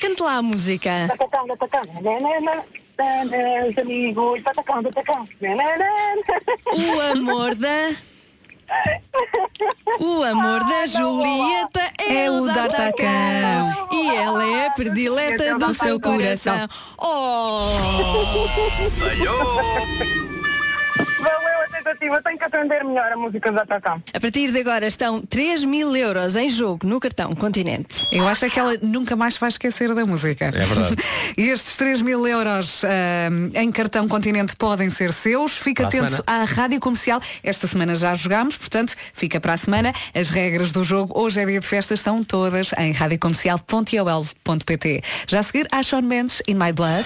Cante 0.00 0.22
lá 0.22 0.36
a 0.36 0.42
música. 0.42 1.08
Tatacão, 1.08 1.48
Tatacão, 1.48 1.94
nanana, 2.00 2.64
nanana, 2.96 3.66
os 3.68 3.78
amigos, 3.78 4.42
Tatacão, 4.44 4.80
Tatacão, 4.84 5.28
nanana. 5.40 5.86
O 6.72 7.00
amor 7.18 7.56
da. 7.56 7.96
O 10.00 10.22
amor 10.22 10.60
da 10.64 10.86
Julieta 10.86 11.80
é, 11.98 12.24
É 12.24 12.30
o 12.30 12.46
D'Artacão. 12.46 13.88
E 13.92 14.16
ela 14.16 14.44
é 14.44 14.66
a 14.66 14.70
predileta 14.70 15.58
do 15.58 15.74
seu 15.74 16.00
coração. 16.00 16.68
Oh! 16.98 17.64
Valeu 21.18 21.60
a 21.62 21.69
tentativa, 21.82 22.22
tenho 22.22 22.38
que 22.38 22.44
aprender 22.44 22.84
melhor 22.84 23.10
a 23.12 23.16
música 23.16 23.50
do 23.50 23.56
Tatacão. 23.56 24.00
A 24.12 24.20
partir 24.20 24.52
de 24.52 24.60
agora 24.60 24.86
estão 24.86 25.20
3 25.20 25.64
mil 25.64 25.96
euros 25.96 26.36
em 26.36 26.50
jogo 26.50 26.86
no 26.86 27.00
cartão 27.00 27.34
Continente. 27.34 28.06
Eu 28.12 28.28
acho 28.28 28.44
é 28.44 28.50
que 28.50 28.60
ela 28.60 28.76
nunca 28.82 29.16
mais 29.16 29.36
vai 29.36 29.48
esquecer 29.48 29.92
da 29.94 30.04
música. 30.04 30.46
É 30.46 30.50
verdade. 30.50 30.96
e 31.36 31.48
estes 31.48 31.76
3 31.76 32.02
mil 32.02 32.26
euros 32.26 32.84
ahm, 32.84 33.50
em 33.54 33.72
cartão 33.72 34.06
continente 34.08 34.56
podem 34.56 34.90
ser 34.90 35.12
seus. 35.12 35.56
Fica 35.56 35.88
Para 35.88 36.06
atento 36.06 36.24
à 36.26 36.44
rádio 36.44 36.80
comercial. 36.80 37.20
Esta 37.42 37.66
semana 37.66 37.96
já 37.96 38.14
jogámos, 38.14 38.56
portanto, 38.56 38.94
fica 39.12 39.40
para 39.40 39.54
a 39.54 39.56
semana. 39.56 39.92
As 40.14 40.30
regras 40.30 40.70
do 40.72 40.84
jogo, 40.84 41.18
hoje 41.18 41.40
é 41.40 41.46
dia 41.46 41.58
de 41.60 41.66
festa, 41.66 41.94
estão 41.94 42.22
todas 42.22 42.70
em 42.78 42.92
radiocomercial.ol.pt. 42.92 45.02
Já 45.26 45.40
a 45.40 45.42
seguir, 45.42 45.66
a 45.72 45.82
Sean 45.82 46.02
Mendes, 46.02 46.40
In 46.46 46.54
My 46.54 46.72
Blood. 46.72 47.04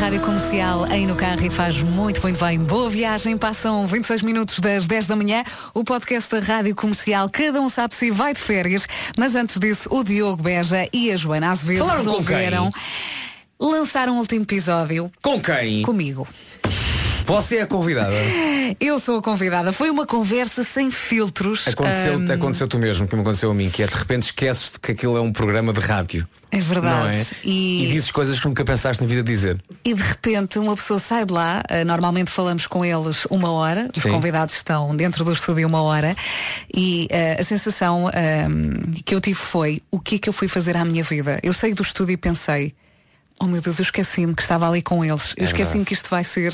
Rádio 0.00 0.22
Comercial 0.22 0.84
aí 0.84 1.06
no 1.06 1.14
carro 1.14 1.44
e 1.44 1.50
faz 1.50 1.82
muito, 1.82 2.22
muito 2.22 2.42
bem. 2.42 2.58
Boa 2.58 2.88
viagem, 2.88 3.36
passam 3.36 3.86
26 3.86 4.22
minutos 4.22 4.58
das 4.58 4.86
10 4.86 5.06
da 5.06 5.14
manhã. 5.14 5.44
O 5.74 5.84
podcast 5.84 6.30
da 6.30 6.40
Rádio 6.40 6.74
Comercial, 6.74 7.28
cada 7.28 7.60
um 7.60 7.68
sabe 7.68 7.94
se 7.94 8.10
vai 8.10 8.32
de 8.32 8.40
férias, 8.40 8.88
mas 9.18 9.36
antes 9.36 9.58
disso, 9.58 9.90
o 9.92 10.02
Diogo 10.02 10.42
Beja 10.42 10.88
e 10.90 11.12
a 11.12 11.16
Joana 11.18 11.50
Azevedo 11.50 11.80
Falaram 11.80 11.98
resolveram 11.98 12.72
lançar 13.60 14.08
um 14.08 14.16
último 14.16 14.42
episódio 14.42 15.12
Com 15.20 15.38
quem? 15.38 15.82
comigo. 15.82 16.26
Você 17.30 17.58
é 17.58 17.62
a 17.62 17.66
convidada. 17.66 18.12
Eu 18.80 18.98
sou 18.98 19.18
a 19.18 19.22
convidada. 19.22 19.72
Foi 19.72 19.88
uma 19.88 20.04
conversa 20.04 20.64
sem 20.64 20.90
filtros. 20.90 21.68
Aconteceu, 21.68 22.14
Ahm, 22.14 22.28
aconteceu 22.30 22.66
tu 22.66 22.76
mesmo, 22.76 23.06
que 23.06 23.14
me 23.14 23.22
aconteceu 23.22 23.50
a 23.52 23.54
mim, 23.54 23.70
que 23.70 23.84
é 23.84 23.86
de 23.86 23.94
repente 23.94 24.22
esqueces 24.24 24.72
de 24.72 24.80
que 24.80 24.90
aquilo 24.90 25.16
é 25.16 25.20
um 25.20 25.32
programa 25.32 25.72
de 25.72 25.78
rádio. 25.78 26.26
É 26.50 26.60
verdade. 26.60 27.14
É? 27.16 27.26
E- 27.44 27.84
E 27.84 27.92
dizes 27.92 28.10
coisas 28.10 28.40
que 28.40 28.46
nunca 28.46 28.64
pensaste 28.64 29.00
na 29.00 29.08
vida 29.08 29.22
dizer. 29.22 29.62
E 29.84 29.94
de 29.94 30.02
repente 30.02 30.58
uma 30.58 30.74
pessoa 30.74 30.98
sai 30.98 31.24
de 31.24 31.32
lá, 31.32 31.62
eh, 31.68 31.84
normalmente 31.84 32.30
falamos 32.32 32.66
com 32.66 32.84
eles 32.84 33.24
uma 33.30 33.52
hora, 33.52 33.88
os 33.96 34.02
Sim. 34.02 34.10
convidados 34.10 34.56
estão 34.56 34.96
dentro 34.96 35.24
do 35.24 35.32
estúdio 35.32 35.68
uma 35.68 35.82
hora, 35.82 36.16
e 36.74 37.06
eh, 37.10 37.36
a 37.40 37.44
sensação 37.44 38.08
ahm, 38.08 38.92
que 39.04 39.14
eu 39.14 39.20
tive 39.20 39.38
foi 39.38 39.80
o 39.92 40.00
que 40.00 40.16
é 40.16 40.18
que 40.18 40.28
eu 40.28 40.32
fui 40.32 40.48
fazer 40.48 40.76
à 40.76 40.84
minha 40.84 41.04
vida? 41.04 41.38
Eu 41.44 41.54
saí 41.54 41.72
do 41.74 41.82
estúdio 41.82 42.14
e 42.14 42.16
pensei, 42.16 42.74
oh 43.40 43.46
meu 43.46 43.60
Deus, 43.62 43.78
eu 43.78 43.84
esqueci-me 43.84 44.34
que 44.34 44.42
estava 44.42 44.68
ali 44.68 44.82
com 44.82 45.04
eles, 45.04 45.32
eu 45.36 45.44
É 45.44 45.46
esqueci-me 45.46 45.84
que 45.84 45.94
isto 45.94 46.10
vai 46.10 46.24
ser 46.24 46.52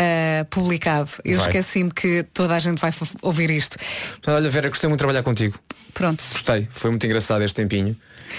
eh, 0.00 0.46
publicado, 0.48 1.10
eu 1.24 1.40
esqueci-me 1.40 1.90
que 1.90 2.22
toda 2.32 2.54
a 2.54 2.58
gente 2.60 2.78
vai 2.78 2.92
ouvir 3.20 3.50
isto. 3.50 3.76
Portanto, 4.12 4.36
olha, 4.36 4.48
Vera, 4.48 4.68
gostei 4.68 4.88
muito 4.88 4.98
de 4.98 5.02
trabalhar 5.02 5.24
contigo. 5.24 5.58
Pronto. 5.92 6.22
Gostei, 6.30 6.68
foi 6.70 6.90
muito 6.90 7.04
engraçado 7.04 7.42
este 7.42 7.56
tempinho. 7.56 7.96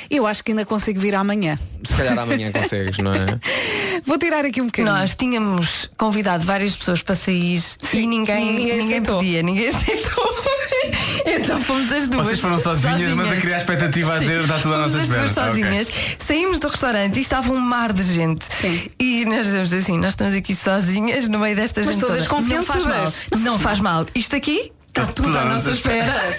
Eu 0.09 0.25
acho 0.25 0.41
que 0.41 0.51
ainda 0.51 0.65
consigo 0.65 1.01
vir 1.01 1.13
amanhã. 1.15 1.59
Se 1.83 1.93
calhar 1.95 2.17
amanhã 2.17 2.49
consegues, 2.53 2.99
não 2.99 3.13
é? 3.13 3.25
Vou 4.05 4.17
tirar 4.17 4.45
aqui 4.45 4.61
um 4.61 4.67
bocadinho. 4.67 4.93
Nós 4.95 5.15
tínhamos 5.15 5.91
convidado 5.97 6.45
várias 6.45 6.77
pessoas 6.77 7.01
para 7.01 7.15
sair 7.15 7.61
e 7.91 8.07
ninguém, 8.07 8.53
Ninguém 8.53 8.77
ninguém, 8.77 9.03
podia, 9.03 9.43
ninguém 9.43 9.67
aceitou. 9.67 10.29
então 11.35 11.59
fomos 11.59 11.91
as 11.91 12.07
duas. 12.07 12.27
Vocês 12.27 12.39
foram 12.39 12.59
sozinhas, 12.59 13.13
mas 13.13 13.31
a 13.31 13.35
criar 13.35 13.57
expectativa 13.57 14.15
a 14.15 14.17
dizer, 14.19 14.47
"Dá 14.47 14.59
tudo 14.59 14.73
à 14.73 14.77
Fomos 14.77 14.93
nossa 14.93 15.01
as 15.01 15.07
duas 15.07 15.31
espera." 15.31 15.49
Ok. 15.49 15.63
sozinhas. 15.63 15.91
Saímos 16.17 16.59
do 16.59 16.67
restaurante 16.67 17.17
e 17.17 17.21
estava 17.21 17.51
um 17.51 17.59
mar 17.59 17.93
de 17.93 18.03
gente. 18.03 18.47
E 18.99 19.25
nós 19.25 19.45
dizemos 19.45 19.73
assim, 19.73 19.97
nós 19.97 20.09
estamos 20.09 20.33
aqui 20.33 20.55
sozinhas 20.55 21.27
no 21.27 21.39
meio 21.39 21.55
desta 21.55 21.81
Mas 21.81 21.93
gente 21.93 22.01
todas 22.01 22.25
toda. 22.25 22.41
Não 22.41 22.63
faz 22.63 22.85
mal. 22.85 23.13
Não 23.39 23.59
faz 23.59 23.79
mal. 23.79 24.05
Isto 24.15 24.35
aqui 24.35 24.71
está 24.87 25.05
tudo 25.05 25.37
à 25.37 25.45
nossa 25.45 25.71
espera. 25.71 26.33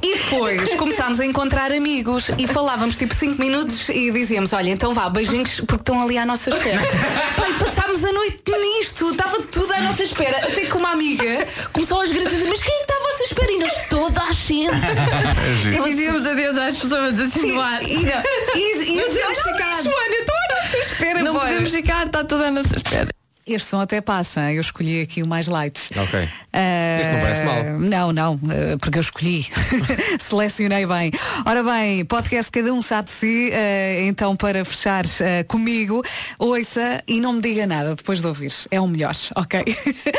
E 0.00 0.16
depois 0.16 0.72
começámos 0.74 1.20
a 1.20 1.26
encontrar 1.26 1.72
amigos 1.72 2.30
e 2.38 2.46
falávamos 2.46 2.96
tipo 2.96 3.14
5 3.14 3.40
minutos 3.40 3.88
e 3.88 4.10
dizíamos, 4.10 4.52
olha, 4.52 4.70
então 4.70 4.94
vá, 4.94 5.08
beijinhos 5.08 5.60
porque 5.60 5.82
estão 5.82 6.02
ali 6.02 6.16
à 6.16 6.24
nossa 6.24 6.50
espera. 6.50 6.80
Pai, 7.36 7.52
passámos 7.98 8.04
a 8.04 8.12
noite 8.12 8.52
nisto, 8.78 9.10
estava 9.10 9.42
tudo 9.42 9.72
à 9.72 9.80
nossa 9.80 10.02
espera. 10.02 10.38
Até 10.38 10.66
que 10.66 10.76
uma 10.76 10.90
amiga 10.92 11.46
começou 11.72 12.00
aos 12.00 12.10
gritos 12.10 12.28
a 12.28 12.36
dizer, 12.36 12.48
mas 12.48 12.62
quem 12.62 12.72
é 12.72 12.76
que 12.76 12.82
está 12.82 12.94
à 12.94 12.98
vossa 12.98 13.24
espera? 13.24 13.52
E 13.52 13.58
nós 13.58 13.72
toda 13.88 14.22
a 14.22 14.32
gente. 14.32 14.68
E 15.78 15.82
dizíamos 15.90 16.26
adeus 16.26 16.56
às 16.56 16.78
pessoas 16.78 17.18
assim 17.20 17.40
Sim, 17.40 17.52
no 17.52 17.60
ar. 17.60 17.82
e, 17.82 17.94
não, 18.04 18.22
e, 18.54 18.98
e 18.98 19.02
podemos 19.02 19.16
"Olha, 19.16 19.34
ficar." 19.36 19.82
Joana, 19.82 20.14
estou 20.14 20.34
à 20.36 20.54
nossa 20.54 20.78
espera. 20.78 21.22
Não 21.22 21.32
bora." 21.32 21.46
podemos 21.46 21.72
ficar, 21.72 22.06
está 22.06 22.24
tudo 22.24 22.44
à 22.44 22.50
nossa 22.50 22.76
espera. 22.76 23.08
Este 23.48 23.68
som 23.70 23.80
até 23.80 24.00
passa, 24.02 24.52
eu 24.52 24.60
escolhi 24.60 25.00
aqui 25.00 25.22
o 25.22 25.26
mais 25.26 25.46
light. 25.48 25.78
Ok. 25.96 26.28
Ah, 26.52 26.98
Este 27.00 27.12
não 27.12 27.20
parece 27.20 27.44
mal. 27.44 27.64
Não, 27.80 28.12
não, 28.12 28.40
ah, 28.44 28.76
porque 28.78 28.98
eu 28.98 29.02
escolhi. 29.02 29.46
Selecionei 30.20 30.84
bem. 30.86 31.10
Ora 31.46 31.62
bem, 31.62 32.04
podcast 32.04 32.50
Cada 32.52 32.72
Um 32.72 32.82
Sabe 32.82 33.08
de 33.08 33.14
Si, 33.14 33.50
ah, 33.52 34.02
então 34.06 34.36
para 34.36 34.64
fechar 34.64 35.04
comigo, 35.46 36.04
ouça 36.38 37.02
e 37.08 37.20
não 37.20 37.32
me 37.34 37.40
diga 37.40 37.66
nada 37.66 37.94
depois 37.94 38.20
de 38.20 38.26
ouvir. 38.26 38.52
É 38.70 38.80
o 38.80 38.86
melhor, 38.86 39.14
ok? 39.34 39.64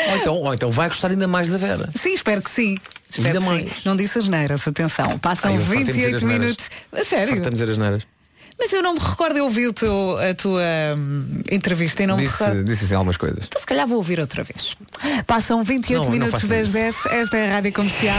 Ou 0.10 0.18
então, 0.18 0.36
ou 0.36 0.54
então 0.54 0.72
vai 0.72 0.88
gostar 0.88 1.12
ainda 1.12 1.28
mais 1.28 1.50
da 1.50 1.58
Vera. 1.58 1.90
sim, 2.00 2.14
espero 2.14 2.42
que 2.42 2.50
sim. 2.50 2.78
Espero 3.10 3.40
Ainda 3.40 3.40
que 3.40 3.46
sim. 3.60 3.66
mais. 3.70 3.86
Não 3.86 3.96
disse 3.96 4.20
as 4.20 4.28
neiras, 4.28 4.68
atenção. 4.68 5.18
Passam 5.20 5.52
Ai, 5.52 5.58
eu 5.58 5.62
fartei-me 5.62 5.86
dizer 5.86 6.12
28 6.12 6.16
as 6.16 6.24
neiras. 6.24 6.42
minutos. 6.46 6.70
A 6.94 7.04
sério? 7.04 7.34
Fartamos 7.34 7.62
as 7.62 7.78
neiras. 7.78 8.08
Mas 8.60 8.74
eu 8.74 8.84
não 8.84 8.94
me 8.94 9.00
recordo, 9.00 9.38
eu 9.38 9.46
ouvi 9.46 9.72
teu- 9.72 10.18
a 10.20 10.34
tua 10.34 10.62
hum, 10.98 11.42
entrevista 11.50 12.04
e 12.04 12.08
não 12.08 12.18
me 12.18 12.24
Disse, 12.24 12.44
recordo. 12.44 12.64
disse 12.66 12.84
assim 12.86 12.94
algumas 12.94 13.16
coisas. 13.18 13.46
Então 13.48 13.60
se 13.60 13.66
calhar 13.66 13.88
vou 13.88 13.98
ouvir 13.98 14.20
outra 14.20 14.44
vez. 14.44 14.76
Passam 15.26 15.64
28 15.64 15.98
Não, 15.98 16.06
não 16.06 16.12
minutos 16.12 16.42
faças 16.42 16.50
das 16.50 16.68
isso. 16.94 17.08
10. 17.10 17.22
Esta 17.24 17.38
é 17.38 17.50
a 17.50 17.54
Rádio 17.54 17.72
Comercial. 17.74 18.18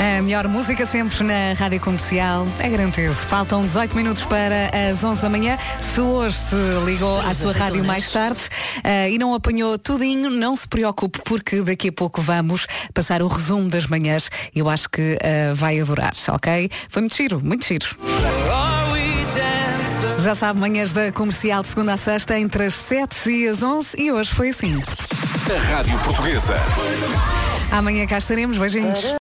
A 0.00 0.22
melhor 0.22 0.48
música 0.48 0.86
sempre 0.86 1.22
na 1.22 1.52
Rádio 1.52 1.78
Comercial 1.78 2.46
é 2.58 2.70
garantido. 2.70 3.12
Faltam 3.12 3.60
18 3.60 3.94
minutos 3.94 4.24
para 4.24 4.70
as 4.90 5.04
11 5.04 5.20
da 5.20 5.28
manhã. 5.28 5.58
Se 5.94 6.00
hoje 6.00 6.38
se 6.38 6.56
ligou 6.86 7.20
à 7.20 7.34
sua 7.34 7.52
rádio 7.52 7.84
mais 7.84 8.10
tarde 8.10 8.40
eh, 8.82 9.10
e 9.10 9.18
não 9.18 9.34
apanhou 9.34 9.78
tudinho, 9.78 10.30
não 10.30 10.56
se 10.56 10.66
preocupe 10.66 11.20
porque 11.22 11.60
daqui 11.60 11.88
a 11.88 11.92
pouco 11.92 12.22
vamos 12.22 12.66
passar 12.94 13.20
o 13.20 13.28
resumo 13.28 13.68
das 13.68 13.86
manhãs. 13.86 14.30
Eu 14.54 14.70
acho 14.70 14.88
que 14.88 15.18
eh, 15.20 15.52
vai 15.54 15.78
adorar, 15.78 16.14
ok? 16.28 16.70
Foi 16.88 17.02
muito 17.02 17.14
giro, 17.14 17.38
muito 17.44 17.66
giro. 17.66 17.86
Já 20.18 20.34
sabe, 20.34 20.60
manhãs 20.60 20.92
da 20.92 21.12
Comercial 21.12 21.60
de 21.60 21.68
segunda 21.68 21.92
a 21.92 21.96
sexta 21.98 22.38
entre 22.38 22.64
as 22.64 22.74
7 22.74 23.30
e 23.30 23.48
as 23.48 23.62
11 23.62 24.00
e 24.00 24.10
hoje 24.10 24.30
foi 24.30 24.48
assim. 24.48 24.82
A 25.54 25.74
Rádio 25.74 25.98
Portuguesa. 25.98 26.56
Amanhã 27.70 28.04
cá 28.06 28.18
estaremos. 28.18 28.58
Beijinhos. 28.58 29.00